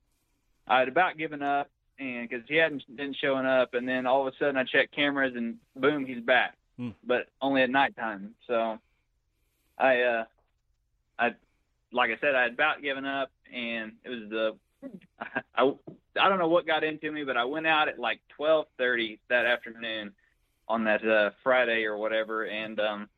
I 0.67 0.81
had 0.81 0.89
about 0.89 1.17
given 1.17 1.43
up, 1.43 1.71
and 1.99 2.29
because 2.29 2.45
he 2.49 2.57
hadn't 2.57 2.85
been 2.95 3.15
showing 3.21 3.47
up, 3.47 3.75
and 3.75 3.89
then 3.89 4.07
all 4.07 4.27
of 4.27 4.33
a 4.33 4.37
sudden 4.39 4.57
I 4.57 4.65
checked 4.65 4.95
cameras, 4.95 5.35
and 5.37 5.57
boom, 5.77 6.07
he's 6.07 6.21
back, 6.23 6.57
mm. 6.79 6.95
but 7.05 7.29
only 7.41 7.63
at 7.63 7.71
nighttime. 7.71 8.35
So 8.47 8.79
I, 9.79 10.01
uh, 10.03 10.25
I, 11.19 11.31
like 11.93 12.11
I 12.11 12.19
said, 12.21 12.35
I 12.35 12.43
had 12.43 12.53
about 12.53 12.83
given 12.83 13.05
up, 13.05 13.31
and 13.53 13.93
it 14.05 14.09
was 14.11 14.29
the 14.29 14.57
I, 15.21 15.73
I 16.21 16.29
don't 16.29 16.39
know 16.39 16.49
what 16.49 16.67
got 16.67 16.85
into 16.85 17.11
me, 17.11 17.25
but 17.25 17.37
I 17.37 17.45
went 17.45 17.67
out 17.67 17.89
at 17.89 17.99
like 17.99 18.21
12:30 18.39 19.19
that 19.29 19.47
afternoon 19.47 20.13
on 20.69 20.85
that 20.85 21.07
uh, 21.07 21.31
Friday 21.43 21.85
or 21.85 21.97
whatever, 21.97 22.45
and 22.45 22.79
um, 22.81 23.09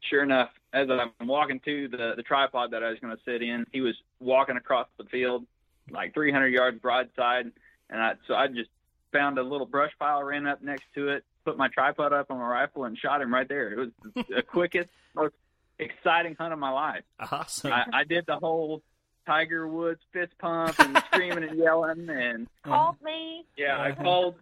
sure 0.00 0.22
enough, 0.22 0.50
as 0.72 0.88
I'm 0.90 1.26
walking 1.26 1.60
to 1.60 1.88
the 1.88 2.14
the 2.16 2.22
tripod 2.22 2.70
that 2.72 2.82
I 2.82 2.90
was 2.90 2.98
going 3.00 3.16
to 3.16 3.22
sit 3.24 3.42
in, 3.42 3.66
he 3.72 3.80
was 3.80 3.94
walking 4.20 4.56
across 4.56 4.88
the 4.98 5.04
field 5.04 5.46
like 5.90 6.14
300 6.14 6.48
yards 6.48 6.78
broadside, 6.78 7.50
and 7.90 8.00
I 8.00 8.14
so 8.26 8.34
I 8.34 8.48
just 8.48 8.70
found 9.12 9.38
a 9.38 9.42
little 9.42 9.66
brush 9.66 9.92
pile, 9.98 10.22
ran 10.22 10.46
up 10.46 10.62
next 10.62 10.84
to 10.94 11.08
it, 11.08 11.24
put 11.44 11.56
my 11.56 11.68
tripod 11.68 12.12
up 12.12 12.30
on 12.30 12.38
my 12.38 12.48
rifle, 12.48 12.84
and 12.84 12.96
shot 12.96 13.20
him 13.20 13.32
right 13.32 13.48
there. 13.48 13.72
It 13.72 13.78
was 13.78 14.24
the 14.28 14.42
quickest, 14.42 14.88
most 15.14 15.34
exciting 15.78 16.34
hunt 16.38 16.52
of 16.52 16.58
my 16.58 16.70
life. 16.70 17.04
Awesome. 17.30 17.72
I, 17.72 17.84
I 17.92 18.04
did 18.04 18.26
the 18.26 18.36
whole 18.36 18.82
Tiger 19.26 19.68
Woods 19.68 20.00
fist 20.12 20.32
pump 20.38 20.78
and 20.78 21.02
screaming 21.12 21.44
and 21.44 21.58
yelling 21.58 22.08
and 22.08 22.48
called 22.64 22.96
me. 23.02 23.44
Yeah, 23.56 23.80
I 23.80 23.92
called 23.92 24.36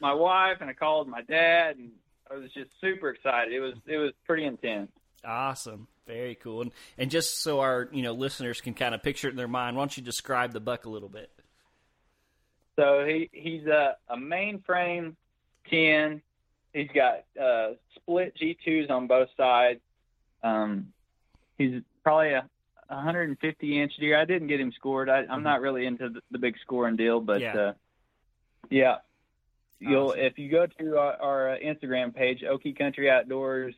my 0.00 0.12
wife 0.12 0.58
and 0.60 0.70
I 0.70 0.74
called 0.74 1.08
my 1.08 1.22
dad 1.22 1.76
and 1.76 1.90
I 2.30 2.34
was 2.34 2.50
just 2.52 2.70
super 2.80 3.10
excited. 3.10 3.52
It 3.52 3.60
was 3.60 3.74
it 3.86 3.96
was 3.96 4.12
pretty 4.26 4.44
intense. 4.44 4.90
Awesome. 5.24 5.88
Very 6.06 6.36
cool. 6.36 6.62
And, 6.62 6.72
and 6.96 7.10
just 7.10 7.42
so 7.42 7.60
our 7.60 7.88
you 7.92 8.02
know 8.02 8.12
listeners 8.12 8.60
can 8.60 8.74
kind 8.74 8.94
of 8.94 9.02
picture 9.02 9.28
it 9.28 9.32
in 9.32 9.36
their 9.36 9.48
mind, 9.48 9.76
why 9.76 9.82
don't 9.82 9.96
you 9.96 10.02
describe 10.02 10.52
the 10.52 10.60
buck 10.60 10.86
a 10.86 10.90
little 10.90 11.08
bit? 11.08 11.30
So 12.76 13.04
he 13.04 13.28
he's 13.32 13.66
a, 13.66 13.96
a 14.08 14.16
mainframe 14.16 15.16
ten. 15.68 16.22
He's 16.72 16.90
got 16.94 17.24
uh, 17.40 17.70
split 17.96 18.34
G2s 18.40 18.90
on 18.90 19.06
both 19.06 19.28
sides. 19.36 19.80
Um, 20.42 20.92
he's 21.56 21.82
probably 22.04 22.32
a 22.32 22.48
150 22.88 23.80
inch 23.80 23.92
deer. 23.98 24.18
I 24.18 24.24
didn't 24.24 24.48
get 24.48 24.60
him 24.60 24.72
scored. 24.72 25.08
I, 25.08 25.20
am 25.20 25.26
mm-hmm. 25.26 25.42
not 25.42 25.60
really 25.60 25.86
into 25.86 26.08
the, 26.08 26.20
the, 26.30 26.38
big 26.38 26.56
scoring 26.60 26.96
deal, 26.96 27.20
but 27.20 27.40
yeah, 27.40 27.54
uh, 27.54 27.72
yeah. 28.70 28.96
You'll 29.80 30.08
awesome. 30.08 30.20
if 30.20 30.38
you 30.38 30.50
go 30.50 30.66
to 30.66 30.98
our, 30.98 31.14
our, 31.20 31.50
uh, 31.50 31.58
Instagram 31.58 32.14
page, 32.14 32.42
Okie 32.42 32.76
Country 32.76 33.10
Outdoors. 33.10 33.74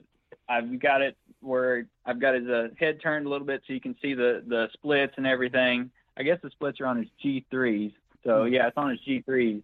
I've 0.49 0.81
got 0.81 1.03
it 1.03 1.17
where 1.41 1.87
I've 2.05 2.21
got 2.21 2.35
his 2.35 2.49
uh, 2.49 2.69
head 2.79 3.01
turned 3.01 3.27
a 3.27 3.29
little 3.29 3.47
bit 3.47 3.63
so 3.67 3.73
you 3.73 3.81
can 3.81 3.97
see 4.01 4.15
the 4.15 4.43
the 4.47 4.69
splits 4.73 5.15
and 5.17 5.27
everything. 5.27 5.91
I 6.17 6.23
guess 6.23 6.39
the 6.43 6.51
splits 6.51 6.81
are 6.81 6.87
on 6.87 6.99
his 6.99 7.09
G3s. 7.25 7.93
So 8.25 8.31
mm-hmm. 8.31 8.55
yeah, 8.55 8.67
it's 8.69 8.77
on 8.77 8.91
his 8.91 9.01
G3s. 9.07 9.63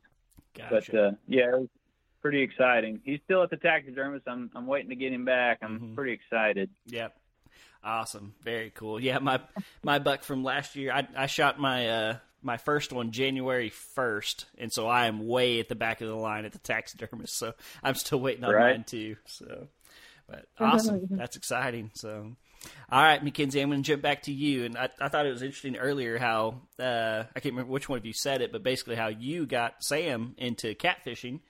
Gotcha. 0.54 0.70
But 0.70 0.98
uh, 0.98 1.10
yeah, 1.28 1.48
it 1.48 1.60
was 1.60 1.68
pretty 2.22 2.40
exciting. 2.40 3.00
He's 3.04 3.20
still 3.24 3.42
at 3.42 3.50
the 3.50 3.56
taxidermist. 3.56 4.26
I'm 4.26 4.50
I'm 4.54 4.66
waiting 4.66 4.90
to 4.90 4.96
get 4.96 5.12
him 5.12 5.24
back. 5.24 5.58
I'm 5.62 5.78
mm-hmm. 5.78 5.94
pretty 5.94 6.12
excited. 6.12 6.70
Yep. 6.86 7.16
Awesome, 7.84 8.34
very 8.42 8.70
cool. 8.70 9.00
Yeah, 9.00 9.18
my 9.18 9.40
my 9.82 9.98
buck 9.98 10.24
from 10.24 10.42
last 10.42 10.74
year, 10.76 10.92
I 10.92 11.06
I 11.16 11.26
shot 11.26 11.58
my 11.60 11.88
uh 11.88 12.16
my 12.42 12.56
first 12.56 12.92
one 12.92 13.10
January 13.10 13.70
first, 13.70 14.46
and 14.56 14.72
so 14.72 14.86
I 14.86 15.06
am 15.06 15.26
way 15.26 15.60
at 15.60 15.68
the 15.68 15.74
back 15.74 16.00
of 16.00 16.08
the 16.08 16.14
line 16.14 16.44
at 16.44 16.52
the 16.52 16.58
taxidermist. 16.58 17.36
So 17.36 17.54
I'm 17.82 17.94
still 17.94 18.20
waiting 18.20 18.44
on 18.44 18.54
right. 18.54 18.76
mine 18.76 18.84
too. 18.84 19.16
So, 19.26 19.66
but 20.28 20.46
awesome, 20.58 21.08
that's 21.10 21.36
exciting. 21.36 21.90
So, 21.94 22.36
all 22.90 23.02
right, 23.02 23.22
Mackenzie, 23.22 23.60
I'm 23.60 23.70
going 23.70 23.82
to 23.82 23.86
jump 23.86 24.02
back 24.02 24.22
to 24.22 24.32
you. 24.32 24.64
And 24.64 24.78
I, 24.78 24.88
I 25.00 25.08
thought 25.08 25.26
it 25.26 25.32
was 25.32 25.42
interesting 25.42 25.76
earlier 25.76 26.18
how 26.18 26.62
uh, 26.78 27.24
I 27.34 27.40
can't 27.40 27.54
remember 27.54 27.72
which 27.72 27.88
one 27.88 27.98
of 27.98 28.06
you 28.06 28.12
said 28.12 28.40
it, 28.40 28.52
but 28.52 28.62
basically 28.62 28.94
how 28.96 29.08
you 29.08 29.46
got 29.46 29.82
Sam 29.82 30.34
into 30.38 30.74
catfishing 30.74 31.40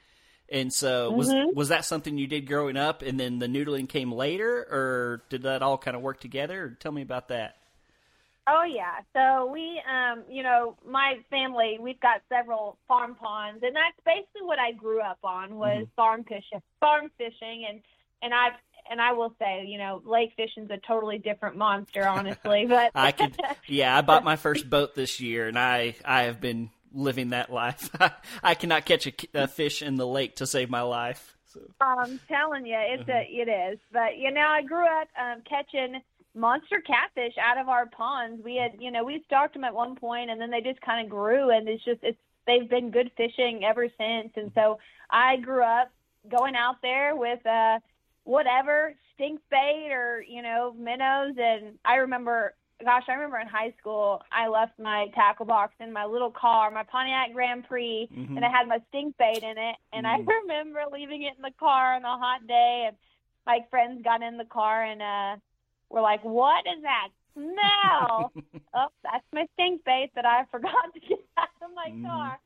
and 0.51 0.73
so 0.73 1.11
was 1.11 1.29
mm-hmm. 1.29 1.57
was 1.57 1.69
that 1.69 1.85
something 1.85 2.19
you 2.19 2.27
did 2.27 2.47
growing 2.47 2.77
up, 2.77 3.03
and 3.03 3.19
then 3.19 3.39
the 3.39 3.47
noodling 3.47 3.89
came 3.89 4.13
later, 4.13 4.59
or 4.71 5.23
did 5.29 5.43
that 5.43 5.63
all 5.63 5.79
kind 5.79 5.97
of 5.97 6.03
work 6.03 6.21
together? 6.21 6.77
Tell 6.81 6.93
me 6.93 7.03
about 7.03 7.29
that. 7.29 7.57
Oh 8.49 8.63
yeah. 8.63 9.01
So 9.13 9.51
we, 9.51 9.83
um, 9.91 10.23
you 10.31 10.45
know, 10.45 10.77
my 10.89 11.19
family, 11.31 11.79
we've 11.81 12.01
got 12.01 12.23
several 12.29 12.79
farm 12.87 13.17
ponds, 13.17 13.63
and 13.65 13.75
that's 13.75 13.99
basically 14.05 14.47
what 14.47 14.59
I 14.61 14.73
grew 14.73 15.01
up 15.01 15.19
on 15.25 15.57
was 15.57 15.79
mm-hmm. 15.79 15.95
farm 15.97 16.25
fishing, 16.25 16.63
farm 16.79 17.11
fishing, 17.19 17.67
and 17.69 17.81
and 18.23 18.33
I've 18.33 18.55
and 18.89 19.01
I 19.01 19.15
will 19.15 19.35
say, 19.41 19.65
you 19.67 19.79
know, 19.79 20.01
lake 20.05 20.33
fishing's 20.37 20.71
a 20.71 20.79
totally 20.87 21.19
different 21.19 21.57
monster, 21.57 22.07
honestly. 22.09 22.67
But 22.67 22.93
I 22.95 23.11
could, 23.11 23.37
yeah, 23.67 23.97
I 23.97 24.03
bought 24.03 24.23
my 24.23 24.37
first 24.37 24.71
boat 24.71 24.95
this 24.95 25.21
year, 25.21 25.49
and 25.49 25.59
I 25.59 25.97
I 26.05 26.25
have 26.25 26.41
been 26.41 26.71
living 26.93 27.31
that 27.31 27.53
life. 27.53 27.91
I 28.43 28.55
cannot 28.55 28.85
catch 28.85 29.07
a, 29.07 29.13
a, 29.35 29.49
fish 29.49 29.83
in 29.83 29.97
the 29.97 30.07
lake 30.07 30.37
to 30.37 30.47
save 30.47 30.71
my 30.71 30.83
life. 30.83 31.37
So. 31.53 31.61
I'm 31.81 32.21
telling 32.29 32.67
you, 32.67 32.77
it's 32.79 33.09
uh-huh. 33.09 33.19
a 33.19 33.23
it 33.31 33.49
is. 33.73 33.79
But 33.93 34.19
you 34.19 34.31
know, 34.31 34.47
I 34.47 34.63
grew 34.63 34.85
up 34.85 35.09
um, 35.21 35.43
catching 35.49 36.01
monster 36.35 36.83
catfish 36.87 37.35
out 37.39 37.59
of 37.59 37.69
our 37.69 37.87
ponds. 37.87 38.43
We 38.45 38.57
had, 38.57 38.81
you 38.81 38.91
know, 38.91 39.05
we 39.05 39.23
stocked 39.27 39.55
them 39.55 39.65
at 39.65 39.75
one 39.75 39.97
point, 39.97 40.31
and 40.31 40.41
then 40.41 40.51
they 40.51 40.61
just 40.61 40.81
kind 40.83 41.05
of 41.05 41.11
grew, 41.11 41.51
and 41.51 41.69
it's 41.69 41.85
just 41.85 42.01
it's 42.03 42.19
they've 42.47 42.69
been 42.69 42.91
good 42.91 43.11
fishing 43.17 43.63
ever 43.65 43.89
since. 43.99 44.33
And 44.37 44.53
so 44.55 44.79
I 45.11 45.37
grew 45.39 45.63
up 45.63 45.91
going 46.31 46.55
out 46.55 46.77
there 46.83 47.17
with 47.17 47.45
uh 47.47 47.79
whatever 48.25 48.95
stink 49.15 49.41
bait 49.51 49.89
or 49.91 50.23
you 50.27 50.43
know 50.43 50.75
minnows, 50.79 51.35
and 51.39 51.79
I 51.85 51.97
remember 51.97 52.55
gosh, 52.85 53.05
I 53.09 53.15
remember 53.15 53.39
in 53.39 53.47
high 53.47 53.73
school, 53.79 54.23
I 54.31 54.49
left 54.49 54.79
my 54.79 55.07
tackle 55.15 55.47
box 55.47 55.75
in 55.81 55.93
my 55.93 56.05
little 56.05 56.31
car, 56.31 56.71
my 56.71 56.83
Pontiac 56.83 57.33
Grand 57.33 57.67
Prix, 57.67 58.09
mm-hmm. 58.13 58.37
and 58.37 58.45
I 58.45 58.51
had 58.51 58.69
my 58.69 58.79
stink 58.89 59.17
bait 59.19 59.43
in 59.43 59.57
it. 59.57 59.77
And 59.93 60.05
mm-hmm. 60.05 60.29
I 60.29 60.35
remember 60.43 60.83
leaving 60.93 61.23
it 61.23 61.35
in 61.37 61.43
the 61.43 61.53
car 61.59 61.95
on 61.95 62.05
a 62.05 62.19
hot 62.19 62.47
day, 62.47 62.85
and 62.89 62.97
my 63.47 63.61
friends 63.71 64.03
got 64.03 64.23
in 64.23 64.37
the 64.37 64.45
car 64.45 64.85
and 64.85 65.01
uh, 65.01 65.37
were 65.89 66.03
like, 66.03 66.23
"What 66.25 66.65
is 66.67 66.83
that 66.83 67.09
smell?" 67.35 68.33
oh, 68.75 68.89
that's 69.03 69.25
my 69.33 69.47
stink 69.55 69.85
bait 69.85 70.11
that 70.15 70.27
I 70.27 70.45
forgot 70.51 70.93
to 70.95 71.01
get 71.01 71.25
out 71.39 71.49
of 71.63 71.71
my 71.75 71.91
mm-hmm. 71.91 72.07
car. 72.07 72.39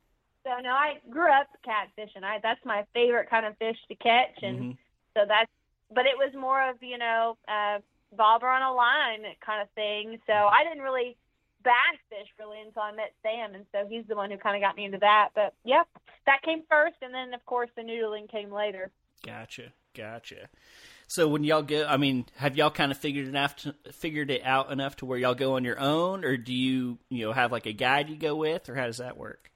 So 0.45 0.51
no, 0.62 0.71
I 0.71 0.99
grew 1.11 1.31
up 1.31 1.49
catfishing. 1.66 2.23
I 2.23 2.38
that's 2.43 2.64
my 2.64 2.85
favorite 2.95 3.29
kind 3.29 3.47
of 3.47 3.57
fish 3.59 3.79
to 3.88 3.95
catch, 3.97 4.43
and 4.43 4.59
mm-hmm. 4.59 4.71
so 5.16 5.25
that's. 5.27 5.51
But 5.93 6.07
it 6.07 6.16
was 6.16 6.33
more 6.38 6.71
of 6.71 6.77
you 6.83 6.99
know. 6.99 7.37
Uh, 7.49 7.81
bobber 8.16 8.49
on 8.49 8.62
a 8.62 8.73
line 8.73 9.25
kind 9.44 9.62
of 9.62 9.68
thing. 9.75 10.18
So 10.27 10.33
mm-hmm. 10.33 10.55
I 10.55 10.64
didn't 10.64 10.83
really 10.83 11.16
bass 11.62 12.01
fish 12.09 12.29
really 12.38 12.61
until 12.64 12.83
I 12.83 12.92
met 12.92 13.12
Sam, 13.23 13.55
and 13.55 13.66
so 13.73 13.87
he's 13.88 14.05
the 14.09 14.16
one 14.16 14.31
who 14.31 14.38
kind 14.38 14.57
of 14.57 14.66
got 14.66 14.77
me 14.77 14.85
into 14.85 14.99
that. 14.99 15.31
But 15.35 15.55
yep, 15.64 15.87
that 16.27 16.42
came 16.42 16.62
first, 16.68 16.96
and 17.03 17.14
then 17.14 17.35
of 17.35 17.44
course 17.46 17.70
the 17.77 17.83
noodling 17.83 18.31
came 18.31 18.53
later. 18.53 18.90
Gotcha, 19.25 19.73
gotcha. 19.94 20.49
So 21.07 21.27
when 21.27 21.42
y'all 21.42 21.62
go, 21.62 21.87
I 21.87 21.96
mean, 21.96 22.27
have 22.37 22.57
y'all 22.57 22.70
kind 22.70 22.92
of 22.92 22.99
figured 22.99 23.27
it 23.27 23.35
out, 23.35 23.59
to, 23.59 23.75
figured 23.92 24.31
it 24.31 24.42
out 24.44 24.70
enough 24.70 24.96
to 24.96 25.07
where 25.07 25.18
y'all 25.18 25.35
go 25.35 25.57
on 25.57 25.64
your 25.64 25.81
own, 25.81 26.25
or 26.25 26.37
do 26.37 26.55
you, 26.55 26.99
you 27.09 27.27
know, 27.27 27.33
have 27.33 27.51
like 27.51 27.66
a 27.66 27.73
guide 27.73 28.09
you 28.09 28.16
go 28.16 28.37
with, 28.37 28.68
or 28.68 28.77
how 28.77 28.87
does 28.87 28.99
that 28.99 29.16
work? 29.16 29.51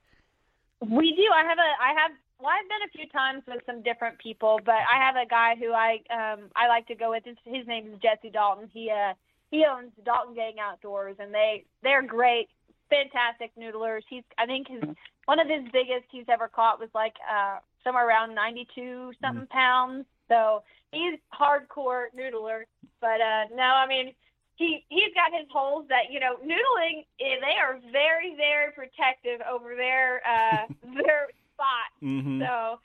We 0.81 1.13
do. 1.13 1.23
I 1.33 1.45
have 1.49 1.59
a, 1.59 1.71
I 1.81 2.03
have 2.03 2.11
well, 2.45 2.53
I've 2.53 2.69
been 2.69 2.85
a 2.85 2.93
few 2.93 3.09
times 3.09 3.43
with 3.49 3.63
some 3.65 3.83
different 3.83 4.19
people, 4.19 4.61
but 4.67 4.75
I 4.75 5.01
have 5.01 5.17
a 5.17 5.27
guy 5.27 5.57
who 5.59 5.73
I 5.73 6.05
um 6.13 6.51
I 6.55 6.69
like 6.69 6.87
to 6.89 6.95
go 6.95 7.11
with. 7.11 7.25
His, 7.25 7.37
his 7.47 7.67
name 7.67 7.87
is 7.87 7.99
Jesse 8.03 8.29
Dalton. 8.29 8.69
He 8.71 8.91
uh 8.91 9.15
he 9.51 9.65
owns 9.65 9.93
Dalton 10.05 10.35
Gang 10.35 10.57
Outdoors, 10.61 11.17
and 11.19 11.33
they 11.33 11.65
they're 11.83 12.03
great, 12.03 12.51
fantastic 12.91 13.51
noodlers. 13.59 14.03
He's 14.11 14.25
I 14.37 14.45
think 14.45 14.69
his 14.69 14.83
one 15.25 15.41
of 15.41 15.49
his 15.49 15.63
biggest 15.73 16.05
he's 16.11 16.29
ever 16.29 16.47
caught 16.47 16.79
was 16.79 16.91
like 16.95 17.15
uh 17.25 17.61
somewhere 17.83 18.07
around 18.07 18.35
92 18.35 19.13
something 19.23 19.45
mm-hmm. 19.45 19.51
pounds. 19.51 20.05
So 20.29 20.65
he's 20.93 21.19
hardcore 21.33 22.13
noodler. 22.15 22.65
But 23.01 23.23
uh 23.23 23.45
no, 23.57 23.73
I 23.73 23.87
mean 23.89 24.13
he 24.57 24.85
he's 24.91 25.15
got 25.15 25.33
his 25.33 25.49
holes 25.51 25.87
that 25.89 26.13
you 26.13 26.21
know 26.21 26.37
noodling. 26.45 27.07
Eh, 27.21 27.41
they 27.41 27.57
are 27.59 27.81
very 27.91 28.37
very 28.37 28.71
protective 28.73 29.41
over 29.51 29.75
their 29.77 30.21
uh 30.29 30.67
their 31.03 31.29
spot. 31.55 31.89
Mm-hmm. 32.03 32.43
So 32.43 32.79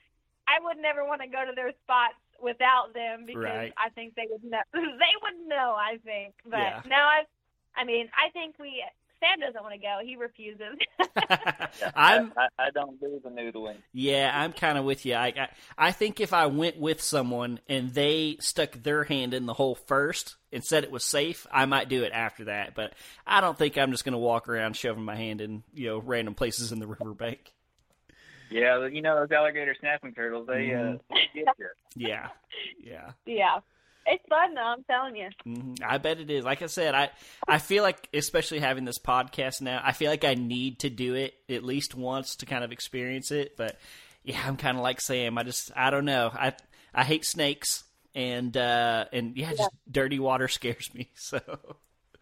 I 0.49 0.57
would 0.63 0.77
never 0.77 1.05
want 1.05 1.21
to 1.21 1.27
go 1.27 1.45
to 1.45 1.53
their 1.53 1.73
spots 1.83 2.17
without 2.41 2.93
them 2.93 3.25
because 3.25 3.43
right. 3.43 3.73
I 3.77 3.89
think 3.89 4.15
they 4.15 4.27
would 4.29 4.43
know. 4.43 4.61
they 4.73 5.15
would 5.21 5.47
know. 5.47 5.75
I 5.77 5.97
think, 6.03 6.35
but 6.45 6.59
yeah. 6.59 6.81
no, 6.87 6.95
I. 6.95 7.23
I 7.75 7.85
mean, 7.85 8.09
I 8.17 8.29
think 8.31 8.55
we. 8.59 8.83
Sam 9.19 9.41
doesn't 9.41 9.61
want 9.61 9.73
to 9.73 9.79
go. 9.79 9.99
He 10.01 10.15
refuses. 10.15 10.77
I'm. 11.95 12.31
I, 12.37 12.47
I, 12.57 12.69
don't 12.73 12.99
do 12.99 13.19
the 13.23 13.29
noodling. 13.29 13.75
Yeah, 13.93 14.31
I'm 14.33 14.53
kind 14.53 14.77
of 14.77 14.85
with 14.85 15.05
you. 15.05 15.13
I, 15.13 15.27
I 15.27 15.47
I 15.77 15.91
think 15.91 16.19
if 16.19 16.33
I 16.33 16.47
went 16.47 16.79
with 16.79 17.01
someone 17.01 17.59
and 17.67 17.93
they 17.93 18.37
stuck 18.39 18.71
their 18.71 19.03
hand 19.03 19.33
in 19.33 19.45
the 19.45 19.53
hole 19.53 19.75
first 19.75 20.35
and 20.51 20.63
said 20.63 20.83
it 20.83 20.91
was 20.91 21.03
safe, 21.03 21.45
I 21.51 21.65
might 21.65 21.89
do 21.89 22.03
it 22.03 22.11
after 22.13 22.45
that. 22.45 22.75
But 22.75 22.93
I 23.27 23.41
don't 23.41 23.57
think 23.57 23.77
I'm 23.77 23.91
just 23.91 24.05
going 24.05 24.13
to 24.13 24.19
walk 24.19 24.47
around 24.47 24.75
shoving 24.75 25.03
my 25.03 25.15
hand 25.15 25.41
in 25.41 25.63
you 25.73 25.89
know 25.89 25.99
random 25.99 26.33
places 26.33 26.71
in 26.71 26.79
the 26.79 26.87
riverbank. 26.87 27.53
Yeah, 28.49 28.87
you 28.87 29.01
know 29.01 29.19
those 29.19 29.31
alligator 29.31 29.75
snapping 29.79 30.13
turtles. 30.13 30.47
They 30.47 30.73
uh, 30.73 30.97
they 31.09 31.29
get 31.33 31.55
you. 31.57 31.67
Yeah, 31.95 32.29
yeah. 32.83 33.11
Yeah. 33.25 33.59
It's 34.05 34.23
fun 34.27 34.55
though, 34.55 34.61
I'm 34.61 34.83
telling 34.85 35.15
you. 35.15 35.29
hmm 35.43 35.73
I 35.85 35.99
bet 35.99 36.19
it 36.19 36.31
is. 36.31 36.43
Like 36.43 36.61
I 36.63 36.65
said, 36.67 36.95
I 36.95 37.09
I 37.47 37.59
feel 37.59 37.83
like, 37.83 38.09
especially 38.13 38.59
having 38.59 38.85
this 38.85 38.97
podcast 38.97 39.61
now, 39.61 39.81
I 39.83 39.91
feel 39.91 40.09
like 40.09 40.23
I 40.25 40.33
need 40.33 40.79
to 40.79 40.89
do 40.89 41.13
it 41.13 41.35
at 41.47 41.63
least 41.63 41.93
once 41.93 42.37
to 42.37 42.45
kind 42.47 42.63
of 42.63 42.71
experience 42.71 43.29
it. 43.31 43.55
But 43.55 43.77
yeah, 44.23 44.41
I'm 44.45 44.57
kind 44.57 44.77
of 44.77 44.83
like 44.83 44.99
Sam. 45.01 45.37
I 45.37 45.43
just 45.43 45.71
I 45.75 45.91
don't 45.91 46.05
know. 46.05 46.31
I 46.33 46.53
I 46.93 47.03
hate 47.03 47.23
snakes 47.25 47.83
and 48.15 48.55
uh 48.57 49.05
and 49.13 49.37
yeah, 49.37 49.51
just 49.53 49.69
dirty 49.91 50.17
water 50.17 50.47
scares 50.47 50.91
me. 50.93 51.09
So 51.15 51.39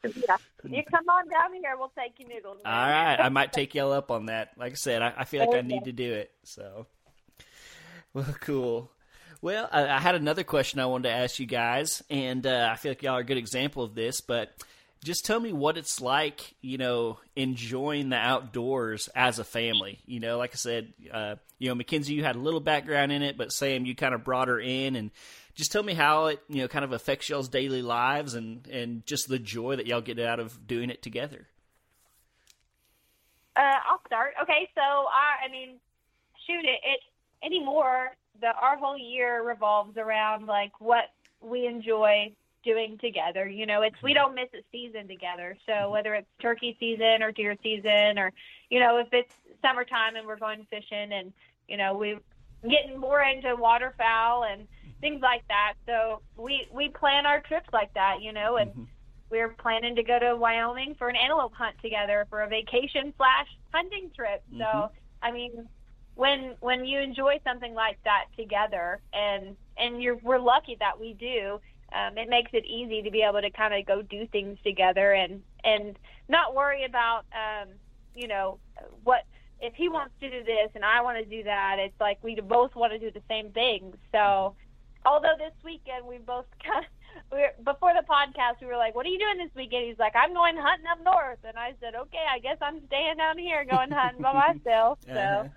Yeah. 0.04 0.38
You 0.64 0.84
come 0.84 1.06
on 1.10 1.28
down 1.30 1.54
here, 1.54 1.76
we'll 1.78 1.92
take 1.98 2.20
you 2.20 2.28
noodles. 2.28 2.58
all 2.66 2.72
right, 2.72 3.18
I 3.20 3.30
might 3.30 3.52
take 3.54 3.76
y'all 3.76 3.92
up 3.92 4.12
on 4.12 4.28
that. 4.28 4.52
Like 4.58 4.74
I 4.74 4.76
said, 4.76 5.02
I, 5.02 5.14
I 5.18 5.24
feel 5.26 5.46
like 5.46 5.58
I 5.58 5.62
need 5.62 5.86
to 5.86 5.92
do 5.92 6.14
it. 6.14 6.32
So 6.44 6.88
well, 8.14 8.36
cool. 8.42 8.92
Well, 9.42 9.70
I, 9.72 9.88
I 9.88 10.00
had 10.00 10.16
another 10.16 10.44
question 10.44 10.80
I 10.80 10.88
wanted 10.88 11.10
to 11.10 11.16
ask 11.16 11.40
you 11.40 11.46
guys, 11.46 12.04
and 12.10 12.46
uh, 12.46 12.70
I 12.72 12.76
feel 12.76 12.92
like 12.92 13.04
y'all 13.04 13.18
are 13.18 13.22
a 13.22 13.24
good 13.24 13.38
example 13.38 13.84
of 13.84 13.94
this. 13.94 14.22
But 14.22 14.52
just 15.04 15.26
tell 15.26 15.40
me 15.40 15.54
what 15.54 15.78
it's 15.78 16.02
like, 16.02 16.56
you 16.62 16.78
know, 16.78 17.20
enjoying 17.36 18.10
the 18.10 18.18
outdoors 18.18 19.10
as 19.16 19.40
a 19.40 19.44
family. 19.44 20.00
You 20.06 20.20
know, 20.20 20.38
like 20.38 20.52
I 20.54 20.58
said, 20.58 20.94
uh, 21.12 21.36
you 21.60 21.70
know, 21.70 21.76
Mackenzie, 21.76 22.14
you 22.14 22.24
had 22.24 22.36
a 22.36 22.40
little 22.40 22.60
background 22.60 23.12
in 23.12 23.22
it, 23.22 23.38
but 23.38 23.52
Sam, 23.52 23.86
you 23.86 23.96
kind 23.96 24.16
of 24.16 24.24
brought 24.24 24.48
her 24.48 24.60
in, 24.60 24.96
and 24.96 25.12
just 25.58 25.72
tell 25.72 25.82
me 25.82 25.96
how 25.96 26.28
it, 26.28 26.40
you 26.48 26.62
know, 26.62 26.68
kind 26.68 26.86
of 26.86 26.94
affects 26.94 27.28
y'all's 27.30 27.50
daily 27.50 27.82
lives, 27.82 28.36
and 28.36 28.66
and 28.68 29.06
just 29.06 29.28
the 29.28 29.40
joy 29.40 29.76
that 29.76 29.88
y'all 29.88 30.02
get 30.02 30.20
out 30.20 30.40
of 30.40 30.68
doing 30.68 30.92
it 30.92 31.02
together. 31.02 31.48
Uh, 33.56 33.80
I'll 33.90 34.02
start. 34.06 34.36
Okay, 34.44 34.70
so 34.76 34.82
I, 34.82 35.48
I 35.48 35.52
mean, 35.52 35.80
shoot 36.46 36.64
it. 36.64 36.80
It 36.84 37.00
anymore. 37.44 38.16
The 38.40 38.54
our 38.62 38.78
whole 38.78 38.98
year 38.98 39.44
revolves 39.44 39.98
around 39.98 40.46
like 40.46 40.80
what 40.80 41.06
we 41.42 41.66
enjoy 41.66 42.34
doing 42.64 43.00
together. 43.00 43.48
You 43.48 43.66
know, 43.66 43.82
it's 43.82 44.00
we 44.04 44.14
don't 44.14 44.36
miss 44.36 44.50
a 44.54 44.62
season 44.72 45.08
together. 45.08 45.58
So 45.66 45.90
whether 45.90 46.14
it's 46.14 46.28
turkey 46.40 46.78
season 46.80 47.24
or 47.24 47.32
deer 47.32 47.58
season, 47.64 48.20
or 48.20 48.32
you 48.70 48.80
know, 48.80 48.98
if 48.98 49.08
it's 49.12 49.34
summertime 49.64 50.18
and 50.18 50.28
we're 50.28 50.38
going 50.38 50.68
fishing, 50.70 51.14
and 51.14 51.34
you 51.68 51.78
know, 51.78 51.98
we're 51.98 52.20
getting 52.70 53.00
more 53.00 53.22
into 53.22 53.56
waterfowl 53.56 54.44
and 54.44 54.68
things 55.02 55.22
like 55.22 55.44
that. 55.48 55.74
So 55.86 56.22
we 56.36 56.68
we 56.74 56.90
plan 56.90 57.26
our 57.26 57.42
trips 57.42 57.70
like 57.74 57.94
that. 57.94 58.22
You 58.22 58.34
know, 58.34 58.58
and 58.58 58.88
we're 59.30 59.50
planning 59.50 59.96
to 59.96 60.04
go 60.04 60.20
to 60.20 60.36
Wyoming 60.36 60.96
for 60.98 61.10
an 61.10 61.16
antelope 61.16 61.54
hunt 61.54 61.76
together 61.82 62.26
for 62.30 62.42
a 62.42 62.48
vacation 62.48 63.14
slash 63.18 63.48
hunting 63.74 64.12
trip. 64.16 64.44
So 64.58 64.90
I 65.22 65.32
mean, 65.32 65.68
when 66.16 66.56
when 66.60 66.86
you 66.86 67.00
enjoy 67.00 67.40
something 67.44 67.74
like 67.74 67.98
that 68.04 68.26
together, 68.38 69.02
and 69.14 69.56
and 69.78 70.02
you're 70.02 70.18
we're 70.18 70.40
lucky 70.40 70.78
that 70.80 71.00
we 71.00 71.14
do. 71.14 71.60
Um, 71.94 72.18
it 72.18 72.28
makes 72.28 72.52
it 72.52 72.66
easy 72.66 73.02
to 73.02 73.12
be 73.12 73.22
able 73.22 73.40
to 73.40 73.50
kind 73.50 73.74
of 73.74 73.86
go 73.86 74.02
do 74.02 74.28
things 74.28 74.58
together 74.62 75.14
and 75.14 75.42
and 75.64 75.98
not 76.28 76.54
worry 76.54 76.84
about 76.84 77.24
um, 77.32 77.70
you 78.14 78.28
know 78.28 78.60
what 79.06 79.24
if 79.62 79.74
he 79.74 79.90
wants 79.90 80.14
to 80.20 80.30
do 80.30 80.44
this 80.44 80.70
and 80.76 80.84
I 80.84 81.02
want 81.02 81.18
to 81.18 81.26
do 81.26 81.44
that. 81.44 81.78
It's 81.80 82.00
like 82.00 82.20
we 82.22 82.36
both 82.36 82.76
want 82.76 82.94
to 82.94 83.00
do 83.00 83.10
the 83.10 83.22
same 83.28 83.52
thing. 83.52 83.94
So 84.12 84.56
although 85.08 85.36
this 85.38 85.54
weekend 85.64 86.06
we 86.06 86.18
both 86.18 86.46
kind 86.64 86.86
of 86.86 86.92
we 87.32 87.40
were, 87.40 87.54
before 87.64 87.94
the 87.94 88.06
podcast 88.08 88.62
we 88.62 88.68
were 88.68 88.78
like, 88.78 88.94
"What 88.96 89.06
are 89.06 89.10
you 89.10 89.18
doing 89.20 89.38
this 89.40 89.54
weekend?" 89.56 89.86
He's 89.88 89.98
like, 90.00 90.14
"I'm 90.16 90.34
going 90.34 90.56
hunting 90.58 90.86
up 90.92 91.00
north," 91.04 91.40
and 91.44 91.58
I 91.58 91.74
said, 91.82 91.96
"Okay, 91.96 92.26
I 92.32 92.40
guess 92.40 92.58
I'm 92.62 92.80
staying 92.88 93.18
down 93.18 93.38
here 93.38 93.66
going 93.66 93.90
hunting 93.92 94.22
by 94.22 94.34
myself." 94.54 95.00
So 95.06 95.12
Uh-huh. 95.14 95.48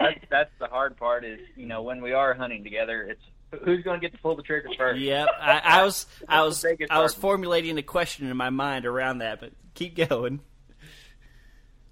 That's 0.00 0.18
that's 0.30 0.50
the 0.58 0.66
hard 0.66 0.96
part. 0.96 1.24
Is 1.24 1.38
you 1.56 1.66
know 1.66 1.82
when 1.82 2.00
we 2.02 2.12
are 2.14 2.32
hunting 2.34 2.64
together, 2.64 3.02
it's 3.02 3.22
who's 3.64 3.82
going 3.84 4.00
to 4.00 4.04
get 4.04 4.12
to 4.16 4.18
pull 4.22 4.34
the 4.34 4.42
trigger 4.42 4.70
first. 4.78 4.98
Yep, 5.00 5.28
I, 5.38 5.60
I 5.62 5.84
was 5.84 6.06
I 6.28 6.42
was 6.42 6.62
the 6.62 6.68
biggest 6.70 6.90
I 6.90 7.00
was 7.00 7.12
formulating 7.14 7.76
a 7.78 7.82
question 7.82 8.26
in 8.30 8.36
my 8.36 8.48
mind 8.50 8.86
around 8.86 9.18
that, 9.18 9.40
but 9.40 9.52
keep 9.74 9.96
going. 9.96 10.40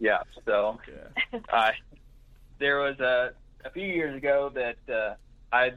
Yeah. 0.00 0.18
So 0.46 0.80
Yeah. 0.88 1.38
uh, 1.52 1.72
there 2.58 2.78
was 2.80 2.98
a 3.00 3.32
a 3.64 3.70
few 3.70 3.86
years 3.86 4.16
ago 4.16 4.50
that 4.54 4.92
uh, 4.92 5.14
I 5.52 5.72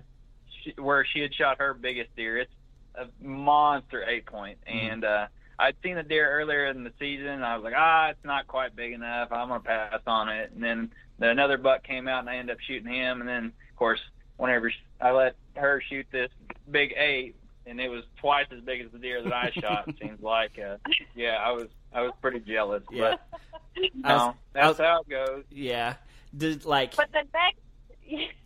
she, 0.64 0.74
where 0.78 1.06
she 1.06 1.20
had 1.22 1.34
shot 1.34 1.58
her 1.60 1.74
biggest 1.74 2.16
deer. 2.16 2.38
It's 2.40 2.54
a 2.96 3.06
monster 3.24 4.04
eight 4.08 4.26
point. 4.26 4.58
point, 4.66 4.76
and 4.84 5.04
uh, 5.06 5.28
I'd 5.60 5.76
seen 5.84 5.96
the 5.96 6.04
deer 6.04 6.30
earlier 6.30 6.66
in 6.68 6.84
the 6.84 6.92
season. 7.00 7.28
And 7.28 7.46
I 7.46 7.56
was 7.56 7.64
like, 7.64 7.74
ah, 7.78 8.10
it's 8.10 8.24
not 8.26 8.48
quite 8.48 8.76
big 8.76 8.94
enough. 8.94 9.32
I'm 9.32 9.48
gonna 9.50 9.60
pass 9.62 10.02
on 10.08 10.30
it. 10.30 10.52
And 10.54 10.64
then 10.64 10.92
the, 11.20 11.30
another 11.30 11.58
buck 11.58 11.84
came 11.84 12.08
out, 12.08 12.20
and 12.22 12.30
I 12.30 12.38
ended 12.38 12.56
up 12.56 12.60
shooting 12.62 12.92
him. 12.92 13.20
And 13.22 13.30
then 13.30 13.46
of 13.70 13.76
course, 13.76 14.00
whenever 14.38 14.70
sh- 14.72 14.84
I 15.00 15.12
let 15.12 15.36
her 15.56 15.82
shoot 15.90 16.08
this 16.12 16.30
big 16.70 16.94
eight. 16.98 17.36
And 17.68 17.80
it 17.80 17.90
was 17.90 18.04
twice 18.20 18.48
as 18.52 18.60
big 18.62 18.82
as 18.82 18.92
the 18.92 18.98
deer 18.98 19.22
that 19.22 19.32
I 19.32 19.52
shot. 19.52 19.88
It 19.88 19.96
seems 20.02 20.20
like, 20.22 20.58
uh, 20.60 20.78
yeah, 21.16 21.38
I 21.40 21.52
was 21.52 21.68
I 21.94 22.02
was 22.02 22.12
pretty 22.20 22.40
jealous. 22.40 22.82
Yeah. 22.92 23.18
But 23.40 23.42
you 23.76 23.90
I 24.04 24.14
was- 24.14 24.20
know, 24.20 24.28
I 24.30 24.34
that's 24.54 24.68
was- 24.70 24.78
how 24.80 25.02
it 25.02 25.10
goes. 25.10 25.44
Yeah. 25.52 25.94
Did 26.36 26.66
like 26.66 26.96
But 26.96 27.12
the 27.12 27.22
next, 27.34 28.32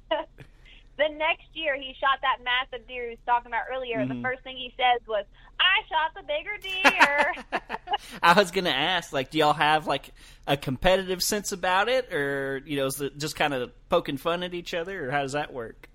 the 0.98 1.10
next 1.18 1.48
year 1.54 1.76
he 1.76 1.94
shot 2.00 2.20
that 2.22 2.38
massive 2.44 2.88
deer 2.88 3.04
he 3.06 3.10
was 3.12 3.20
talking 3.26 3.48
about 3.48 3.64
earlier. 3.72 4.00
and 4.00 4.10
Mhm. 4.10 4.16
The 4.18 4.22
first 4.22 4.44
thing 4.44 4.56
he 4.58 4.74
says 4.78 5.02
was, 5.08 5.26
"I 5.60 5.84
shot 5.90 6.14
the 6.16 6.24
bigger 6.24 6.58
deer." 6.62 7.34
I 8.24 8.34
was 8.34 8.52
gonna 8.52 8.70
ask, 8.70 9.12
like, 9.14 9.32
do 9.32 9.38
y'all 9.38 9.54
have 9.54 9.88
like 9.88 10.10
a 10.48 10.56
competitive 10.58 11.22
sense 11.24 11.52
about 11.52 11.90
it, 11.90 12.14
or 12.14 12.62
you 12.66 12.78
know, 12.78 12.86
is 12.88 13.00
it 13.02 13.18
just 13.18 13.36
kind 13.36 13.54
of 13.54 13.72
poking 13.90 14.18
fun 14.18 14.44
at 14.44 14.54
each 14.54 14.74
other, 14.74 15.08
or 15.08 15.12
how 15.12 15.22
does 15.22 15.34
that 15.34 15.52
work? 15.54 15.90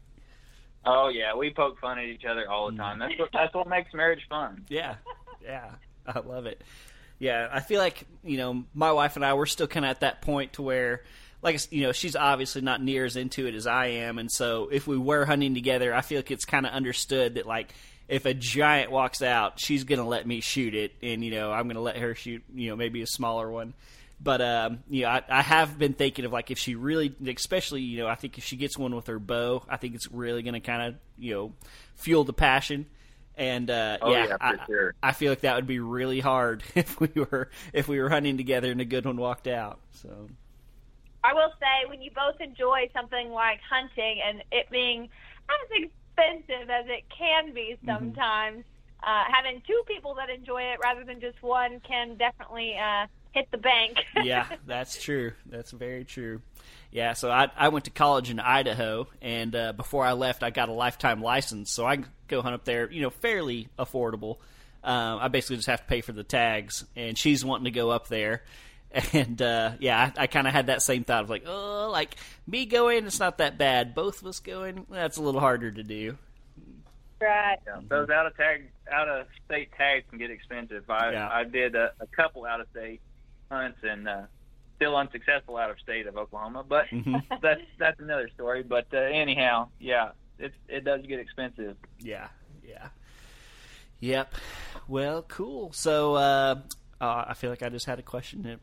Oh 0.84 1.08
yeah, 1.08 1.34
we 1.34 1.52
poke 1.52 1.78
fun 1.78 1.98
at 1.98 2.06
each 2.06 2.24
other 2.24 2.50
all 2.50 2.66
the 2.66 2.72
Mm-hmm. 2.72 2.80
time. 2.82 2.98
That's 3.00 3.18
what 3.18 3.28
that's 3.32 3.54
what 3.54 3.68
makes 3.68 3.92
marriage 3.94 4.22
fun. 4.28 4.64
Yeah, 4.68 4.94
yeah, 5.42 5.70
I 6.06 6.18
love 6.20 6.46
it. 6.46 6.62
Yeah, 7.18 7.48
I 7.52 7.60
feel 7.60 7.80
like 7.80 8.06
you 8.24 8.38
know 8.38 8.64
my 8.74 8.92
wife 8.92 9.16
and 9.16 9.24
I 9.24 9.34
we're 9.34 9.46
still 9.46 9.66
kind 9.66 9.84
of 9.84 9.90
at 9.90 10.00
that 10.00 10.22
point 10.22 10.54
to 10.54 10.62
where, 10.62 11.02
like 11.42 11.60
you 11.72 11.82
know, 11.82 11.92
she's 11.92 12.16
obviously 12.16 12.62
not 12.62 12.82
near 12.82 13.04
as 13.04 13.16
into 13.16 13.46
it 13.46 13.54
as 13.54 13.66
I 13.66 13.86
am, 13.86 14.18
and 14.18 14.30
so 14.30 14.68
if 14.70 14.86
we 14.86 14.98
were 14.98 15.24
hunting 15.24 15.54
together, 15.54 15.94
I 15.94 16.00
feel 16.00 16.18
like 16.18 16.30
it's 16.30 16.44
kind 16.44 16.66
of 16.66 16.72
understood 16.72 17.34
that 17.34 17.46
like 17.46 17.72
if 18.08 18.26
a 18.26 18.34
giant 18.34 18.90
walks 18.90 19.22
out, 19.22 19.60
she's 19.60 19.84
gonna 19.84 20.06
let 20.06 20.26
me 20.26 20.40
shoot 20.40 20.74
it, 20.74 20.92
and 21.02 21.24
you 21.24 21.30
know 21.30 21.52
I'm 21.52 21.68
gonna 21.68 21.80
let 21.80 21.96
her 21.96 22.14
shoot 22.14 22.42
you 22.54 22.70
know 22.70 22.76
maybe 22.76 23.02
a 23.02 23.06
smaller 23.06 23.50
one. 23.50 23.74
But 24.22 24.42
um, 24.42 24.80
you 24.90 25.02
know, 25.02 25.08
I, 25.08 25.22
I 25.30 25.40
have 25.42 25.78
been 25.78 25.94
thinking 25.94 26.26
of 26.26 26.32
like 26.32 26.50
if 26.50 26.58
she 26.58 26.74
really, 26.74 27.14
especially 27.26 27.80
you 27.80 27.98
know, 27.98 28.06
I 28.06 28.16
think 28.16 28.36
if 28.36 28.44
she 28.44 28.56
gets 28.56 28.76
one 28.76 28.94
with 28.94 29.06
her 29.06 29.18
bow, 29.18 29.62
I 29.68 29.78
think 29.78 29.94
it's 29.94 30.10
really 30.10 30.42
going 30.42 30.54
to 30.54 30.60
kind 30.60 30.82
of 30.82 30.94
you 31.18 31.34
know 31.34 31.52
fuel 31.94 32.24
the 32.24 32.34
passion. 32.34 32.86
And 33.36 33.70
uh, 33.70 33.96
Oh, 34.02 34.12
yeah, 34.12 34.26
yeah, 34.26 34.36
I, 34.38 34.56
sure. 34.66 34.94
I 35.02 35.12
feel 35.12 35.32
like 35.32 35.40
that 35.40 35.56
would 35.56 35.66
be 35.66 35.78
really 35.78 36.20
hard 36.20 36.62
if 36.74 37.00
we 37.00 37.08
were 37.14 37.48
if 37.72 37.88
we 37.88 37.98
were 37.98 38.10
hunting 38.10 38.36
together 38.36 38.70
and 38.70 38.80
a 38.82 38.84
good 38.84 39.06
one 39.06 39.16
walked 39.16 39.46
out. 39.46 39.78
So 39.92 40.28
I 41.22 41.34
will 41.34 41.52
say, 41.60 41.88
when 41.88 42.00
you 42.00 42.10
both 42.10 42.40
enjoy 42.40 42.90
something 42.94 43.30
like 43.30 43.60
hunting 43.68 44.20
and 44.26 44.42
it 44.50 44.70
being 44.70 45.08
as 45.48 45.68
expensive 45.70 46.70
as 46.70 46.86
it 46.88 47.04
can 47.16 47.52
be 47.52 47.78
sometimes, 47.86 48.64
uh, 49.02 49.24
having 49.32 49.62
two 49.66 49.82
people 49.86 50.14
that 50.14 50.30
enjoy 50.30 50.62
it 50.62 50.78
rather 50.82 51.04
than 51.04 51.20
just 51.20 51.42
one 51.42 51.80
can 51.80 52.16
definitely 52.16 52.76
uh, 52.76 53.06
hit 53.32 53.50
the 53.50 53.58
bank. 53.58 53.98
yeah, 54.22 54.46
that's 54.66 55.02
true. 55.02 55.32
That's 55.46 55.70
very 55.70 56.04
true. 56.04 56.42
Yeah, 56.90 57.12
so 57.12 57.30
I 57.30 57.48
I 57.56 57.68
went 57.68 57.86
to 57.86 57.90
college 57.90 58.30
in 58.30 58.40
Idaho, 58.40 59.06
and 59.22 59.54
uh, 59.54 59.72
before 59.72 60.04
I 60.04 60.12
left, 60.12 60.42
I 60.42 60.50
got 60.50 60.68
a 60.68 60.72
lifetime 60.72 61.22
license, 61.22 61.70
so 61.70 61.86
I 61.86 61.96
can 61.96 62.06
go 62.28 62.42
hunt 62.42 62.54
up 62.54 62.64
there. 62.64 62.90
You 62.90 63.02
know, 63.02 63.10
fairly 63.10 63.68
affordable. 63.78 64.38
Um, 64.82 65.18
I 65.20 65.28
basically 65.28 65.56
just 65.56 65.68
have 65.68 65.80
to 65.80 65.86
pay 65.86 66.00
for 66.00 66.12
the 66.12 66.24
tags, 66.24 66.84
and 66.96 67.16
she's 67.16 67.44
wanting 67.44 67.64
to 67.64 67.70
go 67.70 67.90
up 67.90 68.08
there. 68.08 68.42
And 69.12 69.40
uh, 69.40 69.72
yeah, 69.78 70.10
I, 70.16 70.22
I 70.22 70.26
kind 70.26 70.46
of 70.46 70.52
had 70.52 70.66
that 70.66 70.82
same 70.82 71.04
thought 71.04 71.22
of 71.24 71.30
like, 71.30 71.44
oh, 71.46 71.88
like 71.92 72.16
me 72.46 72.66
going, 72.66 73.06
it's 73.06 73.20
not 73.20 73.38
that 73.38 73.56
bad. 73.58 73.94
Both 73.94 74.20
of 74.22 74.26
us 74.28 74.40
going, 74.40 74.84
that's 74.90 75.16
a 75.16 75.22
little 75.22 75.40
harder 75.40 75.70
to 75.70 75.82
do. 75.84 76.18
right. 77.20 77.58
Yeah, 77.66 77.80
those 77.88 78.08
out 78.10 78.26
of 78.26 78.36
tag 78.36 78.70
out 78.90 79.08
of 79.08 79.26
state 79.46 79.70
tags 79.76 80.04
can 80.10 80.18
get 80.18 80.30
expensive. 80.30 80.88
I 80.90 81.12
Yeah. 81.12 81.28
I 81.30 81.44
did 81.44 81.76
a, 81.76 81.92
a 82.00 82.06
couple 82.08 82.44
out 82.44 82.60
of 82.60 82.66
state 82.72 83.00
hunts 83.50 83.78
and 83.82 84.08
uh, 84.08 84.22
still 84.76 84.96
unsuccessful 84.96 85.56
out 85.56 85.70
of 85.70 85.78
state 85.78 86.06
of 86.08 86.16
Oklahoma, 86.16 86.64
but 86.68 86.86
Mhm. 86.86 87.22
that's 87.42 87.60
that's 87.78 88.00
another 88.00 88.28
story. 88.34 88.62
But 88.64 88.86
uh, 88.92 88.96
anyhow, 88.98 89.68
yeah, 89.78 90.10
it 90.38 90.52
it 90.68 90.84
does 90.84 91.06
get 91.06 91.20
expensive. 91.20 91.76
Yeah, 92.00 92.26
yeah, 92.66 92.88
yep. 94.00 94.34
Well, 94.88 95.22
cool. 95.22 95.72
So 95.72 96.14
uh, 96.16 96.60
uh, 97.00 97.24
I 97.28 97.34
feel 97.34 97.50
like 97.50 97.62
I 97.62 97.68
just 97.68 97.86
had 97.86 97.98
a 98.00 98.02
question 98.02 98.40
and 98.40 98.54
it, 98.54 98.60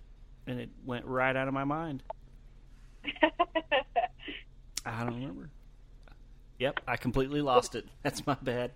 and 0.47 0.59
it 0.59 0.69
went 0.85 1.05
right 1.05 1.35
out 1.35 1.47
of 1.47 1.53
my 1.53 1.65
mind. 1.65 2.03
I 4.85 5.03
don't 5.03 5.15
remember. 5.15 5.49
Yep, 6.59 6.79
I 6.87 6.97
completely 6.97 7.41
lost 7.41 7.75
it. 7.75 7.85
That's 8.03 8.25
my 8.25 8.35
bad. 8.41 8.71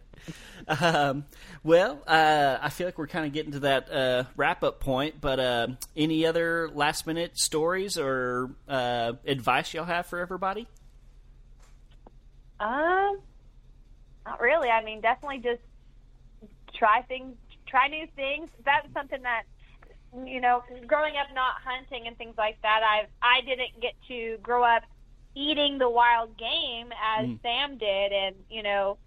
Um, 0.67 1.25
well, 1.63 2.03
uh, 2.05 2.59
I 2.61 2.69
feel 2.69 2.85
like 2.85 2.97
we're 2.97 3.07
kind 3.07 3.25
of 3.25 3.33
getting 3.33 3.53
to 3.53 3.59
that 3.61 3.91
uh, 3.91 4.23
wrap 4.35 4.63
up 4.63 4.79
point, 4.79 5.19
but 5.19 5.39
uh, 5.39 5.67
any 5.97 6.25
other 6.27 6.69
last 6.71 7.07
minute 7.07 7.39
stories 7.39 7.97
or 7.97 8.51
uh, 8.67 9.13
advice 9.25 9.73
y'all 9.73 9.85
have 9.85 10.05
for 10.05 10.19
everybody? 10.19 10.67
Um, 12.59 13.19
not 14.27 14.39
really. 14.39 14.69
I 14.69 14.83
mean, 14.83 15.01
definitely 15.01 15.39
just 15.39 15.61
try 16.75 17.01
things, 17.01 17.35
try 17.65 17.87
new 17.87 18.05
things. 18.15 18.49
That's 18.63 18.93
something 18.93 19.23
that 19.23 19.43
you 20.25 20.41
know, 20.41 20.63
growing 20.87 21.15
up 21.15 21.27
not 21.33 21.55
hunting 21.63 22.07
and 22.07 22.17
things 22.17 22.35
like 22.37 22.61
that. 22.61 22.81
I 22.83 23.07
I 23.21 23.41
didn't 23.41 23.81
get 23.81 23.93
to 24.07 24.37
grow 24.41 24.63
up 24.63 24.83
eating 25.35 25.77
the 25.77 25.89
wild 25.89 26.37
game 26.37 26.91
as 27.01 27.27
mm. 27.27 27.41
Sam 27.41 27.77
did, 27.77 28.11
and 28.11 28.35
you 28.49 28.63
know, 28.63 28.97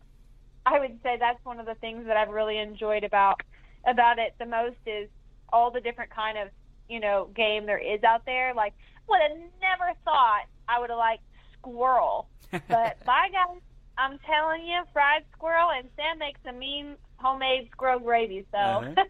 I 0.64 0.78
would 0.78 0.98
say 1.02 1.16
that's 1.18 1.44
one 1.44 1.60
of 1.60 1.66
the 1.66 1.74
things 1.76 2.06
that 2.06 2.16
I've 2.16 2.30
really 2.30 2.58
enjoyed 2.58 3.04
about 3.04 3.42
about 3.86 4.18
it 4.18 4.34
the 4.38 4.46
most 4.46 4.78
is 4.86 5.08
all 5.52 5.70
the 5.70 5.80
different 5.80 6.10
kind 6.10 6.38
of 6.38 6.48
you 6.88 7.00
know 7.00 7.30
game 7.34 7.66
there 7.66 7.78
is 7.78 8.02
out 8.02 8.24
there. 8.24 8.54
Like, 8.54 8.72
would 9.08 9.20
have 9.20 9.38
never 9.60 9.92
thought 10.04 10.44
I 10.68 10.80
would 10.80 10.90
have 10.90 10.98
liked 10.98 11.24
squirrel, 11.58 12.28
but 12.50 12.62
by 13.04 13.28
God, 13.30 13.60
I'm 13.98 14.18
telling 14.20 14.66
you, 14.66 14.82
fried 14.92 15.24
squirrel, 15.36 15.70
and 15.70 15.88
Sam 15.96 16.18
makes 16.18 16.40
a 16.46 16.52
mean 16.52 16.96
homemade 17.16 17.68
squirrel 17.72 18.00
gravy. 18.00 18.46
So 18.50 18.58
uh-huh. 18.58 19.04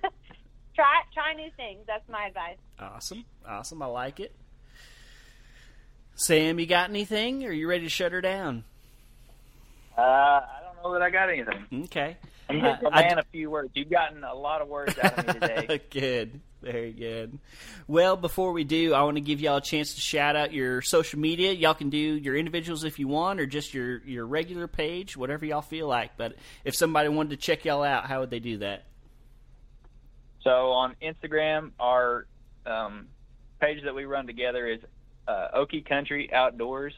Try 0.74 1.02
try 1.12 1.34
new 1.34 1.50
things. 1.56 1.84
That's 1.86 2.08
my 2.08 2.26
advice. 2.26 2.56
Awesome, 2.78 3.24
awesome. 3.46 3.82
I 3.82 3.86
like 3.86 4.20
it. 4.20 4.34
Sam, 6.16 6.58
you 6.58 6.66
got 6.66 6.90
anything? 6.90 7.44
Or 7.44 7.48
are 7.48 7.52
you 7.52 7.68
ready 7.68 7.84
to 7.84 7.90
shut 7.90 8.12
her 8.12 8.20
down? 8.20 8.64
Uh, 9.96 10.00
I 10.00 10.60
don't 10.64 10.82
know 10.82 10.92
that 10.92 11.02
I 11.02 11.10
got 11.10 11.28
anything. 11.28 11.84
Okay. 11.84 12.16
I'm 12.48 12.60
just 12.60 12.84
uh, 12.84 12.88
a 12.88 12.90
man 12.90 13.18
a 13.18 13.24
few 13.32 13.50
words. 13.50 13.70
You've 13.74 13.90
gotten 13.90 14.22
a 14.22 14.34
lot 14.34 14.60
of 14.60 14.68
words 14.68 14.98
out 14.98 15.18
of 15.18 15.26
me 15.26 15.32
today. 15.32 15.80
good. 15.90 16.40
Very 16.62 16.92
good. 16.92 17.38
Well, 17.86 18.16
before 18.16 18.52
we 18.52 18.64
do, 18.64 18.94
I 18.94 19.02
want 19.02 19.16
to 19.16 19.20
give 19.20 19.40
y'all 19.40 19.58
a 19.58 19.62
chance 19.62 19.94
to 19.94 20.00
shout 20.00 20.34
out 20.34 20.52
your 20.52 20.80
social 20.80 21.18
media. 21.18 21.52
Y'all 21.52 21.74
can 21.74 21.90
do 21.90 21.98
your 21.98 22.36
individuals 22.36 22.84
if 22.84 22.98
you 22.98 23.06
want, 23.06 23.38
or 23.38 23.46
just 23.46 23.74
your 23.74 23.98
your 24.06 24.24
regular 24.24 24.66
page, 24.66 25.16
whatever 25.16 25.44
y'all 25.44 25.62
feel 25.62 25.86
like. 25.86 26.16
But 26.16 26.36
if 26.64 26.74
somebody 26.74 27.08
wanted 27.10 27.30
to 27.30 27.36
check 27.36 27.64
y'all 27.64 27.82
out, 27.82 28.06
how 28.06 28.20
would 28.20 28.30
they 28.30 28.40
do 28.40 28.58
that? 28.58 28.84
So 30.44 30.72
on 30.72 30.94
Instagram, 31.02 31.72
our 31.80 32.26
um, 32.66 33.06
page 33.60 33.82
that 33.84 33.94
we 33.94 34.04
run 34.04 34.26
together 34.26 34.68
is 34.68 34.80
uh, 35.26 35.48
Okie 35.56 35.86
Country 35.88 36.30
Outdoors. 36.32 36.92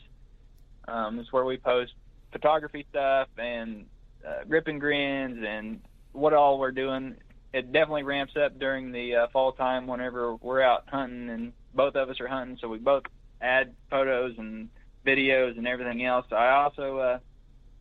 Um, 0.89 1.19
it's 1.21 1.33
where 1.33 1.45
we 1.45 1.57
post 1.57 1.93
photography 2.33 2.85
stuff 2.91 3.29
and 3.39 3.87
uh, 4.27 4.45
grip 4.49 4.67
and 4.67 4.81
grins 4.81 5.45
and 5.47 5.81
what 6.13 6.33
all 6.33 6.59
we're 6.59 6.73
doing. 6.73 7.15
It 7.53 7.73
definitely 7.73 8.03
ramps 8.03 8.35
up 8.37 8.59
during 8.59 8.91
the 8.91 9.15
uh, 9.15 9.27
fall 9.33 9.53
time 9.53 9.87
whenever 9.87 10.35
we're 10.37 10.61
out 10.61 10.85
hunting 10.89 11.31
and 11.31 11.53
both 11.75 11.95
of 11.95 12.11
us 12.11 12.21
are 12.21 12.29
hunting, 12.29 12.59
so 12.61 12.69
we 12.69 12.79
both 12.79 13.05
add 13.41 13.75
photos 13.91 14.35
and 14.39 14.69
videos 15.07 15.57
and 15.57 15.67
everything 15.67 16.05
else. 16.05 16.27
I 16.33 16.49
also 16.49 16.99
uh, 16.99 17.19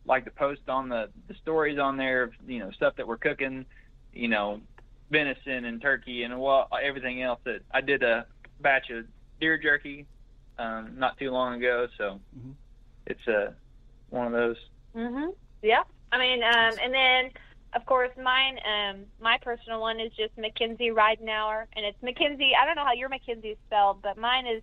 like 0.06 0.24
to 0.26 0.30
post 0.30 0.60
on 0.68 0.88
the, 0.88 1.08
the 1.28 1.34
stories 1.42 1.78
on 1.78 1.96
there 1.96 2.22
of 2.22 2.32
you 2.46 2.60
know 2.60 2.70
stuff 2.70 2.94
that 2.96 3.06
we're 3.06 3.16
cooking, 3.16 3.66
you 4.12 4.28
know, 4.28 4.60
venison 5.10 5.64
and 5.64 5.80
turkey 5.80 6.22
and 6.24 6.38
well 6.40 6.68
everything 6.82 7.22
else. 7.22 7.40
That 7.44 7.60
I 7.72 7.80
did 7.80 8.02
a 8.02 8.26
batch 8.60 8.90
of 8.90 9.06
deer 9.40 9.58
jerky 9.58 10.06
um, 10.58 10.94
not 10.96 11.18
too 11.18 11.30
long 11.30 11.54
ago, 11.54 11.88
so 11.98 12.20
mm-hmm. 12.36 12.52
it's 13.06 13.28
uh, 13.28 13.52
one 14.10 14.26
of 14.26 14.32
those. 14.32 14.56
Mhm. 14.94 15.34
Yeah. 15.62 15.82
I 16.12 16.18
mean, 16.18 16.42
um, 16.42 16.74
and 16.82 16.94
then 16.94 17.30
of 17.74 17.84
course 17.84 18.10
mine, 18.22 18.58
um, 18.64 19.04
my 19.20 19.38
personal 19.42 19.80
one 19.80 20.00
is 20.00 20.12
just 20.16 20.36
Mackenzie 20.38 20.90
Ridenour, 20.90 21.66
and 21.74 21.84
it's 21.84 22.00
Mackenzie. 22.02 22.52
I 22.60 22.64
don't 22.64 22.76
know 22.76 22.84
how 22.84 22.94
your 22.94 23.08
Mackenzie 23.08 23.48
is 23.48 23.58
spelled, 23.66 24.00
but 24.02 24.16
mine 24.16 24.46
is 24.46 24.62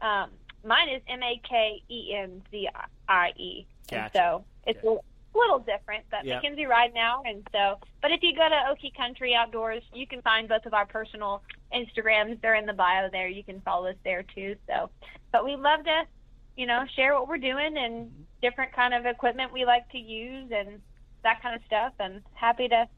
um, 0.00 0.30
mine 0.64 0.88
is 0.88 1.02
M 1.08 1.22
A 1.22 1.40
K 1.48 1.82
E 1.88 2.14
N 2.14 2.42
Z 2.50 2.68
I 3.08 3.32
E. 3.36 3.66
Gotcha. 3.90 4.10
So 4.14 4.44
it's 4.66 4.78
yeah. 4.82 4.90
A 5.34 5.38
little 5.38 5.58
different, 5.58 6.04
but 6.10 6.24
yep. 6.24 6.42
Mackenzie 6.42 6.66
now, 6.94 7.22
and 7.24 7.46
so. 7.52 7.78
But 8.00 8.12
if 8.12 8.22
you 8.22 8.34
go 8.34 8.48
to 8.48 8.54
Okie 8.72 8.94
Country 8.96 9.34
Outdoors, 9.34 9.82
you 9.92 10.06
can 10.06 10.22
find 10.22 10.48
both 10.48 10.66
of 10.66 10.74
our 10.74 10.86
personal 10.86 11.42
Instagrams. 11.74 12.40
They're 12.40 12.54
in 12.54 12.66
the 12.66 12.72
bio 12.72 13.08
there. 13.10 13.28
You 13.28 13.44
can 13.44 13.60
follow 13.60 13.88
us 13.88 13.96
there 14.04 14.24
too. 14.34 14.56
So, 14.66 14.90
but 15.32 15.44
we 15.44 15.56
love 15.56 15.84
to, 15.84 16.02
you 16.56 16.66
know, 16.66 16.84
share 16.94 17.14
what 17.14 17.28
we're 17.28 17.38
doing 17.38 17.76
and 17.76 18.10
different 18.40 18.72
kind 18.72 18.94
of 18.94 19.06
equipment 19.06 19.52
we 19.52 19.64
like 19.64 19.88
to 19.90 19.98
use 19.98 20.50
and 20.54 20.80
that 21.22 21.42
kind 21.42 21.54
of 21.54 21.62
stuff. 21.66 21.92
And 21.98 22.22
happy 22.34 22.68
to 22.68 22.88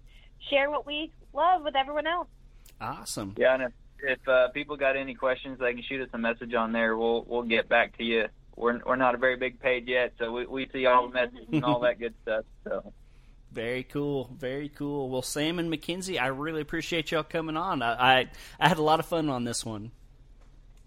share 0.50 0.70
what 0.70 0.86
we 0.86 1.12
love 1.32 1.62
with 1.62 1.76
everyone 1.76 2.06
else. 2.06 2.28
Awesome. 2.80 3.34
Yeah, 3.36 3.54
and 3.54 3.62
if, 3.64 3.72
if 4.02 4.28
uh, 4.28 4.48
people 4.48 4.76
got 4.76 4.96
any 4.96 5.14
questions, 5.14 5.58
they 5.58 5.72
can 5.72 5.82
shoot 5.82 6.02
us 6.02 6.08
a 6.12 6.18
message 6.18 6.54
on 6.54 6.72
there. 6.72 6.96
We'll 6.96 7.24
we'll 7.28 7.42
get 7.42 7.68
back 7.68 7.96
to 7.98 8.04
you. 8.04 8.26
We're 8.56 8.80
we're 8.84 8.96
not 8.96 9.14
a 9.14 9.18
very 9.18 9.36
big 9.36 9.60
page 9.60 9.86
yet, 9.86 10.12
so 10.18 10.32
we 10.32 10.46
we 10.46 10.68
see 10.72 10.86
all 10.86 11.08
the 11.08 11.14
messages 11.14 11.46
and 11.52 11.64
all 11.64 11.80
that 11.80 11.98
good 11.98 12.14
stuff. 12.22 12.44
So. 12.64 12.92
Very 13.52 13.84
cool, 13.84 14.30
very 14.36 14.68
cool. 14.68 15.08
Well, 15.08 15.22
Sam 15.22 15.60
and 15.60 15.70
Mackenzie, 15.70 16.18
I 16.18 16.26
really 16.26 16.60
appreciate 16.60 17.12
y'all 17.12 17.22
coming 17.22 17.56
on. 17.56 17.82
I, 17.82 17.92
I, 17.92 18.30
I 18.58 18.68
had 18.68 18.78
a 18.78 18.82
lot 18.82 18.98
of 18.98 19.06
fun 19.06 19.28
on 19.28 19.44
this 19.44 19.64
one. 19.64 19.92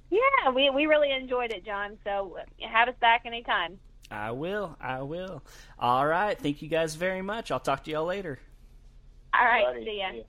Yeah, 0.09 0.51
we 0.53 0.69
we 0.69 0.85
really 0.85 1.11
enjoyed 1.11 1.51
it, 1.51 1.65
John. 1.65 1.97
So 2.03 2.37
have 2.61 2.89
us 2.89 2.95
back 2.99 3.23
anytime. 3.25 3.79
I 4.09 4.31
will. 4.31 4.75
I 4.79 5.01
will. 5.01 5.43
All 5.79 6.05
right. 6.07 6.37
Thank 6.37 6.61
you 6.61 6.69
guys 6.69 6.95
very 6.95 7.21
much. 7.21 7.51
I'll 7.51 7.59
talk 7.59 7.83
to 7.85 7.91
y'all 7.91 8.05
later. 8.05 8.39
All 9.33 9.45
right. 9.45 9.83
See 9.83 9.99
ya. 9.99 10.23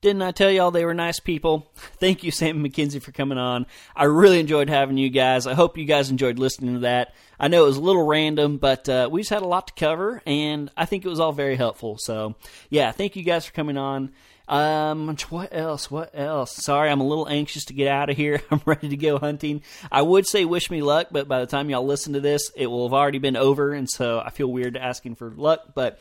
Didn't 0.00 0.22
I 0.22 0.30
tell 0.30 0.48
y'all 0.48 0.70
they 0.70 0.84
were 0.84 0.94
nice 0.94 1.18
people? 1.18 1.72
Thank 1.74 2.22
you, 2.22 2.30
Sam 2.30 2.56
and 2.56 2.62
Mackenzie, 2.62 3.00
for 3.00 3.10
coming 3.10 3.36
on. 3.36 3.66
I 3.96 4.04
really 4.04 4.38
enjoyed 4.38 4.68
having 4.68 4.96
you 4.96 5.10
guys. 5.10 5.44
I 5.44 5.54
hope 5.54 5.76
you 5.76 5.86
guys 5.86 6.08
enjoyed 6.08 6.38
listening 6.38 6.74
to 6.74 6.80
that. 6.80 7.14
I 7.40 7.48
know 7.48 7.64
it 7.64 7.66
was 7.66 7.78
a 7.78 7.82
little 7.82 8.06
random, 8.06 8.58
but 8.58 8.88
uh, 8.88 9.08
we 9.10 9.22
just 9.22 9.30
had 9.30 9.42
a 9.42 9.48
lot 9.48 9.66
to 9.66 9.72
cover, 9.74 10.22
and 10.24 10.70
I 10.76 10.84
think 10.84 11.04
it 11.04 11.08
was 11.08 11.18
all 11.18 11.32
very 11.32 11.56
helpful. 11.56 11.98
So, 11.98 12.36
yeah, 12.70 12.92
thank 12.92 13.16
you 13.16 13.24
guys 13.24 13.46
for 13.46 13.52
coming 13.52 13.76
on. 13.76 14.12
Um, 14.46 15.16
what 15.30 15.48
else? 15.52 15.90
What 15.90 16.10
else? 16.14 16.52
Sorry, 16.54 16.90
I'm 16.90 17.00
a 17.00 17.06
little 17.06 17.28
anxious 17.28 17.64
to 17.66 17.74
get 17.74 17.88
out 17.88 18.08
of 18.08 18.16
here. 18.16 18.40
I'm 18.52 18.62
ready 18.64 18.90
to 18.90 18.96
go 18.96 19.18
hunting. 19.18 19.62
I 19.90 20.02
would 20.02 20.28
say 20.28 20.44
wish 20.44 20.70
me 20.70 20.80
luck, 20.80 21.08
but 21.10 21.26
by 21.26 21.40
the 21.40 21.46
time 21.46 21.70
y'all 21.70 21.84
listen 21.84 22.12
to 22.12 22.20
this, 22.20 22.52
it 22.54 22.68
will 22.68 22.86
have 22.88 22.94
already 22.94 23.18
been 23.18 23.36
over, 23.36 23.72
and 23.72 23.90
so 23.90 24.20
I 24.24 24.30
feel 24.30 24.46
weird 24.46 24.76
asking 24.76 25.16
for 25.16 25.30
luck, 25.30 25.74
but 25.74 25.98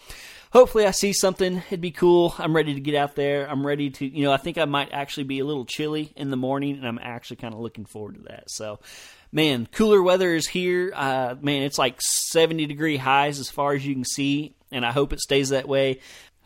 hopefully 0.51 0.85
I 0.85 0.91
see 0.91 1.13
something. 1.13 1.57
It'd 1.67 1.81
be 1.81 1.91
cool. 1.91 2.33
I'm 2.37 2.55
ready 2.55 2.73
to 2.73 2.79
get 2.79 2.95
out 2.95 3.15
there. 3.15 3.49
I'm 3.49 3.65
ready 3.65 3.89
to, 3.91 4.05
you 4.05 4.23
know, 4.23 4.31
I 4.31 4.37
think 4.37 4.57
I 4.57 4.65
might 4.65 4.91
actually 4.91 5.25
be 5.25 5.39
a 5.39 5.45
little 5.45 5.65
chilly 5.65 6.11
in 6.15 6.29
the 6.29 6.37
morning, 6.37 6.77
and 6.77 6.87
I'm 6.87 6.99
actually 7.01 7.37
kind 7.37 7.53
of 7.53 7.59
looking 7.59 7.85
forward 7.85 8.15
to 8.15 8.21
that. 8.23 8.49
So, 8.49 8.79
man, 9.31 9.67
cooler 9.71 10.01
weather 10.01 10.33
is 10.33 10.47
here. 10.47 10.91
Uh, 10.95 11.35
man, 11.41 11.63
it's 11.63 11.77
like 11.77 12.01
70 12.01 12.65
degree 12.65 12.97
highs 12.97 13.39
as 13.39 13.49
far 13.49 13.73
as 13.73 13.85
you 13.85 13.93
can 13.93 14.05
see, 14.05 14.55
and 14.71 14.85
I 14.85 14.91
hope 14.91 15.13
it 15.13 15.19
stays 15.19 15.49
that 15.49 15.67
way. 15.67 15.99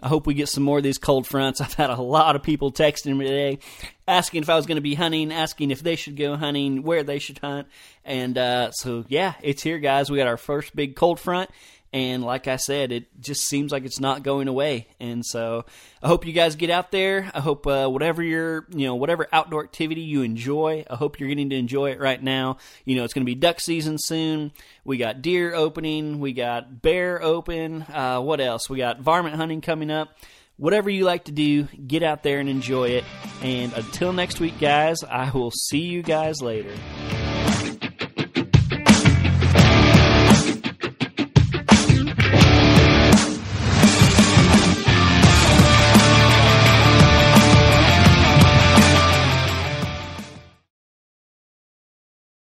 I 0.03 0.07
hope 0.07 0.25
we 0.25 0.33
get 0.33 0.49
some 0.49 0.63
more 0.63 0.79
of 0.79 0.83
these 0.83 0.97
cold 0.97 1.27
fronts. 1.27 1.61
I've 1.61 1.73
had 1.73 1.89
a 1.89 2.01
lot 2.01 2.35
of 2.35 2.43
people 2.43 2.71
texting 2.71 3.15
me 3.15 3.25
today 3.25 3.59
asking 4.07 4.41
if 4.41 4.49
I 4.49 4.55
was 4.55 4.65
going 4.65 4.75
to 4.77 4.81
be 4.81 4.95
hunting, 4.95 5.31
asking 5.31 5.71
if 5.71 5.81
they 5.81 5.95
should 5.95 6.17
go 6.17 6.35
hunting, 6.35 6.83
where 6.83 7.03
they 7.03 7.19
should 7.19 7.37
hunt. 7.37 7.67
And 8.03 8.37
uh, 8.37 8.71
so, 8.71 9.05
yeah, 9.07 9.35
it's 9.41 9.63
here, 9.63 9.79
guys. 9.79 10.09
We 10.09 10.17
got 10.17 10.27
our 10.27 10.37
first 10.37 10.75
big 10.75 10.95
cold 10.95 11.19
front, 11.19 11.49
and 11.93 12.23
like 12.23 12.47
I 12.47 12.55
said, 12.55 12.91
it 12.93 13.19
just 13.19 13.41
seems 13.41 13.71
like 13.71 13.83
it's 13.83 13.99
not 13.99 14.23
going 14.23 14.47
away. 14.47 14.87
And 14.99 15.25
so 15.25 15.65
I 16.01 16.07
hope 16.07 16.25
you 16.25 16.31
guys 16.31 16.55
get 16.55 16.69
out 16.69 16.91
there. 16.91 17.29
I 17.33 17.41
hope 17.41 17.67
uh, 17.67 17.87
whatever 17.87 18.23
your, 18.23 18.65
you 18.69 18.87
know, 18.87 18.95
whatever 18.95 19.27
outdoor 19.33 19.65
activity 19.65 20.01
you 20.01 20.21
enjoy, 20.21 20.85
I 20.89 20.95
hope 20.95 21.19
you're 21.19 21.27
getting 21.27 21.49
to 21.49 21.55
enjoy 21.57 21.91
it 21.91 21.99
right 21.99 22.21
now. 22.21 22.57
You 22.85 22.95
know, 22.95 23.03
it's 23.03 23.13
going 23.13 23.25
to 23.25 23.29
be 23.29 23.35
duck 23.35 23.59
season 23.59 23.97
soon. 23.99 24.53
We 24.85 24.97
got 24.97 25.21
deer 25.21 25.53
opening. 25.53 26.21
We 26.21 26.31
got 26.31 26.81
bear 26.81 27.21
open. 27.21 27.81
Uh, 27.81 28.21
what 28.21 28.39
else? 28.39 28.69
We 28.69 28.77
got 28.77 29.01
varmint 29.01 29.35
hunting 29.35 29.59
coming 29.59 29.91
up. 29.91 30.15
Whatever 30.55 30.89
you 30.89 31.03
like 31.05 31.25
to 31.25 31.31
do, 31.31 31.63
get 31.63 32.03
out 32.03 32.23
there 32.23 32.39
and 32.39 32.47
enjoy 32.47 32.89
it. 32.89 33.03
And 33.41 33.73
until 33.73 34.13
next 34.13 34.39
week, 34.39 34.59
guys, 34.59 35.03
I 35.03 35.29
will 35.31 35.51
see 35.51 35.79
you 35.79 36.03
guys 36.03 36.41
later. 36.41 36.71